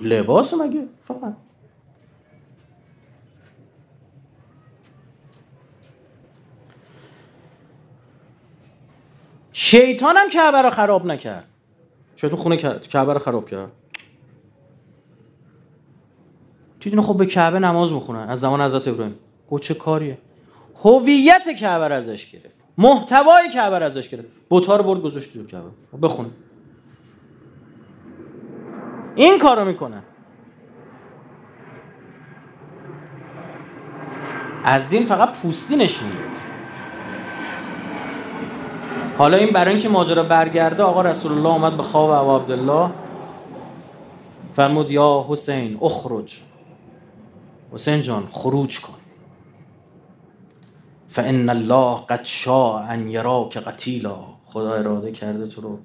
لباس 0.00 0.54
مگه؟ 0.54 0.86
فقط. 1.04 1.36
شیطان 9.52 10.16
هم 10.16 10.30
کعبه 10.30 10.62
رو 10.62 10.70
خراب 10.70 11.06
نکرد. 11.06 11.44
شیطان 12.16 12.38
خونه 12.38 12.56
کعبه 12.78 13.12
رو 13.12 13.18
خراب 13.18 13.48
کرد. 13.48 13.72
دیدین 16.80 17.00
خب 17.02 17.16
به 17.16 17.26
کعبه 17.26 17.58
نماز 17.58 17.92
می‌خونن. 17.92 18.28
از 18.28 18.40
زمان 18.40 18.60
حضرت 18.60 18.88
ابراهیم. 18.88 19.27
گفت 19.50 19.62
چه 19.62 19.74
کاریه؟ 19.74 20.18
هویت 20.84 21.56
کعبه 21.60 21.94
ازش 21.94 22.30
گرفت. 22.30 22.54
محتوای 22.78 23.50
کعبه 23.54 23.84
ازش 23.84 24.08
گرفت. 24.08 24.28
بوتا 24.48 24.76
رو 24.76 24.84
برد 24.84 25.02
گذاشت 25.02 25.32
تو 25.32 25.46
کعبه. 25.46 25.68
بخون. 26.02 26.30
این 29.14 29.38
کارو 29.38 29.64
می‌کنن 29.64 30.02
از 34.64 34.88
دین 34.88 35.04
فقط 35.04 35.38
پوستینش 35.42 36.02
میده 36.02 36.18
حالا 39.18 39.36
این 39.36 39.50
برای 39.50 39.72
اینکه 39.72 39.88
ماجرا 39.88 40.22
برگرده 40.22 40.82
آقا 40.82 41.02
رسول 41.02 41.32
الله 41.32 41.48
اومد 41.48 41.76
به 41.76 41.82
خواب 41.82 42.10
ابو 42.10 42.36
عبدالله. 42.36 42.90
فرمود 44.52 44.90
یا 44.90 45.26
حسین 45.28 45.78
اخرج. 45.82 46.40
حسین 47.72 48.02
جان 48.02 48.28
خروج 48.32 48.80
کن. 48.80 48.97
فان 51.08 51.48
الله 51.48 52.00
قد 52.08 52.24
شاء 52.24 52.82
ان 52.88 53.08
یراک 53.08 53.56
قتیلا 53.56 54.18
خدا 54.44 54.72
اراده 54.72 55.12
کرده 55.12 55.46
تو 55.46 55.60
رو 55.60 55.78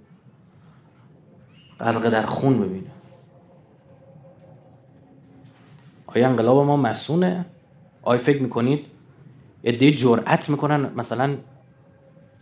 غرق 1.80 2.10
در 2.10 2.26
خون 2.26 2.60
ببینه. 2.60 2.92
آیا 6.08 6.30
انقلاب 6.30 6.66
ما 6.66 6.78
مسونه 6.78 7.46
آیا 8.02 8.20
فکر 8.20 8.42
می‌کنید 8.42 8.86
ادهی 9.64 9.96
جرأت 9.96 10.50
می‌کنن 10.50 10.90
مثلا 10.96 11.36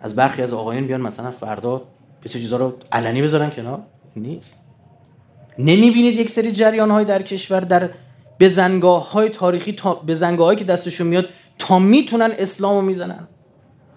از 0.01 0.15
برخی 0.15 0.41
از 0.41 0.53
آقایان 0.53 0.87
بیان 0.87 1.01
مثلا 1.01 1.31
فردا 1.31 1.81
بسیار 2.23 2.43
چیزا 2.43 2.57
رو 2.57 2.73
علنی 2.91 3.21
بذارن 3.21 3.49
کنار؟ 3.49 3.83
نیست. 4.15 4.67
نمی‌بینید 5.59 6.13
یک 6.13 6.29
سری 6.29 6.51
جریان 6.51 6.91
های 6.91 7.05
در 7.05 7.21
کشور 7.21 7.59
در 7.59 7.89
بزنگاه 8.39 9.11
های 9.11 9.29
تاریخی 9.29 9.73
تا 9.73 9.93
بزنگاه 9.93 10.45
هایی 10.45 10.59
که 10.59 10.65
دستشون 10.65 11.07
میاد 11.07 11.25
تا 11.59 11.79
می‌تونن 11.79 12.31
اسلام 12.37 12.75
رو 12.75 12.81
می‌زنن. 12.81 13.27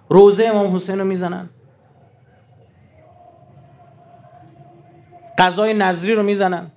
روزه 0.08 0.44
امام 0.44 0.76
حسین 0.76 0.98
رو 0.98 1.04
می‌زنن. 1.04 1.50
قضای 5.38 5.74
نظری 5.74 6.14
رو 6.14 6.22
می‌زنن. 6.22 6.70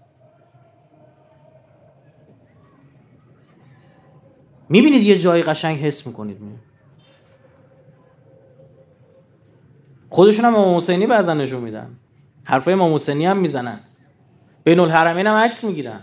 می‌بینید 4.69 5.03
یه 5.03 5.19
جایی 5.19 5.43
قشنگ 5.43 5.79
حس 5.79 6.07
می‌کنید. 6.07 6.37
خودشون 10.09 10.45
هم 10.45 10.55
امام 10.55 10.77
حسینی 10.77 11.05
بعضا 11.07 11.33
نشون 11.33 11.61
میدن. 11.61 11.99
حرفای 12.43 12.73
امام 12.73 12.93
حسینی 12.93 13.25
هم 13.25 13.37
می‌زنن. 13.37 13.79
بین 14.63 14.79
الحرمین 14.79 15.27
هم 15.27 15.35
عکس 15.35 15.63
می‌گیرن. 15.63 16.01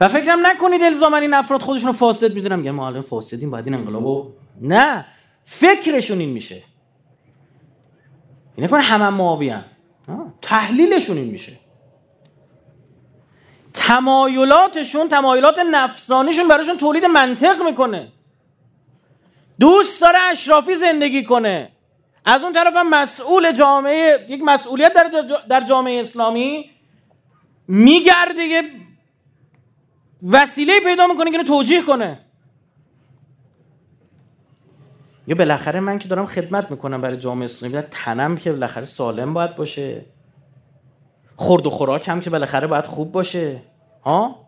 و 0.00 0.08
فکرم 0.08 0.46
نکنید 0.46 0.82
الزاما 0.82 1.16
این 1.16 1.34
افراد 1.34 1.62
خودشون 1.62 1.86
رو 1.86 1.92
فاسد 1.92 2.34
می‌دونن. 2.34 2.56
میگن 2.56 2.70
ما 2.70 2.86
الان 2.86 3.02
فاسدیم 3.02 3.50
باید 3.50 3.66
این 3.66 3.74
انقلابو 3.74 4.32
نه. 4.60 5.06
فکرشون 5.44 6.18
این 6.18 6.28
میشه. 6.28 6.62
این 8.56 8.66
نکنه 8.66 8.80
همه 8.80 9.08
معاویان. 9.08 9.64
تحلیلشون 10.42 11.16
این 11.16 11.28
میشه. 11.30 11.52
تمایلاتشون 13.74 15.08
تمایلات 15.08 15.58
نفسانیشون 15.58 16.48
براشون 16.48 16.76
تولید 16.76 17.04
منطق 17.04 17.62
می‌کنه. 17.62 18.08
دوست 19.60 20.00
داره 20.00 20.18
اشرافی 20.30 20.74
زندگی 20.74 21.24
کنه. 21.24 21.68
از 22.24 22.42
اون 22.42 22.52
طرف 22.52 22.76
هم 22.76 22.90
مسئول 22.90 23.52
جامعه 23.52 24.26
یک 24.28 24.42
مسئولیت 24.44 24.92
در, 24.92 25.22
در 25.48 25.60
جامعه 25.60 26.00
اسلامی. 26.00 26.70
میگرده 27.68 28.42
یه 28.42 28.62
وسیله 30.22 30.80
پیدا 30.80 31.06
می‌کنه 31.06 31.30
که 31.30 31.44
توجیه 31.44 31.82
کنه. 31.82 32.18
یا 35.26 35.34
بالاخره 35.34 35.80
من 35.80 35.98
که 35.98 36.08
دارم 36.08 36.26
خدمت 36.26 36.70
می‌کنم 36.70 37.00
برای 37.00 37.16
جامعه 37.16 37.44
اسلامی 37.44 37.82
تنم 37.90 38.36
که 38.36 38.52
بالاخره 38.52 38.84
سالم 38.84 39.34
باید 39.34 39.56
باشه. 39.56 40.04
خورد 41.36 41.66
و 41.66 41.70
خوراک 41.70 42.08
هم 42.08 42.20
که 42.20 42.30
بالاخره 42.30 42.66
باید 42.66 42.86
خوب 42.86 43.12
باشه. 43.12 43.62
ها؟ 44.04 44.46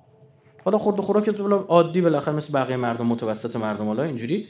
حالا 0.64 0.78
خورد 0.78 0.98
و 0.98 1.02
خوراک 1.02 1.28
عادی 1.68 2.00
بالاخره 2.00 2.34
مثل 2.34 2.52
بقیه 2.52 2.76
مردم 2.76 3.06
متوسط 3.06 3.56
مردم 3.56 3.86
حالا 3.86 4.02
اینجوری 4.02 4.48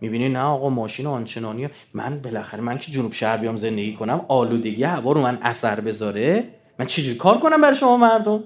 می‌بینی 0.00 0.28
نه 0.28 0.40
آقا 0.40 0.68
ماشین 0.68 1.06
آنچنانی. 1.06 1.68
من 1.94 2.20
بالاخره 2.20 2.60
من 2.60 2.78
که 2.78 2.92
جنوب 2.92 3.12
شهر 3.12 3.36
بیام 3.36 3.56
زندگی 3.56 3.94
کنم 3.94 4.24
آلودگی 4.28 4.84
هوا 4.84 5.12
رو 5.12 5.20
من 5.20 5.38
اثر 5.42 5.80
بذاره. 5.80 6.44
من 6.78 6.86
چجوری 6.86 7.18
کار 7.18 7.38
کنم 7.38 7.60
برای 7.60 7.74
شما 7.74 7.96
مردم؟ 7.96 8.44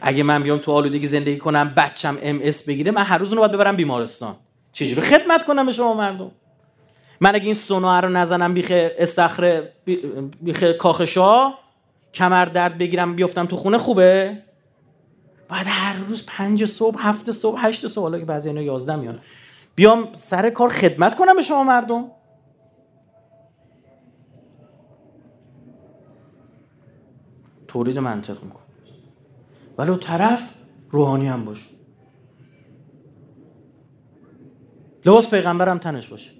اگه 0.00 0.22
من 0.22 0.42
بیام 0.42 0.58
تو 0.58 0.72
آلودگی 0.72 1.08
زندگی 1.08 1.38
کنم 1.38 1.74
بچم 1.76 2.18
ام 2.22 2.40
اس 2.42 2.62
بگیره 2.62 2.90
من 2.90 3.02
هر 3.02 3.18
روز 3.18 3.28
اونو 3.28 3.40
باید 3.40 3.52
ببرم 3.52 3.76
بیمارستان. 3.76 4.36
چجوری 4.72 5.00
خدمت 5.00 5.44
کنم 5.44 5.66
به 5.66 5.72
شما 5.72 5.94
مردم؟ 5.94 6.30
من 7.20 7.34
اگه 7.34 7.44
این 7.44 7.54
سونوه 7.54 8.00
رو 8.00 8.08
نزنم 8.08 8.54
بیخ 8.54 8.66
استخر 8.72 9.62
بیخ 10.42 10.62
کاخشا 10.62 11.54
کمر 12.14 12.44
درد 12.44 12.78
بگیرم 12.78 13.16
بیفتم 13.16 13.46
تو 13.46 13.56
خونه 13.56 13.78
خوبه؟ 13.78 14.38
باید 15.48 15.66
هر 15.66 15.96
روز 15.96 16.26
پنج 16.26 16.64
صبح 16.64 16.96
هفت 16.98 17.30
صبح 17.30 17.66
هشت 17.66 17.86
صبح 17.86 18.02
حالا 18.02 18.18
که 18.18 18.24
بعضی 18.24 18.48
اینا 18.48 18.62
یازده 18.62 18.96
میان. 18.96 19.20
بیام 19.74 20.08
سر 20.14 20.50
کار 20.50 20.68
خدمت 20.68 21.14
کنم 21.16 21.36
به 21.36 21.42
شما 21.42 21.64
مردم. 21.64 22.04
تولید 27.68 27.98
منطق 27.98 28.42
میکن 28.42 28.60
ولی 29.78 29.96
طرف 29.96 30.54
روحانی 30.90 31.28
هم 31.28 31.44
باش 31.44 31.70
لباس 35.06 35.30
پیغمبرم 35.30 35.78
تنش 35.78 36.08
باشه. 36.08 36.30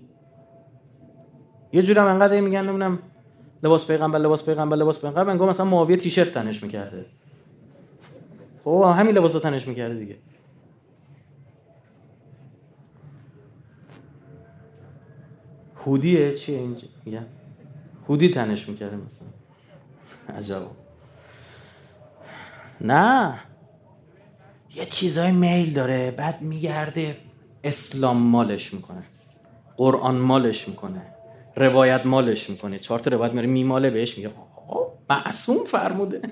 یه 1.73 1.83
جورم 1.83 2.07
انقدر 2.07 2.41
میگن 2.41 2.61
نمی‌دونم 2.61 2.99
لباس 3.63 3.87
پیغمبر 3.87 4.19
لباس 4.19 4.47
پیغمبر 4.47 4.77
لباس 4.77 5.01
پیغمبر. 5.01 5.25
من 5.25 5.49
مثلا 5.49 5.67
معاویه 5.67 5.97
تیشرت 5.97 6.33
تنش 6.33 6.63
می‌کرده. 6.63 7.07
خب 8.65 8.95
همین 8.97 9.15
لباس 9.15 9.33
تنش 9.33 9.69
می‌کرده 9.69 9.95
دیگه. 9.95 10.17
هودیه؟ 15.77 16.33
چیه 16.33 16.59
اینجا؟ 16.59 16.89
میگن 17.05 17.27
هودی 18.09 18.29
تنش 18.29 18.69
می‌کرده 18.69 18.97
مثلا. 18.97 19.29
عجب 20.39 20.63
نه. 22.81 23.35
یه 24.75 24.87
چیزای 24.87 25.33
میل 25.33 25.73
داره. 25.73 26.11
بعد 26.11 26.43
میگرده 26.43 27.17
اسلام 27.65 28.23
مالش 28.23 28.75
می‌کنه. 28.75 29.03
قرآن 29.77 30.15
مالش 30.15 30.69
می‌کنه. 30.69 31.03
روایت 31.57 32.07
مالش 32.07 32.51
می‌کنه. 32.51 32.79
چهار 32.79 32.99
تا 32.99 33.11
روایت 33.11 33.33
میاره 33.33 33.49
میماله 33.49 33.91
بهش 33.91 34.17
میگه 34.17 34.31
معصوم 35.11 35.65
فرموده. 35.65 36.23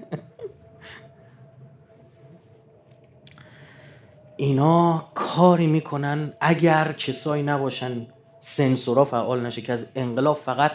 اینا 4.37 5.11
کاری 5.15 5.67
می‌کنن 5.67 6.33
اگر 6.41 6.93
کسایی 6.93 7.43
نباشن 7.43 8.07
سنسورا 8.41 9.05
فعال 9.05 9.47
نشه 9.47 9.63
که 9.63 9.73
از 9.73 9.87
انقلاب 9.95 10.37
فقط 10.37 10.73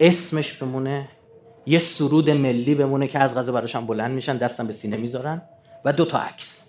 اسمش 0.00 0.52
بمونه. 0.52 1.08
یه 1.66 1.78
سرود 1.78 2.30
ملی 2.30 2.74
بمونه 2.74 3.06
که 3.06 3.18
از 3.18 3.34
غذا 3.34 3.52
براشم 3.52 3.86
بلند 3.86 4.14
میشن 4.14 4.36
دستم 4.36 4.66
به 4.66 4.72
سینه 4.72 4.96
می‌ذارن 4.96 5.42
و 5.84 5.92
دو 5.92 6.04
تا 6.04 6.18
عکس. 6.18 6.60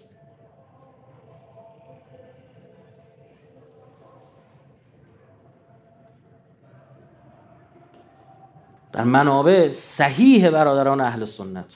در 8.91 9.03
منابع 9.03 9.71
صحیح 9.71 10.49
برادران 10.49 11.01
اهل 11.01 11.25
سنت 11.25 11.75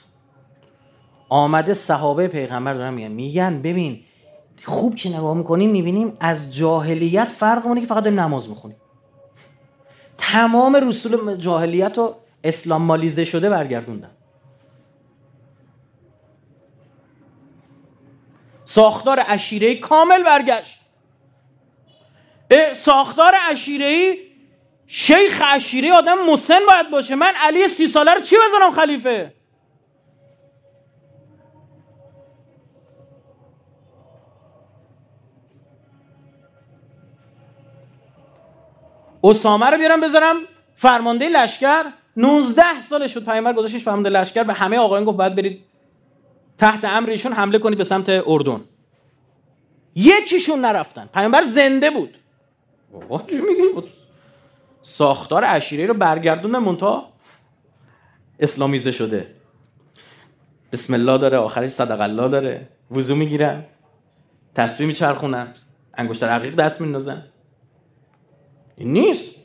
آمده 1.28 1.74
صحابه 1.74 2.28
پیغمبر 2.28 2.74
دارن 2.74 2.94
میگن 2.94 3.12
میگن 3.12 3.62
ببین 3.62 4.00
خوب 4.64 4.94
که 4.94 5.08
نگاه 5.08 5.36
می‌کنیم 5.36 5.70
می‌بینیم 5.70 6.16
از 6.20 6.54
جاهلیت 6.54 7.28
فرق 7.28 7.74
که 7.80 7.86
فقط 7.86 8.04
داریم 8.04 8.20
نماز 8.20 8.48
می‌خونیم. 8.48 8.76
تمام 10.18 10.76
رسول 10.76 11.36
جاهلیت 11.36 11.98
رو 11.98 12.14
اسلام 12.44 12.82
مالیزه 12.82 13.24
شده 13.24 13.50
برگردوندن. 13.50 14.10
ساختار 18.64 19.24
اشیره 19.28 19.74
کامل 19.74 20.22
برگشت. 20.22 20.80
ساختار 22.74 23.34
اشیره 23.50 24.14
شیخ 24.86 25.42
اشیره 25.54 25.92
آدم 25.92 26.18
مسن 26.30 26.58
باید 26.66 26.90
باشه. 26.90 27.14
من 27.14 27.32
علی 27.42 27.68
سی 27.68 27.86
ساله 27.86 28.14
رو 28.14 28.20
چی 28.20 28.36
بزنم 28.36 28.70
خلیفه؟ 28.70 29.34
اسامه 39.24 39.66
رو 39.66 39.78
بیارم 39.78 40.00
بذارم. 40.00 40.36
فرمانده 40.74 41.28
لشکر. 41.28 41.99
19 42.16 42.62
سال 42.88 43.06
شد 43.06 43.24
پیامبر 43.24 43.52
گذاشتش 43.52 43.84
فرمانده 43.84 44.08
لشکر 44.08 44.42
به 44.44 44.52
همه 44.52 44.78
آقایان 44.78 45.04
گفت 45.04 45.16
باید 45.16 45.34
برید 45.34 45.64
تحت 46.58 46.84
امر 46.84 47.10
ایشون 47.10 47.32
حمله 47.32 47.58
کنید 47.58 47.78
به 47.78 47.84
سمت 47.84 48.08
اردن. 48.26 48.60
یکیشون 49.94 50.60
نرفتن. 50.60 51.08
پیامبر 51.14 51.42
زنده 51.42 51.90
بود. 51.90 52.14
ساختار 54.82 55.44
عشیره 55.44 55.86
رو 55.86 55.94
برگردون 55.94 56.58
منتها 56.58 57.12
اسلامیزه 58.40 58.92
شده. 58.92 59.34
بسم 60.72 60.94
الله 60.94 61.18
داره 61.18 61.36
آخرش 61.36 61.70
صدق 61.70 62.00
الله 62.00 62.28
داره. 62.28 62.68
وضو 62.90 63.16
می‌گیرن 63.16 63.64
تصویر 64.54 64.86
میچرخونن 64.86 65.52
انگشتر 65.94 66.28
عقیق 66.28 66.54
دست 66.54 66.80
میندازن. 66.80 67.24
این 68.76 68.92
نیست. 68.92 69.39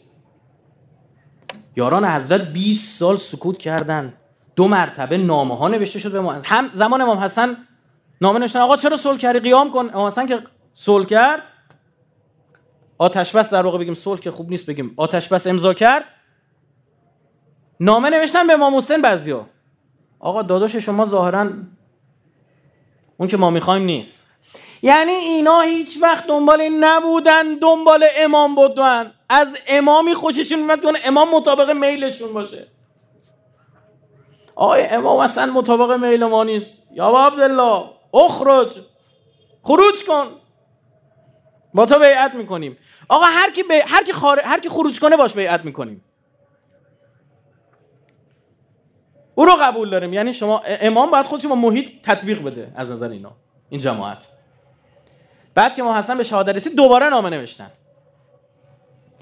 یاران 1.76 2.06
حضرت 2.06 2.42
20 2.42 3.00
سال 3.00 3.18
سکوت 3.18 3.58
کردن 3.58 4.14
دو 4.56 4.68
مرتبه 4.68 5.18
نامه 5.18 5.58
ها 5.58 5.68
نوشته 5.68 6.00
شد 6.00 6.12
به 6.12 6.34
هم 6.44 6.70
زمان 6.74 7.02
امام 7.02 7.18
حسن 7.18 7.58
نامه 8.22 8.40
نوشتن 8.40 8.60
آقا 8.60 8.78
چرا 8.78 8.98
صلح 8.98 9.18
کردی؟ 9.18 9.40
قیام 9.40 9.72
کن. 9.72 9.90
امام 9.94 10.08
حسن 10.08 10.28
که 10.28 10.44
صلح 10.74 11.06
کرد. 11.06 11.42
آتش 12.98 13.36
بس 13.36 13.50
در 13.50 13.66
واقع 13.66 13.78
بگیم 13.78 13.94
صلح 13.94 14.20
که 14.20 14.32
خوب 14.32 14.50
نیست 14.50 14.66
بگیم 14.66 14.94
آتش 14.98 15.30
بس 15.30 15.48
امضا 15.48 15.74
کرد. 15.74 16.06
نامه 17.80 18.10
نوشتن 18.10 18.48
به 18.48 18.54
امام 18.54 18.78
حسین 18.78 19.02
بعضیا. 19.02 19.46
آقا 20.20 20.42
داداش 20.42 20.76
شما 20.76 21.06
ظاهرا 21.06 21.50
اون 23.18 23.28
که 23.28 23.38
ما 23.38 23.50
می‌خوایم 23.50 23.84
نیست. 23.84 24.24
یعنی 24.82 25.12
اینا 25.12 25.62
هیچ 25.62 25.98
وقت 26.02 26.28
دنبال 26.28 26.70
نبودن 26.80 27.56
دنبال 27.56 28.06
امام 28.18 28.56
بودن. 28.56 29.12
از 29.30 29.48
امامی 29.68 30.14
خوششون 30.14 30.60
میاد 30.60 30.82
که 30.82 31.08
امام 31.08 31.36
مطابق 31.36 31.72
میلشون 31.72 32.34
باشه. 32.34 32.68
آقای 34.56 34.86
امام 34.86 35.20
اصلا 35.20 35.46
مطابق 35.46 35.92
میل 35.92 36.26
ما 36.26 36.44
نیست. 36.44 36.88
یا 36.92 37.08
عبدالله 37.08 37.90
اخرج 38.14 38.80
خروج 39.64 40.04
کن. 40.08 40.28
با 41.74 41.86
تو 41.86 42.00
بیعت 42.00 42.36
می‌کنیم. 42.36 42.78
آقا 43.10 43.26
هر 43.26 43.52
کی, 43.52 43.64
هر 43.88 44.04
کی, 44.04 44.12
هر 44.44 44.60
کی 44.60 44.70
خروج 44.70 45.00
کنه 45.00 45.18
باش 45.18 45.34
بیعت 45.34 45.66
می‌کنیم. 45.66 46.04
او 49.36 49.46
رو 49.46 49.56
قبول 49.62 49.90
داریم. 49.90 50.14
یعنی 50.14 50.34
شما 50.34 50.62
امام 50.66 51.12
باید 51.12 51.26
خودش 51.26 51.46
با 51.46 51.56
محیط 51.56 51.90
تطبیق 52.04 52.44
بده 52.44 52.72
از 52.76 52.92
نظر 52.92 53.10
اینا. 53.10 53.32
این 53.70 53.80
جماعت. 53.80 54.28
بعد 55.56 55.76
که 55.76 55.84
ما 55.84 55.98
حسن 55.98 56.18
به 56.18 56.24
شهادت 56.24 56.56
رسید 56.56 56.76
دوباره 56.76 57.10
نامه 57.10 57.30
نوشتن. 57.30 57.72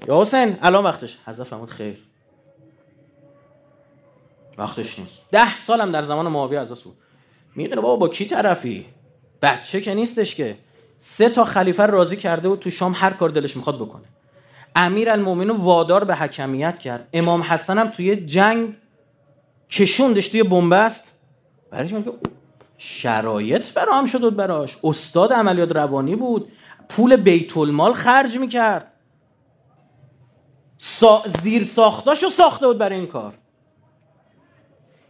یا 0.08 0.20
حسین 0.20 0.56
الان 0.62 0.84
وقتش. 0.84 1.18
حضرت 1.26 1.46
فرمود 1.46 1.70
خیر. 1.70 1.98
وقتش 4.58 4.98
نیست. 4.98 5.20
ده 5.30 5.58
سالم 5.58 5.92
در 5.92 6.02
زمان 6.02 6.28
معاویه 6.28 6.60
از 6.60 6.84
بود 6.84 6.96
می‌دونه 7.56 7.80
بابا 7.80 7.96
با 7.96 8.08
کی 8.08 8.26
طرفی؟ 8.26 8.86
بچه 9.42 9.80
که 9.80 9.94
نیستش 9.94 10.34
که. 10.34 10.56
سه 10.98 11.28
تا 11.28 11.44
خلیفه 11.44 11.86
راضی 11.86 12.16
کرده 12.16 12.48
و 12.48 12.56
تو 12.56 12.70
شام 12.70 12.92
هر 12.96 13.10
کار 13.10 13.28
دلش 13.28 13.56
می‌خواد 13.56 13.76
بکنه. 13.76 14.04
امیر 14.76 15.10
المومنین 15.10 15.50
وادار 15.50 16.04
به 16.04 16.16
حکمیت 16.16 16.78
کرد. 16.78 17.08
امام 17.12 17.42
حسن 17.42 17.78
هم 17.78 17.88
توی 17.88 18.16
جنگ 18.16 18.76
کشوندش 19.70 20.28
توی 20.28 20.42
بنبست. 20.42 21.12
برایش 21.70 21.92
میگه 21.92 22.12
شرایط 22.78 23.64
فراهم 23.64 24.06
شد 24.06 24.36
براش 24.36 24.78
استاد 24.84 25.32
عملیات 25.32 25.72
روانی 25.72 26.16
بود. 26.16 26.52
پول 26.88 27.16
بیت 27.16 27.56
المال 27.56 27.92
خرج 27.92 28.38
می‌کرد. 28.38 28.92
سا... 30.86 31.22
زیر 31.42 31.64
ساختاشو 31.64 32.28
ساخته 32.28 32.66
بود 32.66 32.78
برای 32.78 32.98
این 32.98 33.06
کار. 33.06 33.34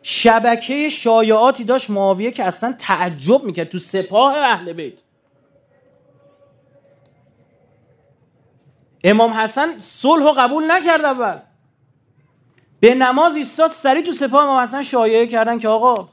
شبکه 0.03 0.89
شایعاتی 0.89 1.65
داشت 1.65 1.91
معاویه 1.91 2.31
که 2.31 2.45
اصلا 2.45 2.75
تعجب 2.79 3.45
می‌کرد 3.45 3.69
تو 3.69 3.79
سپاه 3.79 4.39
اهل 4.39 4.73
بیت. 4.73 5.03
امام 9.05 9.33
حسن 9.33 9.81
صلح 9.81 10.33
قبول 10.33 10.71
نکرد 10.71 11.05
اول. 11.05 11.39
به 12.81 12.95
نماز 12.95 13.37
ایستاد 13.37 13.71
سری 13.71 14.03
تو 14.03 14.13
سپاه 14.13 14.45
امام 14.45 14.63
حسن 14.63 14.83
شایعه 14.83 15.27
کردن 15.27 15.59
که 15.59 15.69
آقا 15.69 16.09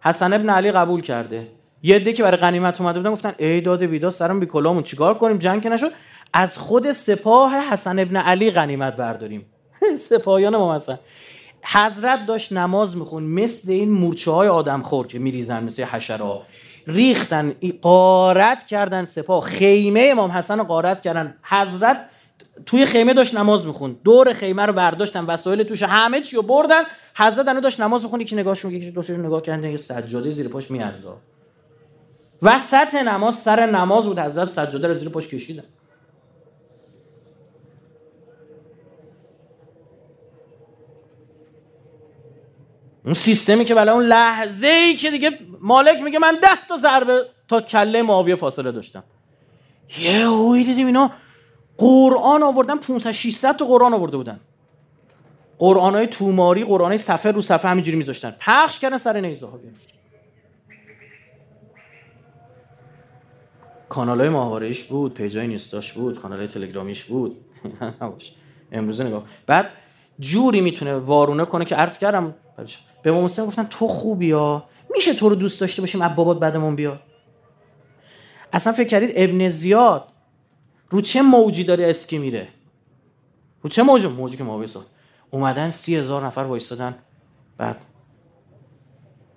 حسن 0.00 0.32
ابن 0.32 0.50
علی 0.50 0.72
قبول 0.72 1.00
کرده. 1.00 1.48
یه 1.82 2.12
که 2.12 2.22
برای 2.22 2.36
غنیمت 2.36 2.80
اومده 2.80 2.98
بودن 2.98 3.12
گفتن 3.12 3.34
ای 3.38 3.60
داد 3.60 3.82
بیدا 3.82 4.10
سرم 4.10 4.40
بی 4.40 4.46
کلامون 4.46 4.82
چیکار 4.82 5.18
کنیم؟ 5.18 5.38
جنگ 5.38 5.62
که 5.62 5.68
نشد؟ 5.68 5.92
از 6.32 6.58
خود 6.58 6.92
سپاه 6.92 7.54
حسن 7.54 7.98
ابن 7.98 8.16
علی 8.16 8.50
غنیمت 8.50 8.96
برداریم. 8.96 9.46
سپاهیان 10.08 10.54
امام 10.54 10.76
حسن 10.76 10.98
حضرت 11.64 12.26
داشت 12.26 12.52
نماز 12.52 12.96
میخون 12.96 13.22
مثل 13.22 13.70
این 13.70 13.90
مورچه 13.90 14.30
های 14.30 14.48
آدم 14.48 14.82
خور 14.82 15.06
که 15.06 15.18
میریزن 15.18 15.64
مثل 15.64 15.84
حشرا 15.84 16.42
ریختن 16.86 17.54
قارت 17.82 18.66
کردن 18.66 19.04
سپاه. 19.04 19.44
خیمه 19.44 20.08
امام 20.10 20.30
حسن 20.30 20.62
قارت 20.62 21.00
کردن. 21.00 21.34
حضرت 21.42 22.06
توی 22.66 22.86
خیمه 22.86 23.14
داشت 23.14 23.34
نماز 23.34 23.66
میخون 23.66 23.96
دور 24.04 24.32
خیمه 24.32 24.66
رو 24.66 24.72
برداشتن 24.72 25.24
وسایل 25.24 25.62
توش 25.62 25.82
همه 25.82 26.20
چی 26.20 26.36
رو 26.36 26.42
بردن. 26.42 26.82
حضرت 27.16 27.48
انو 27.48 27.60
داشت 27.60 27.80
نماز 27.80 28.04
میخون 28.04 28.20
یکی 28.20 28.36
نگاهش 28.36 28.64
میگه 28.64 28.78
یکی 28.78 28.90
دوستش 28.90 29.18
نگاه 29.18 29.42
کردن 29.42 29.70
یه 29.70 29.76
سجاده 29.76 30.30
زیر 30.30 30.48
پاش 30.48 30.70
میارزا. 30.70 31.16
وسط 32.42 32.94
نماز 32.94 33.34
سر 33.34 33.66
نماز 33.66 34.04
بود 34.04 34.18
حضرت 34.18 34.48
سجاده 34.48 34.88
رو 34.88 34.94
زیر 34.94 35.08
پاش 35.08 35.28
کشیدن. 35.28 35.64
اون 43.04 43.14
سیستمی 43.14 43.64
که 43.64 43.74
بلا 43.74 43.92
اون 43.92 44.04
لحظه 44.04 44.66
ای 44.66 44.96
که 44.96 45.10
دیگه 45.10 45.38
مالک 45.60 46.02
میگه 46.02 46.18
من 46.18 46.38
ده 46.42 46.66
تا 46.68 46.76
ضربه 46.76 47.26
تا 47.48 47.60
کله 47.60 48.02
معاویه 48.02 48.34
فاصله 48.34 48.72
داشتم. 48.72 49.04
یه 49.98 50.28
هوی 50.28 50.64
دیدیم 50.64 50.86
اینا 50.86 51.10
قرآن 51.78 52.42
آوردن 52.42 52.76
500 52.76 53.10
600 53.10 53.56
تا 53.56 53.64
قرآن 53.64 53.94
آورده 53.94 54.16
بودن. 54.16 54.40
قرآن 55.58 55.94
های 55.94 56.06
توماری 56.06 56.64
قرآن 56.64 56.88
های 56.88 56.98
صفحه 56.98 57.32
رو 57.32 57.40
صفحه 57.40 57.70
همینجوری 57.70 57.96
میذاشتن. 57.96 58.36
پخش 58.40 58.78
کردن 58.78 58.98
سر 58.98 59.20
نیزه 59.20 59.46
ها 59.46 59.58
گرفت 59.58 59.88
کانال 63.88 64.20
های 64.20 64.28
ماهوارهش 64.28 64.82
بود 64.82 65.14
پیجای 65.14 65.46
نیستاش 65.46 65.92
بود 65.92 66.20
کانال 66.20 66.38
های 66.38 66.48
تلگرامیش 66.48 67.04
بود. 67.04 67.36
امروزه 68.72 69.04
نگاه 69.04 69.24
بعد 69.46 69.70
جوری 70.20 70.60
می‌تونه 70.60 70.94
وارونه 70.94 71.44
کنه 71.44 71.64
که 71.64 71.74
عرض 71.74 71.98
کردم 71.98 72.34
به 73.02 73.12
ما 73.12 73.22
گفتن 73.22 73.64
تو 73.64 73.88
خوبی 73.88 74.32
ها؟ 74.32 74.64
میشه 74.90 75.14
تو 75.14 75.28
رو 75.28 75.34
دوست 75.34 75.60
داشته 75.60 75.82
باشیم 75.82 76.08
بابات 76.08 76.38
بعدمون 76.38 76.76
بیا. 76.76 77.00
اصلا 78.52 78.72
فکر 78.72 78.88
کردید 78.88 79.12
ابن 79.14 79.48
زیاد 79.48 80.04
رو 80.90 81.00
چه 81.00 81.22
موجی 81.22 81.64
داره 81.64 81.90
اسکی 81.90 82.18
میره؟ 82.18 82.48
رو 83.62 83.70
چه 83.70 83.82
موجی؟ 83.82 84.06
موجی 84.06 84.36
که 84.36 84.44
ما 84.44 84.64
اومدن 85.30 85.70
سی 85.70 85.96
هزار 85.96 86.26
نفر 86.26 86.40
وایستادن. 86.40 86.94
بعد 87.58 87.76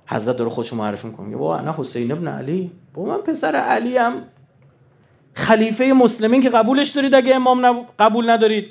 حضرت 0.05 0.37
داره 0.37 0.49
خودشو 0.49 0.75
معرفی 0.75 1.07
می‌کنه. 1.07 1.35
با 1.35 1.57
انا 1.57 1.75
حسین 1.77 2.11
ابن 2.11 2.27
علی. 2.27 2.71
با 2.93 3.05
من 3.05 3.17
پسر 3.17 3.55
علی 3.55 3.97
هم 3.97 4.23
خلیفه 5.33 5.85
مسلمین 5.85 6.41
که 6.41 6.49
قبولش 6.49 6.89
دارید 6.89 7.15
اگه 7.15 7.35
امام 7.35 7.85
قبول 7.99 8.29
ندارید. 8.29 8.67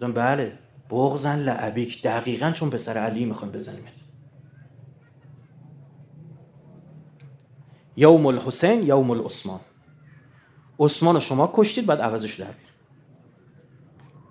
بله. 0.00 0.52
بغزن 0.90 1.38
لعبیک. 1.38 2.02
دقیقا 2.02 2.50
چون 2.50 2.70
پسر 2.70 2.98
علی 2.98 3.24
می‌خوایم 3.24 3.52
بزنیمت. 3.52 3.92
یوم 7.96 8.26
الحسین 8.26 8.82
یوم 8.82 9.10
العثمان. 9.10 9.60
عثمان 10.80 11.18
شما 11.18 11.52
کشتید 11.54 11.86
بعد 11.86 12.00
عوضش 12.00 12.34
در 12.34 12.46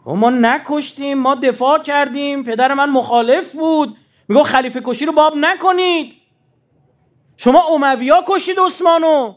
ما 0.05 0.29
نکشتیم 0.29 1.17
ما 1.17 1.35
دفاع 1.35 1.83
کردیم. 1.83 2.43
پدر 2.43 2.73
من 2.73 2.89
مخالف 2.89 3.55
بود. 3.55 3.97
میگو 4.27 4.43
خلیفه 4.43 4.81
کشی 4.85 5.05
رو 5.05 5.13
باب 5.13 5.33
نکنید. 5.37 6.13
شما 7.37 7.67
امویا 7.67 8.23
کشید 8.27 8.59
عثمانو. 8.59 9.35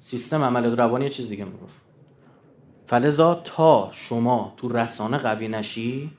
سیستم 0.00 0.42
عمل 0.42 0.76
روانی 0.76 1.10
چیز 1.10 1.28
دیگه 1.28 1.44
می‌گفت. 1.44 1.79
فلزا 2.90 3.34
تا 3.34 3.88
شما 3.92 4.54
تو 4.56 4.68
رسانه 4.68 5.18
قوی 5.18 5.48
نشی 5.48 6.10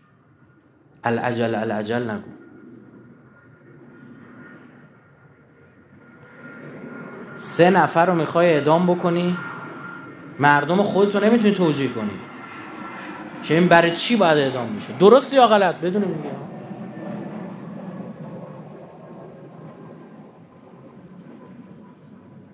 العجل 1.04 1.56
العجل 1.56 2.10
نگو. 2.10 2.32
سه 7.36 7.70
نفر 7.70 8.06
رو 8.06 8.16
می‌خوای 8.16 8.54
اعدام 8.54 8.88
بکنی 8.88 9.38
مردم 10.40 10.84
خودتو 10.84 11.20
نمی‌تونی 11.20 11.54
توجیه 11.54 11.90
کنی. 11.90 12.12
که 13.44 13.54
این 13.54 13.68
برای 13.68 13.92
چی 13.92 14.16
باید 14.16 14.38
اعدام 14.38 14.68
میشه؟ 14.68 14.98
درست 15.00 15.34
یا 15.34 15.48
غلط؟ 15.48 15.76
بدون 15.76 16.04
میگه 16.04 16.32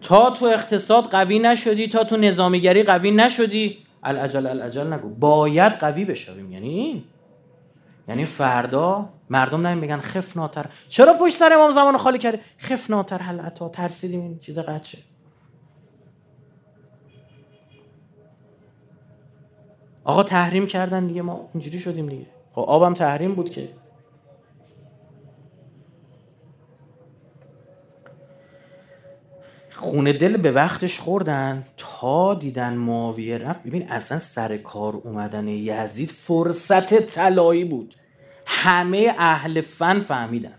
تا 0.02 0.30
تو 0.30 0.46
اقتصاد 0.46 1.04
قوی 1.04 1.40
نشدی 1.40 1.88
تا 1.88 2.04
تو 2.04 2.18
نظامیگری 2.18 2.84
قوی 2.84 3.12
نشدی 3.12 3.87
العجل 4.08 4.48
العجل 4.48 4.94
نگو. 4.94 5.10
باید 5.10 5.74
قوی 5.74 6.06
بشویم. 6.06 6.52
یعنی؟ 6.52 6.68
این 6.70 7.04
یعنی 8.08 8.26
فردا 8.26 9.10
مردم 9.30 9.68
نمیم 9.68 9.82
بگن 9.82 10.00
خف 10.00 10.38
ناتر. 10.38 10.66
چرا 10.90 11.14
پشت 11.14 11.36
سر 11.36 11.54
امام 11.54 11.72
زمان 11.72 11.98
خالی 11.98 12.18
کرده 12.18 12.40
خف 12.58 12.90
ناتر 12.90 13.18
عطا 13.18 13.70
ترسیدیم 13.70 14.22
این 14.22 14.40
چیز 14.40 14.60
قد 14.60 14.86
آقا 20.04 20.24
تحریم 20.24 20.68
کردن 20.68 21.08
دیگه. 21.08 21.22
ما 21.22 21.50
اینجوری 21.54 21.80
شدیم 21.80 22.10
دیگه. 22.10 22.26
خب 22.52 22.62
آبم 22.62 22.94
تحریم 22.94 23.36
بود 23.36 23.50
که. 23.50 23.70
خونه 29.72 30.14
دل 30.14 30.38
به 30.38 30.52
وقتش 30.52 31.00
خوردن. 31.00 31.66
تا 32.02 32.34
دیدن 32.34 32.74
معاویه 32.74 33.38
رفت. 33.38 33.64
ببین 33.64 33.90
اصلا 33.90 34.20
سر 34.20 34.58
کار 34.58 34.96
اومدن 34.96 35.48
یزید 35.48 36.10
فرصت 36.10 36.94
طلایی 36.94 37.66
بود. 37.66 37.96
همه 38.46 39.16
اهل 39.18 39.62
فن 39.62 40.00
فهمیدن 40.00 40.54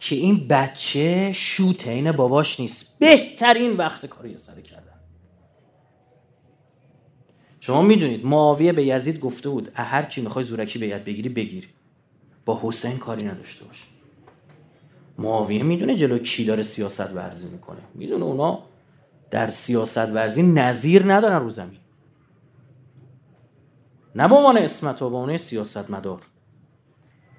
که 0.00 0.16
این 0.16 0.48
بچه 0.48 1.32
شوته 1.32 1.90
این 1.90 2.12
باباش 2.12 2.60
نیست. 2.60 2.98
بهترین 2.98 3.76
وقت 3.76 4.06
کاری 4.06 4.38
سر 4.38 4.60
کردن. 4.60 5.00
شما 7.60 7.82
می‌دونید 7.82 8.26
معاویه 8.26 8.72
به 8.72 8.84
یزید 8.84 9.20
گفته 9.20 9.48
بود 9.48 9.72
هر 9.74 10.02
کی 10.02 10.20
می‌خوای 10.20 10.44
زورکی 10.44 10.78
به 10.78 10.98
بگیری 10.98 11.28
بگیر. 11.28 11.68
با 12.44 12.60
حسین 12.62 12.98
کاری 12.98 13.26
نداشته 13.26 13.64
باش. 13.64 13.84
معاویه 15.18 15.62
می‌دونه 15.62 15.96
جلو 15.96 16.18
کی 16.18 16.44
داره 16.44 16.62
سیاست 16.62 17.10
ورزی 17.10 17.48
می‌کنه. 17.48 17.80
می‌دونه 17.94 18.24
اونا 18.24 18.62
در 19.30 19.50
سیاست 19.50 19.98
ورزی 19.98 20.42
نظیر 20.42 21.14
ندارن 21.14 21.42
رو 21.42 21.50
زمین. 21.50 21.80
نه 24.14 24.28
به 24.28 24.34
عنوان 24.34 24.58
اسمت 24.58 25.02
و 25.02 25.10
به 25.10 25.16
عنوان 25.16 25.36
سیاست 25.36 25.90
مدار 25.90 26.20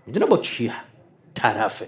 می‌دونه 0.05 0.25
با 0.25 0.37
کی 0.37 0.71
طرفه؟ 1.33 1.87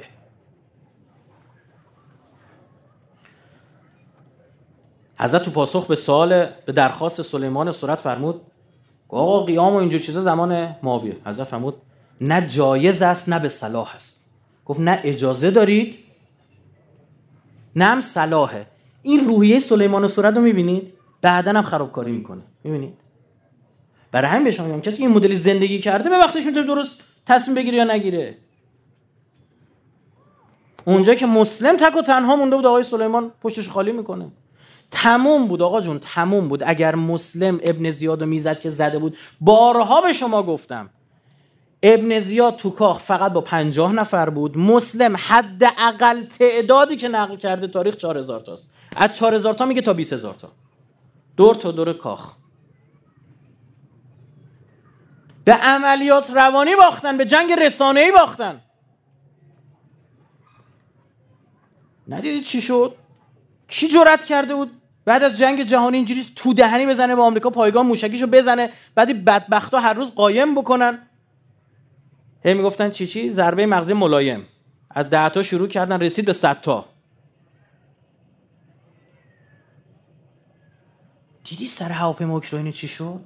حضرت 5.17 5.43
تو 5.43 5.51
پاسخ 5.51 5.87
به 5.87 5.95
سوال 5.95 6.45
به 6.45 6.71
درخواست 6.71 7.21
سلیمان 7.21 7.71
سرت 7.71 7.99
فرمود 7.99 8.41
آقا 9.09 9.43
قیام 9.43 9.73
و 9.73 9.77
اینجور 9.77 10.01
چیزا 10.01 10.21
زمان 10.21 10.75
معاویه 10.83 11.17
حضرت 11.25 11.47
فرمود 11.47 11.81
نه 12.21 12.47
جایز 12.47 13.01
است 13.01 13.29
نه 13.29 13.39
به 13.39 13.49
صلاح 13.49 13.95
است. 13.95 14.25
گفت 14.65 14.79
نه 14.79 15.01
اجازه 15.03 15.51
دارید 15.51 15.97
نه 17.75 17.85
هم 17.85 18.01
صلاحه. 18.01 18.67
این 19.03 19.27
روحیه 19.27 19.59
سلیمان 19.59 20.07
سورت 20.07 20.35
رو 20.35 20.41
می‌بینید؟ 20.41 20.93
بعدا 21.21 21.51
هم 21.51 21.61
خرابکاری 21.61 22.11
می‌کنه. 22.11 22.41
می‌بینید؟ 22.63 22.93
برای 24.11 24.31
همین 24.31 24.43
به 24.43 24.63
میگم 24.63 24.81
کسی 24.81 25.03
این 25.03 25.11
مدلی 25.11 25.35
زندگی 25.35 25.79
کرده 25.79 26.09
به 26.09 26.17
وقتش 26.17 26.45
می‌تونه 26.45 26.67
درست 26.67 27.03
تصمیم 27.25 27.55
بگیره 27.55 27.77
یا 27.77 27.83
نگیره. 27.83 28.37
اونجا 30.85 31.15
که 31.15 31.25
مسلم 31.25 31.77
تک 31.77 31.95
و 31.95 32.01
تنها 32.01 32.35
مونده 32.35 32.55
بود 32.55 32.65
آقای 32.65 32.83
سلیمان 32.83 33.31
پشتش 33.41 33.69
خالی 33.69 33.91
می‌کنه. 33.91 34.31
تموم 34.91 35.47
بود 35.47 35.61
آقا 35.61 35.81
جون 35.81 35.99
تموم 35.99 36.47
بود. 36.47 36.63
اگر 36.65 36.95
مسلم 36.95 37.59
ابن 37.63 37.91
زیاد 37.91 38.21
و 38.21 38.25
می‌زد 38.25 38.59
که 38.59 38.69
زده 38.69 38.99
بود 38.99 39.17
بارها 39.41 40.01
به 40.01 40.13
شما 40.13 40.43
گفتم. 40.43 40.89
ابن 41.83 42.19
زیاد 42.19 42.55
تو 42.55 42.69
کاخ 42.69 42.99
فقط 42.99 43.33
با 43.33 43.41
پنجاه 43.41 43.93
نفر 43.93 44.29
بود. 44.29 44.57
مسلم 44.57 45.15
حد 45.17 45.63
اقل 45.77 46.23
تعدادی 46.23 46.95
که 46.95 47.07
نقل 47.07 47.35
کرده 47.35 47.67
تاریخ 47.67 47.95
چهار 47.95 48.17
هزار 48.17 48.39
تاست. 48.39 48.71
از 48.95 49.11
چهار 49.11 49.35
هزار 49.35 49.53
تا 49.53 49.65
میگه 49.65 49.81
تا 49.81 49.93
بیس 49.93 50.13
هزار 50.13 50.33
تا. 50.33 50.51
دور 51.37 51.55
تا 51.55 51.71
دور 51.71 51.93
کاخ. 51.93 52.33
به 55.45 55.53
عملیات 55.53 56.29
روانی 56.29 56.75
باختن 56.75 57.17
به 57.17 57.25
جنگ 57.25 57.51
رسانه‌ای 57.51 58.11
باختن. 58.11 58.61
ندیدید 62.07 62.43
چی 62.43 62.61
شد؟ 62.61 62.95
کی 63.67 63.87
جرأت 63.87 64.23
کرده 64.23 64.55
بود 64.55 64.81
بعد 65.05 65.23
از 65.23 65.37
جنگ 65.37 65.63
جهانی 65.63 65.97
اینجوری 65.97 66.25
تو 66.35 66.53
دهنی 66.53 66.85
بزنه 66.85 67.15
به 67.15 67.21
آمریکا 67.21 67.49
پایگاه 67.49 67.83
موشکیشو 67.83 68.27
بزنه 68.27 68.69
بعدی 68.95 69.13
بدبختا 69.13 69.79
هر 69.79 69.93
روز 69.93 70.11
قایم 70.11 70.55
بکنن؟ 70.55 71.07
هی 72.45 72.53
می‌گفتن 72.53 72.89
چی 72.89 73.07
چی؟ 73.07 73.29
ضربه 73.29 73.65
مغزی 73.65 73.93
ملایم. 73.93 74.47
از 74.89 75.09
ده 75.09 75.29
تا 75.29 75.41
شروع 75.41 75.67
کردن 75.67 75.99
رسید 75.99 76.25
به 76.25 76.33
100 76.33 76.61
تا. 76.61 76.85
دیدی 81.51 81.67
سر 81.67 81.91
هواپیما 81.91 82.33
اوکراینی 82.33 82.71
چی 82.71 82.87
شد؟ 82.87 83.19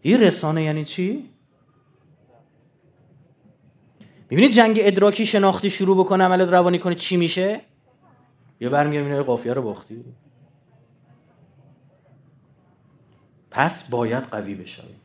دیدی 0.00 0.16
رسانه 0.16 0.62
یعنی 0.62 0.84
چی؟ 0.84 1.30
می‌بینید 4.30 4.52
جنگ 4.52 4.78
ادراکی 4.80 5.26
شناختی 5.26 5.70
شروع 5.70 6.04
بکنه 6.04 6.24
عمل 6.24 6.40
روانی 6.40 6.78
کنه 6.78 6.94
چی 6.94 7.16
میشه؟ 7.16 7.60
یا 8.60 8.70
برمیگردیم 8.70 9.12
این 9.12 9.22
قافیه 9.22 9.52
رو 9.52 9.62
باختی؟ 9.62 10.04
پس 13.50 13.90
باید 13.90 14.24
قوی 14.24 14.54
بشویم 14.54 15.00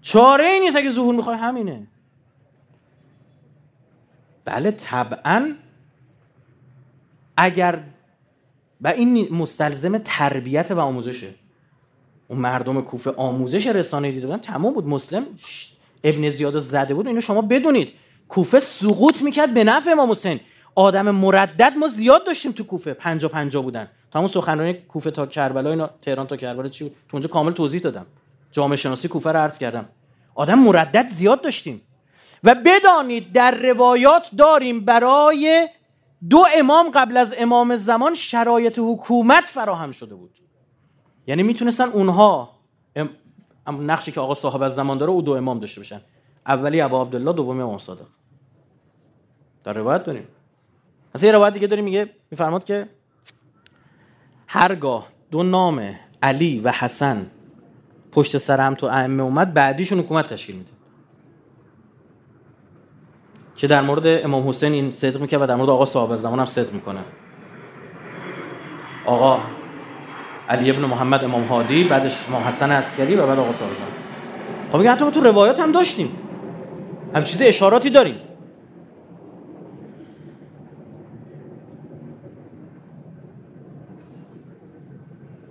چاره 0.00 0.44
ای 0.44 0.60
نیست 0.60 0.76
اگه 0.76 0.90
ظهور 0.90 1.14
می‌خوای 1.14 1.36
همینه. 1.36 1.86
بله 4.44 4.70
طبعا 4.70 5.54
اگر 7.36 7.82
و 8.80 8.88
این 8.88 9.34
مستلزم 9.34 9.98
تربیت 9.98 10.70
و 10.70 10.80
آموزشه. 10.80 11.28
اون 12.28 12.38
مردم 12.38 12.80
کوفه 12.80 13.10
آموزش 13.10 13.66
رسانه 13.66 14.10
دیده 14.10 14.26
بودن 14.26 14.38
تمام 14.38 14.74
بود. 14.74 14.86
مسلم 14.86 15.26
ابن 16.04 16.30
زیاد 16.30 16.58
زده 16.58 16.94
بود. 16.94 17.06
اینو 17.06 17.20
شما 17.20 17.42
بدونید. 17.42 17.92
کوفه 18.28 18.60
سقوط 18.60 19.22
می‌کرد 19.22 19.54
به 19.54 19.64
نفع 19.64 19.90
امام 19.90 20.10
حسین. 20.10 20.40
آدم 20.74 21.10
مردد 21.10 21.72
ما 21.80 21.88
زیاد 21.88 22.26
داشتیم 22.26 22.52
تو 22.52 22.64
کوفه. 22.64 22.94
پنجا 22.94 23.28
پنجا 23.28 23.62
بودن. 23.62 23.88
تا 24.10 24.18
همون 24.18 24.28
سخنرانی 24.28 24.74
کوفه 24.74 25.10
تا 25.10 25.26
کربلا 25.26 25.70
اینا 25.70 25.90
تهران 26.02 26.26
تا 26.26 26.36
کربلا 26.36 26.68
چی 26.68 26.84
تو 26.84 26.92
اونجا 27.12 27.28
کامل 27.28 27.52
توضیح 27.52 27.80
دادم. 27.80 28.06
جامعه 28.52 28.76
شناسی 28.76 29.08
کوفه 29.08 29.32
رو 29.32 29.38
عرض 29.38 29.58
کردم. 29.58 29.88
آدم 30.34 30.58
مردد 30.58 31.08
زیاد 31.08 31.42
داشتیم. 31.42 31.80
و 32.44 32.54
بدانید 32.54 33.32
در 33.32 33.50
روایات 33.50 34.30
داریم 34.38 34.84
برای 34.84 35.68
دو 36.30 36.44
امام 36.56 36.90
قبل 36.90 37.16
از 37.16 37.34
امام 37.38 37.76
زمان 37.76 38.14
شرایط 38.14 38.78
حکومت 38.78 39.44
فراهم 39.44 39.90
شده 39.90 40.14
بود. 40.14 40.38
یعنی 41.26 41.42
می‌تونستن 41.42 41.88
اونها 41.88 42.50
نقشی 43.66 44.12
که 44.12 44.20
آقا 44.20 44.34
صاحب 44.34 44.62
از 44.62 44.74
زمان 44.74 44.98
داره 44.98 45.12
او 45.12 45.22
دو 45.22 45.32
امام 45.32 45.58
داشته 45.58 45.80
باشن. 45.80 46.00
اولی 46.46 46.80
ابا 46.80 47.02
عبدالله 47.02 47.32
دومی 47.32 47.62
امام 47.62 47.78
صادق. 47.78 48.06
در 49.64 49.72
روایت 49.72 50.04
داریم. 50.04 50.28
از 51.14 51.24
یه 51.24 51.32
روایت 51.32 51.54
دیگه 51.54 51.66
داریم 51.66 51.84
میگه 51.84 52.10
میفرماد 52.30 52.64
که 52.64 52.88
هرگاه 54.46 55.08
دو 55.30 55.42
نام 55.42 55.94
علی 56.22 56.60
و 56.60 56.70
حسن 56.70 57.30
پشت 58.12 58.38
سر 58.38 58.60
هم 58.60 58.74
تو 58.74 58.86
ائمه 58.86 59.22
اومد 59.22 59.54
بعدیشون 59.54 59.98
حکومت 59.98 60.26
تشکیل 60.26 60.56
میده. 60.56 60.70
که 63.56 63.66
در 63.66 63.80
مورد 63.80 64.24
امام 64.24 64.48
حسین 64.48 64.72
این 64.72 64.90
صدق 64.90 65.20
می‌کنه 65.20 65.40
و 65.40 65.46
در 65.46 65.54
مورد 65.54 65.70
آقا 65.70 65.84
صاحب 65.84 66.16
زمان 66.16 66.38
هم 66.38 66.46
صدق 66.46 66.72
می‌کنه. 66.72 67.00
آقا 69.06 69.40
علی 70.48 70.70
ابن 70.70 70.84
محمد 70.84 71.24
امام 71.24 71.44
هادی 71.44 71.84
بعدش 71.84 72.18
امام 72.28 72.42
حسن 72.42 72.70
عسکری 72.72 73.14
و 73.14 73.26
بعد 73.26 73.38
آقا 73.38 73.52
صاحب 73.52 73.70
زمان. 73.72 73.90
خب 74.72 74.78
میگه 74.78 74.90
حتی 74.90 75.04
ما 75.04 75.10
تو 75.10 75.20
روایات 75.20 75.60
هم 75.60 75.72
داشتیم. 75.72 76.08
هم 77.14 77.24
چیز 77.24 77.42
اشاراتی 77.42 77.90
داریم. 77.90 78.16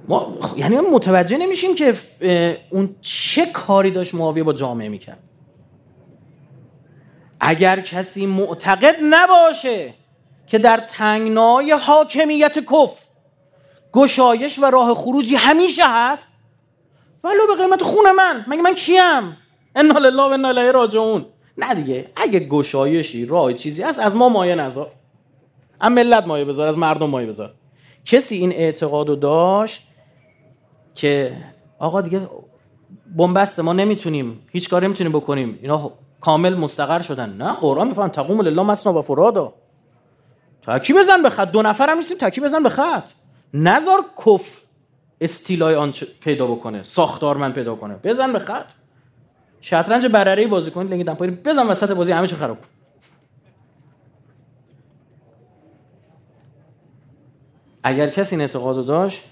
ما 0.07 0.37
یعنی 0.57 0.77
متوجه 0.93 1.37
نمیشیم 1.37 1.75
که 1.75 1.95
اون 2.69 2.89
چه 3.01 3.45
کاری 3.45 3.91
داشت 3.91 4.15
معاویه 4.15 4.43
با 4.43 4.53
جامعه 4.53 4.89
می‌کرد. 4.89 5.19
اگر 7.45 7.79
کسی 7.79 8.25
معتقد 8.25 8.95
نباشه 9.09 9.93
که 10.47 10.57
در 10.57 10.77
تنگنای 10.77 11.71
حاکمیت 11.71 12.59
کف 12.59 13.05
گشایش 13.93 14.59
و 14.59 14.65
راه 14.65 14.93
خروجی 14.93 15.35
همیشه 15.35 15.83
هست 15.85 16.31
ولو 17.23 17.47
به 17.47 17.63
قیمت 17.63 17.83
خون 17.83 18.11
من 18.11 18.45
مگه 18.47 18.61
من 18.61 18.73
کیم؟ 18.73 19.37
انا 19.75 19.99
لله 19.99 20.23
و 20.23 20.25
انا 20.25 20.47
الیه 20.47 20.71
راجعون. 20.71 21.25
نه 21.57 21.75
دیگه 21.75 22.11
اگه 22.15 22.39
گشایشی 22.39 23.25
راه 23.25 23.53
چیزی 23.53 23.83
هست 23.83 23.99
از 23.99 24.15
ما 24.15 24.29
مایه 24.29 24.55
نذار. 24.55 24.91
از 25.79 25.91
ملت 25.91 26.27
مایه 26.27 26.45
بذار 26.45 26.67
از 26.67 26.77
مردم 26.77 27.09
مایه 27.09 27.27
بذار. 27.27 27.53
کسی 28.05 28.35
این 28.35 28.51
اعتقادو 28.51 29.15
داشت 29.15 29.87
که 30.95 31.37
آقا 31.79 32.01
دیگه 32.01 32.29
بنبسته 33.15 33.61
ما 33.61 33.73
نمی‌تونیم 33.73 34.47
هیچ 34.51 34.69
کاری 34.69 34.85
نمی‌تونیم 34.85 35.13
بکنیم. 35.13 35.59
اینا 35.61 35.91
کامل 36.25 36.55
مستقر 36.55 37.01
شدن. 37.01 37.29
نه 37.29 37.53
قرآن 37.53 37.87
میفهم 37.87 38.07
تقوم 38.07 38.41
لله 38.41 38.63
مسنا 38.63 38.93
و 38.93 39.01
فرادا. 39.01 39.53
تکی 40.67 40.93
بزن 40.93 41.21
به 41.21 41.29
خط. 41.29 41.51
دو 41.51 41.61
نفر 41.61 41.89
هم 41.89 41.97
نیستیم 41.97 42.17
تکی 42.17 42.41
بزن 42.41 42.63
به 42.63 42.69
خط. 42.69 43.03
نزار 43.53 44.05
کف 44.25 44.61
استیلای 45.21 45.75
آن 45.75 45.93
پیدا 46.21 46.47
بکنه 46.47 46.83
ساختار 46.83 47.37
من 47.37 47.53
پیدا 47.53 47.75
کنه. 47.75 47.95
بزن 48.03 48.33
به 48.33 48.39
خط. 48.39 48.65
شطرنج 49.61 50.05
برره 50.07 50.47
بازی 50.47 50.71
کنید 50.71 50.91
لنگ 50.91 51.05
دمپایی 51.05 51.31
بزن 51.31 51.67
وسط 51.67 51.91
بازی 51.91 52.11
همه 52.11 52.27
چی 52.27 52.35
خراب 52.35 52.57
اگر 57.83 58.09
کسی 58.09 58.35
این 58.35 58.41
اعتقادو 58.41 58.83
داشت 58.83 59.23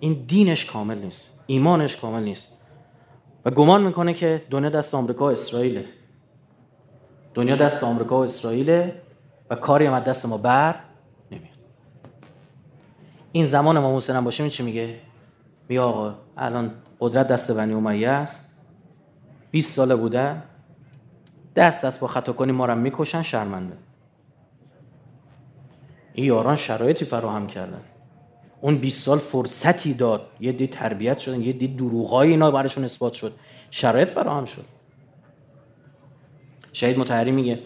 این 0.00 0.24
دینش 0.28 0.64
کامل 0.64 0.98
نیست 0.98 1.40
ایمانش 1.46 1.96
کامل 1.96 2.22
نیست. 2.22 2.58
و 3.44 3.50
گمان 3.50 3.82
می‌کنه 3.82 4.14
که 4.14 4.42
دنیا 4.50 4.70
دست 4.70 4.94
آمریکا 4.94 5.24
و 5.24 5.30
اسرائیله. 5.30 5.84
دنیا 7.34 7.56
دست 7.56 7.84
آمریکا 7.84 8.18
و 8.18 8.24
اسرائیله 8.24 9.00
و 9.50 9.54
کاری 9.54 9.86
هم 9.86 10.00
دست 10.00 10.26
ما 10.26 10.36
بر 10.36 10.74
نمیاد. 11.30 11.54
این 13.32 13.46
زمان 13.46 13.78
ما 13.78 13.96
حسین 13.96 14.16
هم 14.16 14.24
باشه 14.24 14.50
چی 14.50 14.62
میگه؟ 14.62 14.98
میگه 15.68 15.80
آقا 15.80 16.14
الان 16.36 16.70
قدرت 17.00 17.28
دست 17.28 17.50
بنی 17.50 17.74
امیه 17.74 18.08
است. 18.08 18.40
20 19.50 19.76
ساله 19.76 19.96
بوده. 19.96 20.42
دست 21.56 21.84
دست 21.84 22.00
با 22.00 22.06
خطا 22.06 22.32
کنی 22.32 22.52
ما 22.52 22.66
رو 22.66 22.74
می‌کشن 22.74 23.22
شرمنده. 23.22 23.76
این 26.12 26.26
یاران 26.26 26.56
شرایطی 26.56 27.04
فراهم 27.04 27.46
کردن. 27.46 27.80
اون 28.60 28.76
20 28.76 29.02
سال 29.02 29.18
فرصتی 29.18 29.94
داد. 29.94 30.26
یه 30.40 30.52
دی 30.52 30.66
تربیت 30.66 31.18
شدن 31.18 31.40
یه 31.40 31.52
دی 31.52 31.68
دروغای 31.68 32.30
اینا 32.30 32.50
براشون 32.50 32.84
اثبات 32.84 33.12
شد. 33.12 33.34
شرایط 33.70 34.08
فراهم 34.08 34.44
شد. 34.44 34.64
شهید 36.74 36.98
متحری 36.98 37.30
میگه 37.32 37.58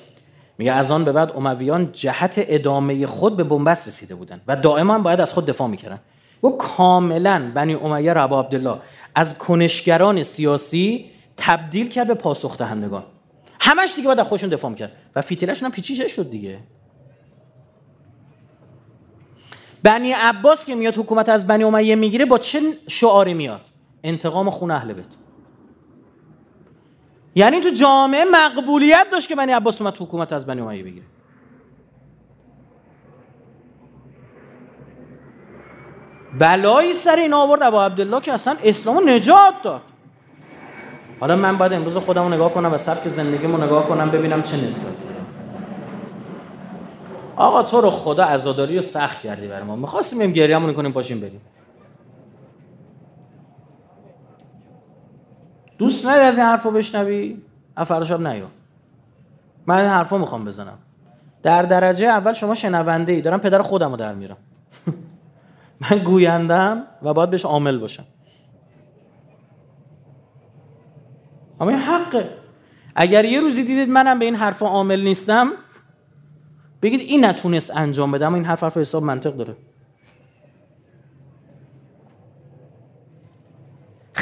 میگه 0.59 0.72
از 0.72 0.90
آن 0.90 1.04
به 1.04 1.12
بعد 1.12 1.32
امویان 1.36 1.92
جهت 1.92 2.34
ادامه 2.36 3.06
خود 3.06 3.36
به 3.36 3.44
بنبست 3.44 3.88
رسیده 3.88 4.14
بودن 4.14 4.40
و 4.48 4.56
دائما 4.56 4.98
باید 4.98 5.20
از 5.20 5.32
خود 5.32 5.46
دفاع 5.46 5.68
می‌کردن. 5.68 5.98
و 6.42 6.48
کاملا 6.48 7.52
بنی 7.54 7.74
امیه 7.74 8.12
ربا 8.12 8.40
عبدالله 8.40 8.78
از 9.14 9.38
کنشگران 9.38 10.22
سیاسی 10.22 11.11
تبدیل 11.36 11.88
کرد 11.88 12.06
به 12.06 12.14
پاسخ 12.14 12.59
دهندگان. 12.59 13.04
همش 13.61 13.92
دیگه 13.96 14.06
باید 14.06 14.20
از 14.20 14.26
خودشون 14.26 14.50
دفاع 14.50 14.70
می‌کرد 14.70 14.92
و 15.16 15.22
فیتیلشون 15.22 15.66
هم 15.66 15.72
پیچیشه 15.72 16.09
شد 16.09 16.30
دیگه. 16.30 16.59
بنی 19.82 20.12
عباس 20.12 20.64
که 20.64 20.74
میاد 20.74 20.96
حکومت 20.96 21.28
از 21.28 21.46
بنی 21.46 21.64
امیه 21.64 21.94
می‌گیره 21.94 22.24
با 22.24 22.38
چه 22.38 22.61
شعاری 22.88 23.34
میاد؟ 23.34 23.61
انتقام 24.04 24.50
خون 24.50 24.70
اهل 24.70 24.92
بیت. 24.92 25.06
یعنی 27.39 27.61
تو 27.61 27.70
جامعه 27.70 28.24
مقبولیت 28.24 29.07
داشت 29.12 29.28
که 29.28 29.34
بنی 29.34 29.53
عباس 29.53 29.82
اومد 29.82 29.97
حکومت 29.97 30.32
از 30.32 30.47
بنی 30.47 30.61
امیه 30.61 30.82
بگیره. 30.82 31.07
بلایی 36.39 36.93
سر 36.93 37.16
این 37.16 37.32
آورد 37.32 37.62
ابا 37.62 37.84
عبدالله 37.84 38.20
که 38.20 38.32
اصلا 38.32 38.57
اسلامو 38.64 39.01
نجات 39.01 39.55
داد. 39.62 39.82
حالا 41.20 41.36
من 41.36 41.59
باید 41.59 41.72
امروز 41.72 41.97
خودم 41.97 42.34
نگاه 42.34 42.55
کنم 42.55 42.72
و 42.72 42.78
سبک 42.78 43.09
زندگیمو 43.09 43.57
نگاه 43.57 43.89
کنم 43.89 44.11
ببینم 44.11 44.43
چه 44.43 44.57
نسبت 44.57 44.95
آقا 47.36 47.62
تو 47.62 47.80
رو 47.80 47.91
خدا 47.91 48.24
عزاداری 48.24 48.76
رو 48.76 48.82
سخت 48.82 49.22
کردی 49.22 49.49
برای 49.49 49.62
ما. 49.62 49.76
می‌خواستیم 49.76 50.32
گریه‌مون 50.32 50.72
کنیم 50.72 50.93
پاشیم 50.93 51.20
بریم. 51.20 51.41
دوست 55.79 56.07
نداری 56.07 56.24
از 56.24 56.39
این 56.39 56.47
حرفو 56.47 56.70
بشنوی؟ 56.70 57.37
افراشاب 57.76 58.26
نیا 58.26 58.49
من 59.66 59.79
این 59.79 59.87
حرفو 59.87 60.18
می‌خوام 60.18 60.45
بزنم. 60.45 60.79
در 61.43 61.62
درجه 61.62 62.07
اول 62.07 62.33
شما 62.33 62.55
شنونده 62.55 63.12
ای. 63.12 63.20
دارم 63.20 63.41
پدر 63.41 63.62
خودم 63.62 63.91
رو 63.91 63.97
در 63.97 64.14
میرم. 64.14 64.37
من 65.81 65.99
گویندم 65.99 66.83
و 67.03 67.14
باید 67.14 67.31
بهش 67.31 67.45
عامل 67.45 67.79
باشم. 67.79 68.05
اما 71.61 71.70
این 71.70 71.79
حقه. 71.79 72.31
اگر 72.95 73.24
یه 73.24 73.41
روزی 73.41 73.64
دیدید 73.64 73.89
منم 73.89 74.18
به 74.18 74.24
این 74.24 74.35
حرفا 74.35 74.66
عامل 74.66 75.01
نیستم 75.01 75.53
بگید 76.83 77.01
این 77.01 77.24
نتونست 77.24 77.76
انجام 77.76 78.12
بده 78.12 78.26
اما 78.26 78.37
این 78.37 78.45
حرف 78.45 78.62
حرف 78.62 78.76
حساب 78.76 79.03
منطق 79.03 79.37
داره. 79.37 79.57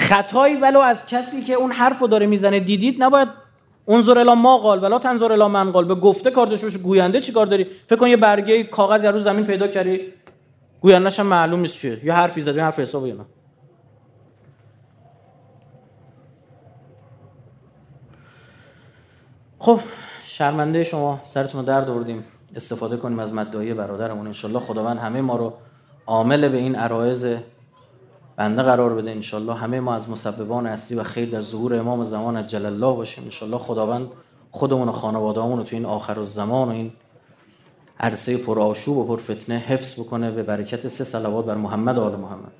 خطایی 0.08 0.56
ولو 0.56 0.78
از 0.78 1.06
کسی 1.06 1.42
که 1.44 1.54
اون 1.54 1.72
حرف 1.72 1.98
رو 1.98 2.06
داره 2.06 2.26
می‌زنه 2.26 2.60
دیدید 2.60 3.02
نباید 3.02 3.28
انظر 3.88 4.18
الا 4.18 4.34
ما 4.34 4.58
قال 4.58 4.82
ولا 4.82 4.98
تنظر 4.98 5.32
الا 5.32 5.48
من 5.48 5.72
قال. 5.72 5.84
به 5.84 5.94
گفته 5.94 6.30
کار 6.30 6.46
داشته 6.46 6.66
باشه. 6.66 6.78
گوینده 6.78 7.20
چی 7.20 7.32
کار 7.32 7.46
داری؟ 7.46 7.66
فکر 7.86 7.96
کن 7.96 8.08
یه 8.08 8.16
برگه 8.16 8.64
کاغذ 8.64 9.04
یا 9.04 9.10
رو 9.10 9.18
زمین 9.18 9.44
پیدا 9.44 9.66
کردی. 9.66 10.00
گویندش 10.80 11.20
هم 11.20 11.26
معلوم 11.26 11.60
نیست 11.60 11.74
چیه. 11.74 12.04
یه 12.04 12.12
حرفی 12.12 12.40
زدی 12.40 12.60
حرف 12.60 12.78
حساب 12.78 13.06
یا 13.06 13.14
نه. 13.14 13.24
خب 19.58 19.80
شرمنده 20.24 20.84
شما 20.84 21.20
سرتون 21.26 21.60
رو 21.60 21.66
درد 21.66 21.90
آوردیم. 21.90 22.24
استفاده 22.56 22.96
کنیم 22.96 23.18
از 23.18 23.32
مدعای 23.32 23.74
برادرمون. 23.74 24.26
انشالله 24.26 24.60
خداوند 24.60 24.98
همه 24.98 25.20
ما 25.20 25.36
رو 25.36 25.52
عامل 26.06 26.48
به 26.48 26.56
این 26.56 26.76
عرایز 26.76 27.26
بنده 28.36 28.62
قرار 28.62 28.94
بده 28.94 29.10
انشالله 29.10 29.54
همه 29.54 29.80
ما 29.80 29.94
از 29.94 30.10
مسببان 30.10 30.66
اصلی 30.66 30.96
و 30.96 31.02
خیر 31.02 31.30
در 31.30 31.42
ظهور 31.42 31.74
امام 31.74 32.04
زمان 32.04 32.46
جل 32.46 32.66
الله 32.66 32.96
باشیم. 32.96 33.24
انشالله 33.24 33.58
خداوند 33.58 34.08
خودمون 34.50 34.88
و 34.88 34.92
خانواده‌مون 34.92 35.58
رو 35.58 35.64
تو 35.64 35.76
این 35.76 35.84
آخر 35.84 36.18
الزمان 36.18 36.68
و 36.68 36.70
این 36.70 36.92
عرصه 38.00 38.36
پر 38.36 38.60
آشوب 38.60 38.96
و 38.96 39.04
پر 39.04 39.16
فتنه 39.16 39.58
حفظ 39.58 40.00
بکنه. 40.00 40.30
به 40.30 40.42
برکت 40.42 40.88
سه 40.88 41.04
صلوات 41.04 41.44
بر 41.44 41.54
محمد 41.54 41.98
و 41.98 42.02
آل 42.02 42.16
محمد. 42.16 42.52